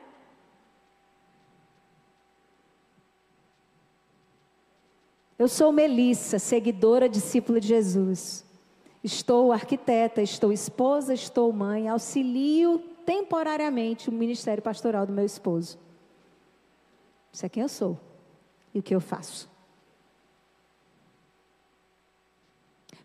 Eu 5.38 5.48
sou 5.48 5.70
Melissa, 5.70 6.38
seguidora, 6.38 7.08
discípula 7.08 7.60
de 7.60 7.68
Jesus. 7.68 8.44
Estou 9.04 9.52
arquiteta, 9.52 10.22
estou 10.22 10.50
esposa, 10.50 11.12
estou 11.12 11.52
mãe, 11.52 11.88
auxilio 11.88 12.78
temporariamente 13.04 14.08
o 14.08 14.12
ministério 14.12 14.62
pastoral 14.62 15.06
do 15.06 15.12
meu 15.12 15.24
esposo. 15.24 15.78
Isso 17.30 17.44
é 17.44 17.48
quem 17.48 17.62
eu 17.62 17.68
sou 17.68 18.00
e 18.74 18.78
o 18.78 18.82
que 18.82 18.94
eu 18.94 19.00
faço. 19.00 19.48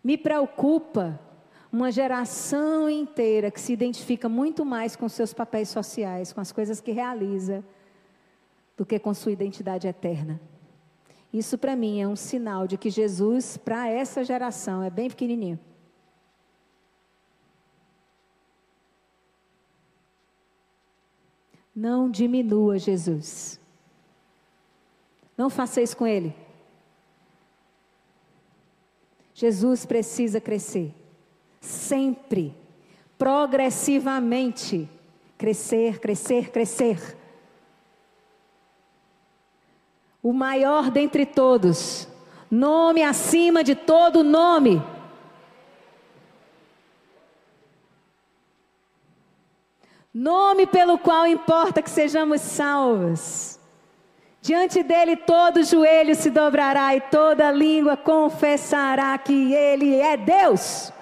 Me 0.02 0.16
preocupa 0.18 1.20
uma 1.72 1.90
geração 1.90 2.90
inteira 2.90 3.50
que 3.50 3.60
se 3.60 3.72
identifica 3.72 4.28
muito 4.28 4.64
mais 4.64 4.94
com 4.94 5.08
seus 5.08 5.32
papéis 5.32 5.68
sociais, 5.68 6.32
com 6.32 6.40
as 6.40 6.52
coisas 6.52 6.80
que 6.80 6.92
realiza, 6.92 7.64
do 8.76 8.84
que 8.84 8.98
com 8.98 9.14
sua 9.14 9.32
identidade 9.32 9.86
eterna. 9.86 10.40
Isso 11.32 11.56
para 11.56 11.74
mim 11.74 12.00
é 12.00 12.06
um 12.06 12.16
sinal 12.16 12.66
de 12.66 12.76
que 12.76 12.90
Jesus, 12.90 13.56
para 13.56 13.88
essa 13.88 14.22
geração, 14.22 14.82
é 14.82 14.90
bem 14.90 15.08
pequenininho. 15.08 15.58
Não 21.74 22.10
diminua 22.10 22.78
Jesus. 22.78 23.58
Não 25.38 25.48
faça 25.48 25.80
isso 25.80 25.96
com 25.96 26.06
ele. 26.06 26.36
Jesus 29.42 29.84
precisa 29.84 30.40
crescer. 30.40 30.94
Sempre. 31.60 32.54
Progressivamente. 33.18 34.88
Crescer, 35.36 35.98
crescer, 35.98 36.52
crescer. 36.52 37.18
O 40.22 40.32
maior 40.32 40.92
dentre 40.92 41.26
todos. 41.26 42.06
Nome 42.48 43.02
acima 43.02 43.64
de 43.64 43.74
todo 43.74 44.22
nome. 44.22 44.80
Nome 50.14 50.68
pelo 50.68 50.98
qual 50.98 51.26
importa 51.26 51.82
que 51.82 51.90
sejamos 51.90 52.42
salvos. 52.42 53.58
Diante 54.42 54.82
dele 54.82 55.14
todo 55.14 55.62
joelho 55.62 56.16
se 56.16 56.28
dobrará 56.28 56.96
e 56.96 57.00
toda 57.00 57.52
língua 57.52 57.96
confessará 57.96 59.16
que 59.16 59.54
ele 59.54 59.94
é 59.94 60.16
Deus. 60.16 60.92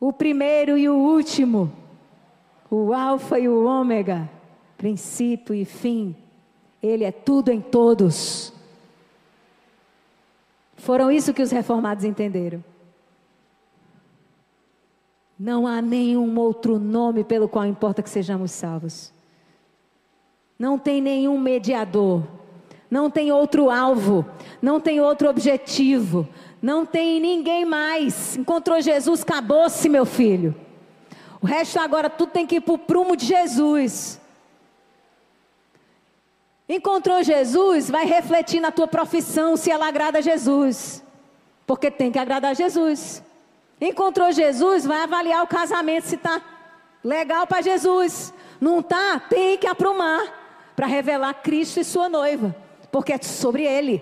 O 0.00 0.12
primeiro 0.12 0.76
e 0.76 0.88
o 0.88 0.96
último, 0.96 1.72
o 2.68 2.92
Alfa 2.92 3.38
e 3.38 3.48
o 3.48 3.64
Ômega, 3.64 4.28
princípio 4.76 5.54
e 5.54 5.64
fim. 5.64 6.16
Ele 6.82 7.04
é 7.04 7.12
tudo 7.12 7.52
em 7.52 7.60
todos. 7.60 8.52
Foram 10.76 11.12
isso 11.12 11.32
que 11.32 11.42
os 11.42 11.52
reformados 11.52 12.04
entenderam. 12.04 12.71
Não 15.42 15.66
há 15.66 15.82
nenhum 15.82 16.38
outro 16.38 16.78
nome 16.78 17.24
pelo 17.24 17.48
qual 17.48 17.66
importa 17.66 18.00
que 18.00 18.08
sejamos 18.08 18.52
salvos. 18.52 19.12
Não 20.56 20.78
tem 20.78 21.00
nenhum 21.00 21.36
mediador. 21.36 22.22
Não 22.88 23.10
tem 23.10 23.32
outro 23.32 23.68
alvo. 23.68 24.24
Não 24.62 24.80
tem 24.80 25.00
outro 25.00 25.28
objetivo. 25.28 26.28
Não 26.62 26.86
tem 26.86 27.18
ninguém 27.18 27.64
mais. 27.64 28.36
Encontrou 28.36 28.80
Jesus, 28.80 29.22
acabou-se, 29.22 29.88
meu 29.88 30.06
filho. 30.06 30.54
O 31.40 31.46
resto 31.46 31.80
agora 31.80 32.08
tudo 32.08 32.30
tem 32.30 32.46
que 32.46 32.58
ir 32.58 32.60
para 32.60 32.74
o 32.74 32.78
prumo 32.78 33.16
de 33.16 33.26
Jesus. 33.26 34.20
Encontrou 36.68 37.20
Jesus, 37.20 37.90
vai 37.90 38.06
refletir 38.06 38.60
na 38.60 38.70
tua 38.70 38.86
profissão 38.86 39.56
se 39.56 39.72
ela 39.72 39.88
agrada 39.88 40.18
a 40.18 40.22
Jesus. 40.22 41.02
Porque 41.66 41.90
tem 41.90 42.12
que 42.12 42.18
agradar 42.20 42.52
a 42.52 42.54
Jesus. 42.54 43.24
Encontrou 43.84 44.30
Jesus, 44.30 44.86
vai 44.86 45.02
avaliar 45.02 45.42
o 45.42 45.48
casamento 45.48 46.06
se 46.06 46.14
está 46.14 46.40
legal 47.02 47.48
para 47.48 47.62
Jesus. 47.62 48.32
Não 48.60 48.78
está? 48.78 49.18
Tem 49.18 49.58
que 49.58 49.66
aprumar 49.66 50.72
para 50.76 50.86
revelar 50.86 51.34
Cristo 51.42 51.80
e 51.80 51.84
sua 51.84 52.08
noiva, 52.08 52.54
porque 52.92 53.12
é 53.12 53.18
sobre 53.20 53.64
ele. 53.64 54.00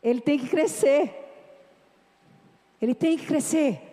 Ele 0.00 0.20
tem 0.20 0.38
que 0.38 0.48
crescer. 0.48 1.12
Ele 2.80 2.94
tem 2.94 3.18
que 3.18 3.26
crescer. 3.26 3.91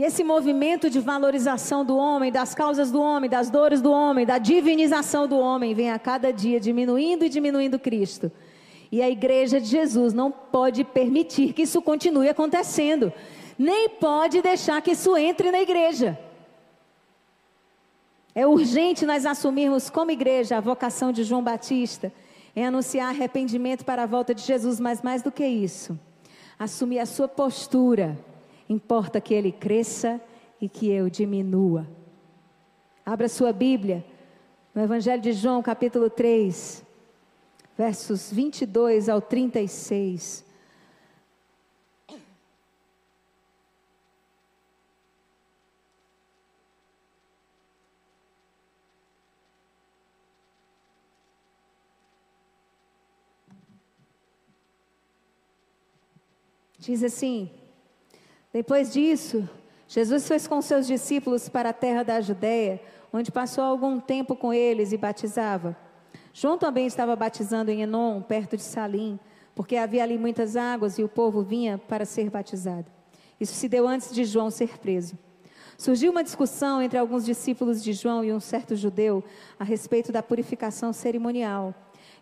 E 0.00 0.02
esse 0.02 0.24
movimento 0.24 0.88
de 0.88 0.98
valorização 0.98 1.84
do 1.84 1.94
homem, 1.94 2.32
das 2.32 2.54
causas 2.54 2.90
do 2.90 3.02
homem, 3.02 3.28
das 3.28 3.50
dores 3.50 3.82
do 3.82 3.92
homem, 3.92 4.24
da 4.24 4.38
divinização 4.38 5.28
do 5.28 5.38
homem, 5.38 5.74
vem 5.74 5.90
a 5.90 5.98
cada 5.98 6.32
dia 6.32 6.58
diminuindo 6.58 7.22
e 7.22 7.28
diminuindo 7.28 7.78
Cristo. 7.78 8.32
E 8.90 9.02
a 9.02 9.10
igreja 9.10 9.60
de 9.60 9.66
Jesus 9.66 10.14
não 10.14 10.30
pode 10.30 10.84
permitir 10.84 11.52
que 11.52 11.64
isso 11.64 11.82
continue 11.82 12.30
acontecendo, 12.30 13.12
nem 13.58 13.90
pode 13.90 14.40
deixar 14.40 14.80
que 14.80 14.92
isso 14.92 15.14
entre 15.18 15.50
na 15.50 15.60
igreja. 15.60 16.18
É 18.34 18.46
urgente 18.46 19.04
nós 19.04 19.26
assumirmos 19.26 19.90
como 19.90 20.10
igreja 20.10 20.56
a 20.56 20.60
vocação 20.60 21.12
de 21.12 21.24
João 21.24 21.44
Batista 21.44 22.10
em 22.56 22.64
anunciar 22.64 23.10
arrependimento 23.10 23.84
para 23.84 24.04
a 24.04 24.06
volta 24.06 24.34
de 24.34 24.40
Jesus, 24.40 24.80
mas 24.80 25.02
mais 25.02 25.20
do 25.20 25.30
que 25.30 25.46
isso, 25.46 26.00
assumir 26.58 27.00
a 27.00 27.04
sua 27.04 27.28
postura 27.28 28.16
Importa 28.70 29.20
que 29.20 29.34
ele 29.34 29.50
cresça 29.50 30.20
e 30.60 30.68
que 30.68 30.88
eu 30.88 31.10
diminua. 31.10 31.88
Abra 33.04 33.28
sua 33.28 33.52
Bíblia 33.52 34.04
no 34.72 34.80
Evangelho 34.80 35.20
de 35.20 35.32
João, 35.32 35.60
capítulo 35.60 36.08
3, 36.08 36.84
versos 37.76 38.32
22 38.32 39.08
ao 39.08 39.20
36. 39.20 40.46
Diz 56.78 57.02
assim: 57.02 57.59
depois 58.52 58.92
disso, 58.92 59.48
Jesus 59.86 60.26
foi 60.26 60.40
com 60.40 60.60
seus 60.60 60.86
discípulos 60.86 61.48
para 61.48 61.70
a 61.70 61.72
terra 61.72 62.02
da 62.02 62.20
Judéia, 62.20 62.80
onde 63.12 63.32
passou 63.32 63.64
algum 63.64 63.98
tempo 63.98 64.36
com 64.36 64.52
eles 64.52 64.92
e 64.92 64.96
batizava. 64.96 65.76
João 66.32 66.56
também 66.56 66.86
estava 66.86 67.16
batizando 67.16 67.70
em 67.70 67.82
Enon, 67.82 68.22
perto 68.22 68.56
de 68.56 68.62
Salim, 68.62 69.18
porque 69.54 69.76
havia 69.76 70.02
ali 70.02 70.16
muitas 70.16 70.56
águas 70.56 70.98
e 70.98 71.02
o 71.02 71.08
povo 71.08 71.42
vinha 71.42 71.76
para 71.76 72.04
ser 72.04 72.30
batizado. 72.30 72.86
Isso 73.40 73.54
se 73.54 73.68
deu 73.68 73.88
antes 73.88 74.14
de 74.14 74.24
João 74.24 74.50
ser 74.50 74.78
preso. 74.78 75.18
Surgiu 75.76 76.12
uma 76.12 76.22
discussão 76.22 76.82
entre 76.82 76.98
alguns 76.98 77.24
discípulos 77.24 77.82
de 77.82 77.92
João 77.92 78.22
e 78.22 78.32
um 78.32 78.38
certo 78.38 78.76
judeu 78.76 79.24
a 79.58 79.64
respeito 79.64 80.12
da 80.12 80.22
purificação 80.22 80.92
cerimonial. 80.92 81.74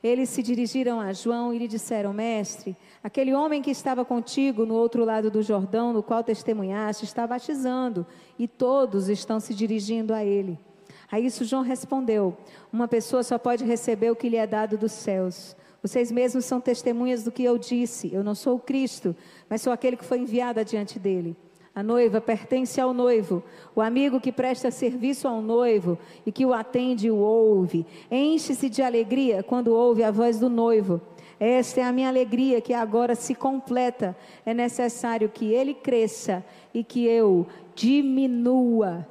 Eles 0.02 0.28
se 0.28 0.42
dirigiram 0.42 1.00
a 1.00 1.12
João 1.12 1.52
e 1.52 1.58
lhe 1.58 1.66
disseram: 1.68 2.12
Mestre, 2.12 2.76
aquele 3.02 3.34
homem 3.34 3.60
que 3.60 3.70
estava 3.70 4.04
contigo 4.04 4.64
no 4.64 4.74
outro 4.74 5.04
lado 5.04 5.30
do 5.30 5.42
Jordão, 5.42 5.92
no 5.92 6.02
qual 6.02 6.22
testemunhaste, 6.22 7.04
está 7.04 7.26
batizando, 7.26 8.06
e 8.38 8.46
todos 8.46 9.08
estão 9.08 9.40
se 9.40 9.54
dirigindo 9.54 10.14
a 10.14 10.24
ele. 10.24 10.58
A 11.10 11.18
isso 11.18 11.44
João 11.44 11.62
respondeu: 11.62 12.36
Uma 12.72 12.86
pessoa 12.86 13.22
só 13.22 13.38
pode 13.38 13.64
receber 13.64 14.10
o 14.10 14.16
que 14.16 14.28
lhe 14.28 14.36
é 14.36 14.46
dado 14.46 14.78
dos 14.78 14.92
céus. 14.92 15.56
Vocês 15.82 16.10
mesmos 16.10 16.44
são 16.44 16.60
testemunhas 16.60 17.22
do 17.22 17.30
que 17.30 17.44
eu 17.44 17.56
disse. 17.56 18.12
Eu 18.12 18.24
não 18.24 18.34
sou 18.34 18.56
o 18.56 18.60
Cristo, 18.60 19.14
mas 19.48 19.62
sou 19.62 19.72
aquele 19.72 19.96
que 19.96 20.04
foi 20.04 20.18
enviado 20.18 20.60
adiante 20.60 20.98
dele. 20.98 21.36
A 21.78 21.82
noiva 21.84 22.20
pertence 22.20 22.80
ao 22.80 22.92
noivo. 22.92 23.40
O 23.72 23.80
amigo 23.80 24.20
que 24.20 24.32
presta 24.32 24.68
serviço 24.68 25.28
ao 25.28 25.40
noivo 25.40 25.96
e 26.26 26.32
que 26.32 26.44
o 26.44 26.52
atende 26.52 27.08
o 27.08 27.18
ouve. 27.18 27.86
Enche-se 28.10 28.68
de 28.68 28.82
alegria 28.82 29.44
quando 29.44 29.68
ouve 29.68 30.02
a 30.02 30.10
voz 30.10 30.40
do 30.40 30.50
noivo. 30.50 31.00
Esta 31.38 31.82
é 31.82 31.84
a 31.84 31.92
minha 31.92 32.08
alegria 32.08 32.60
que 32.60 32.74
agora 32.74 33.14
se 33.14 33.32
completa. 33.32 34.16
É 34.44 34.52
necessário 34.52 35.28
que 35.28 35.52
ele 35.52 35.72
cresça 35.72 36.44
e 36.74 36.82
que 36.82 37.06
eu 37.06 37.46
diminua. 37.76 39.06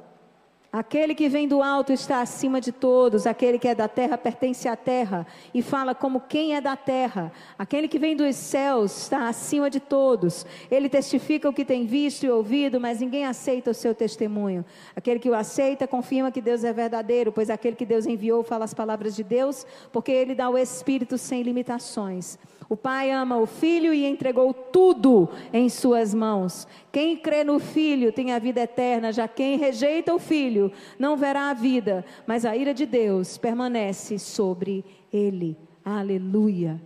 Aquele 0.70 1.14
que 1.14 1.30
vem 1.30 1.48
do 1.48 1.62
alto 1.62 1.94
está 1.94 2.20
acima 2.20 2.60
de 2.60 2.72
todos, 2.72 3.26
aquele 3.26 3.58
que 3.58 3.66
é 3.66 3.74
da 3.74 3.88
terra 3.88 4.18
pertence 4.18 4.68
à 4.68 4.76
terra 4.76 5.26
e 5.54 5.62
fala 5.62 5.94
como 5.94 6.20
quem 6.20 6.54
é 6.54 6.60
da 6.60 6.76
terra. 6.76 7.32
Aquele 7.58 7.88
que 7.88 7.98
vem 7.98 8.14
dos 8.14 8.36
céus 8.36 9.04
está 9.04 9.28
acima 9.28 9.70
de 9.70 9.80
todos. 9.80 10.44
Ele 10.70 10.90
testifica 10.90 11.48
o 11.48 11.54
que 11.54 11.64
tem 11.64 11.86
visto 11.86 12.24
e 12.24 12.30
ouvido, 12.30 12.78
mas 12.78 13.00
ninguém 13.00 13.24
aceita 13.24 13.70
o 13.70 13.74
seu 13.74 13.94
testemunho. 13.94 14.62
Aquele 14.94 15.18
que 15.18 15.30
o 15.30 15.34
aceita 15.34 15.88
confirma 15.88 16.30
que 16.30 16.42
Deus 16.42 16.62
é 16.62 16.72
verdadeiro, 16.72 17.32
pois 17.32 17.48
aquele 17.48 17.74
que 17.74 17.86
Deus 17.86 18.04
enviou 18.04 18.42
fala 18.42 18.66
as 18.66 18.74
palavras 18.74 19.16
de 19.16 19.24
Deus, 19.24 19.66
porque 19.90 20.12
ele 20.12 20.34
dá 20.34 20.50
o 20.50 20.58
Espírito 20.58 21.16
sem 21.16 21.40
limitações. 21.40 22.38
O 22.68 22.76
Pai 22.76 23.10
ama 23.10 23.38
o 23.38 23.46
Filho 23.46 23.94
e 23.94 24.04
entregou 24.04 24.52
tudo 24.52 25.30
em 25.52 25.70
suas 25.70 26.12
mãos. 26.12 26.68
Quem 26.92 27.16
crê 27.16 27.42
no 27.42 27.58
Filho 27.58 28.12
tem 28.12 28.32
a 28.32 28.38
vida 28.38 28.60
eterna, 28.60 29.10
já 29.10 29.26
quem 29.26 29.56
rejeita 29.56 30.14
o 30.14 30.18
Filho 30.18 30.70
não 30.98 31.16
verá 31.16 31.48
a 31.48 31.54
vida, 31.54 32.04
mas 32.26 32.44
a 32.44 32.54
ira 32.54 32.74
de 32.74 32.84
Deus 32.84 33.38
permanece 33.38 34.18
sobre 34.18 34.84
ele. 35.10 35.56
Aleluia. 35.82 36.78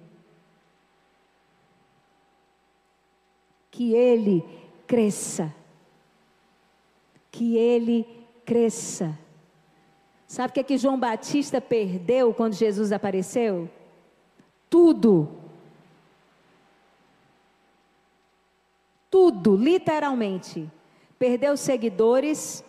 Que 3.68 3.92
ele 3.92 4.44
cresça. 4.86 5.52
Que 7.28 7.56
ele 7.56 8.06
cresça. 8.44 9.18
Sabe 10.28 10.50
o 10.50 10.54
que, 10.54 10.60
é 10.60 10.62
que 10.62 10.78
João 10.78 10.98
Batista 10.98 11.60
perdeu 11.60 12.32
quando 12.32 12.52
Jesus 12.52 12.92
apareceu? 12.92 13.68
Tudo 14.70 15.41
tudo, 19.12 19.54
literalmente. 19.54 20.68
Perdeu 21.18 21.54
seguidores, 21.54 22.64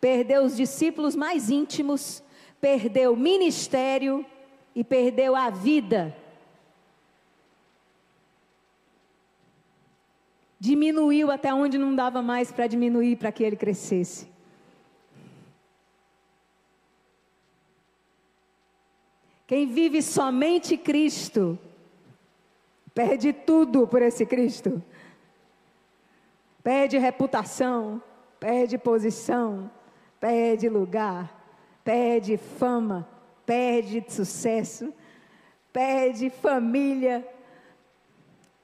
perdeu 0.00 0.42
os 0.42 0.56
discípulos 0.56 1.14
mais 1.14 1.50
íntimos, 1.50 2.24
perdeu 2.58 3.14
ministério 3.14 4.24
e 4.74 4.82
perdeu 4.82 5.36
a 5.36 5.50
vida. 5.50 6.16
Diminuiu 10.58 11.30
até 11.30 11.52
onde 11.52 11.76
não 11.76 11.94
dava 11.94 12.22
mais 12.22 12.50
para 12.50 12.66
diminuir 12.66 13.16
para 13.16 13.30
que 13.30 13.44
ele 13.44 13.56
crescesse. 13.56 14.26
Quem 19.46 19.66
vive 19.66 20.00
somente 20.00 20.78
Cristo, 20.78 21.58
perde 22.94 23.34
tudo 23.34 23.86
por 23.86 24.00
esse 24.00 24.24
Cristo. 24.24 24.82
Pede 26.62 26.96
reputação, 26.96 28.00
pede 28.38 28.78
posição, 28.78 29.70
pede 30.20 30.68
lugar, 30.68 31.42
pede 31.82 32.36
fama, 32.36 33.08
pede 33.44 34.04
sucesso, 34.08 34.92
pede 35.72 36.30
família, 36.30 37.26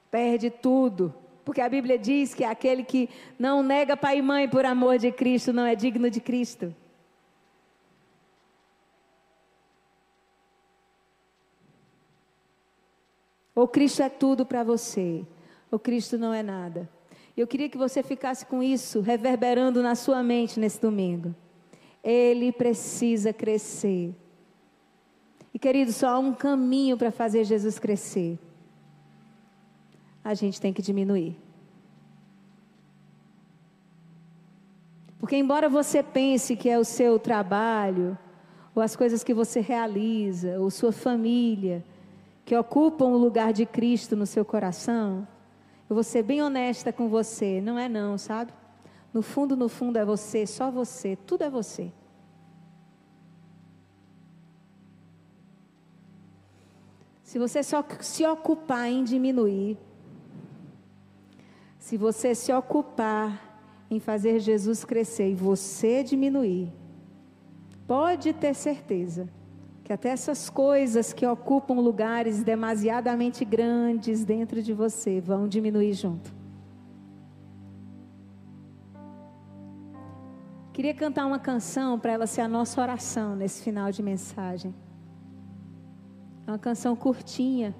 perde 0.09 0.49
tudo. 0.49 1.13
Porque 1.43 1.61
a 1.61 1.67
Bíblia 1.67 1.97
diz 1.97 2.33
que 2.33 2.43
aquele 2.43 2.83
que 2.83 3.09
não 3.37 3.63
nega 3.63 3.97
pai 3.97 4.19
e 4.19 4.21
mãe 4.21 4.47
por 4.47 4.65
amor 4.65 4.97
de 4.97 5.11
Cristo 5.11 5.51
não 5.51 5.65
é 5.65 5.75
digno 5.75 6.09
de 6.09 6.21
Cristo. 6.21 6.73
Ou 13.53 13.67
Cristo 13.67 14.01
é 14.01 14.07
tudo 14.07 14.45
para 14.45 14.63
você, 14.63 15.25
ou 15.69 15.77
Cristo 15.77 16.17
não 16.17 16.33
é 16.33 16.41
nada. 16.41 16.98
Eu 17.39 17.47
queria 17.47 17.69
que 17.69 17.77
você 17.77 18.03
ficasse 18.03 18.45
com 18.45 18.61
isso 18.61 18.99
reverberando 18.99 19.81
na 19.81 19.95
sua 19.95 20.21
mente 20.21 20.59
nesse 20.59 20.81
domingo. 20.81 21.33
Ele 22.03 22.51
precisa 22.51 23.31
crescer. 23.31 24.13
E 25.53 25.57
querido, 25.57 25.93
só 25.93 26.09
há 26.09 26.19
um 26.19 26.33
caminho 26.33 26.97
para 26.97 27.11
fazer 27.11 27.45
Jesus 27.45 27.79
crescer. 27.79 28.37
A 30.21 30.33
gente 30.33 30.59
tem 30.59 30.73
que 30.73 30.81
diminuir. 30.81 31.37
Porque, 35.17 35.37
embora 35.37 35.69
você 35.69 36.03
pense 36.03 36.57
que 36.57 36.69
é 36.69 36.77
o 36.77 36.83
seu 36.83 37.17
trabalho, 37.17 38.17
ou 38.75 38.83
as 38.83 38.97
coisas 38.97 39.23
que 39.23 39.33
você 39.33 39.61
realiza, 39.61 40.59
ou 40.59 40.69
sua 40.69 40.91
família, 40.91 41.85
que 42.43 42.53
ocupam 42.53 43.05
o 43.05 43.17
lugar 43.17 43.53
de 43.53 43.65
Cristo 43.65 44.13
no 44.13 44.25
seu 44.25 44.43
coração, 44.43 45.25
eu 45.89 45.95
vou 45.95 46.03
ser 46.03 46.21
bem 46.21 46.41
honesta 46.43 46.93
com 46.93 47.09
você, 47.09 47.59
não 47.59 47.79
é 47.79 47.89
não, 47.89 48.15
sabe? 48.15 48.53
No 49.11 49.23
fundo, 49.23 49.57
no 49.57 49.67
fundo 49.67 49.97
é 49.97 50.05
você, 50.05 50.45
só 50.45 50.69
você, 50.69 51.15
tudo 51.15 51.43
é 51.43 51.49
você. 51.49 51.91
Se 57.23 57.39
você 57.39 57.63
só 57.63 57.83
se 58.01 58.25
ocupar 58.27 58.87
em 58.87 59.03
diminuir, 59.03 59.77
se 61.79 61.97
você 61.97 62.35
se 62.35 62.53
ocupar 62.53 63.49
em 63.89 63.99
fazer 63.99 64.39
Jesus 64.39 64.85
crescer 64.85 65.31
e 65.31 65.35
você 65.35 66.03
diminuir, 66.03 66.71
pode 67.87 68.31
ter 68.33 68.53
certeza 68.53 69.27
que 69.89 69.93
até 69.93 70.09
essas 70.09 70.51
coisas 70.51 71.11
que 71.11 71.25
ocupam 71.25 71.73
lugares 71.73 72.43
demasiadamente 72.43 73.43
grandes 73.43 74.23
dentro 74.23 74.61
de 74.61 74.71
você 74.71 75.19
vão 75.19 75.47
diminuir 75.47 75.93
junto. 75.93 76.31
Queria 80.71 80.93
cantar 80.93 81.25
uma 81.25 81.39
canção 81.39 81.97
para 81.97 82.11
ela 82.11 82.27
ser 82.27 82.41
a 82.41 82.47
nossa 82.47 82.79
oração 82.79 83.35
nesse 83.35 83.63
final 83.63 83.91
de 83.91 84.03
mensagem. 84.03 84.75
É 86.45 86.51
uma 86.51 86.59
canção 86.59 86.95
curtinha. 86.95 87.75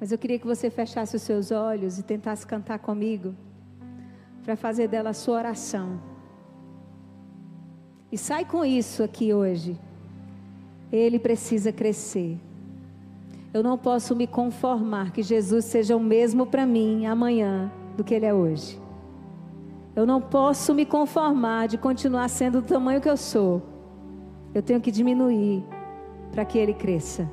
Mas 0.00 0.12
eu 0.12 0.16
queria 0.16 0.38
que 0.38 0.46
você 0.46 0.70
fechasse 0.70 1.14
os 1.14 1.20
seus 1.20 1.50
olhos 1.50 1.98
e 1.98 2.02
tentasse 2.02 2.46
cantar 2.46 2.78
comigo 2.78 3.34
para 4.42 4.56
fazer 4.56 4.88
dela 4.88 5.10
a 5.10 5.12
sua 5.12 5.36
oração. 5.36 6.00
E 8.10 8.16
sai 8.16 8.46
com 8.46 8.64
isso 8.64 9.02
aqui 9.02 9.34
hoje 9.34 9.78
ele 10.92 11.18
precisa 11.18 11.72
crescer. 11.72 12.38
Eu 13.52 13.62
não 13.62 13.78
posso 13.78 14.14
me 14.14 14.26
conformar 14.26 15.12
que 15.12 15.22
Jesus 15.22 15.64
seja 15.64 15.96
o 15.96 16.00
mesmo 16.00 16.46
para 16.46 16.66
mim 16.66 17.06
amanhã 17.06 17.70
do 17.96 18.04
que 18.04 18.14
ele 18.14 18.26
é 18.26 18.34
hoje. 18.34 18.78
Eu 19.96 20.06
não 20.06 20.20
posso 20.20 20.74
me 20.74 20.86
conformar 20.86 21.66
de 21.66 21.76
continuar 21.76 22.28
sendo 22.28 22.60
do 22.60 22.66
tamanho 22.66 23.00
que 23.00 23.08
eu 23.08 23.16
sou. 23.16 23.62
Eu 24.54 24.62
tenho 24.62 24.80
que 24.80 24.90
diminuir 24.90 25.64
para 26.30 26.44
que 26.44 26.58
ele 26.58 26.72
cresça. 26.72 27.28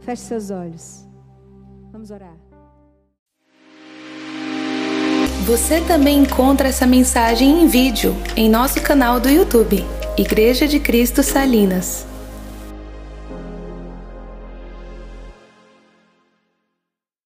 Feche 0.00 0.22
seus 0.22 0.50
olhos. 0.50 1.06
Vamos 1.92 2.10
orar. 2.10 2.34
Você 5.44 5.80
também 5.80 6.20
encontra 6.20 6.68
essa 6.68 6.86
mensagem 6.86 7.62
em 7.62 7.66
vídeo 7.66 8.14
em 8.36 8.48
nosso 8.48 8.80
canal 8.80 9.18
do 9.18 9.28
YouTube, 9.28 9.84
Igreja 10.16 10.68
de 10.68 10.78
Cristo 10.78 11.22
Salinas. 11.22 12.09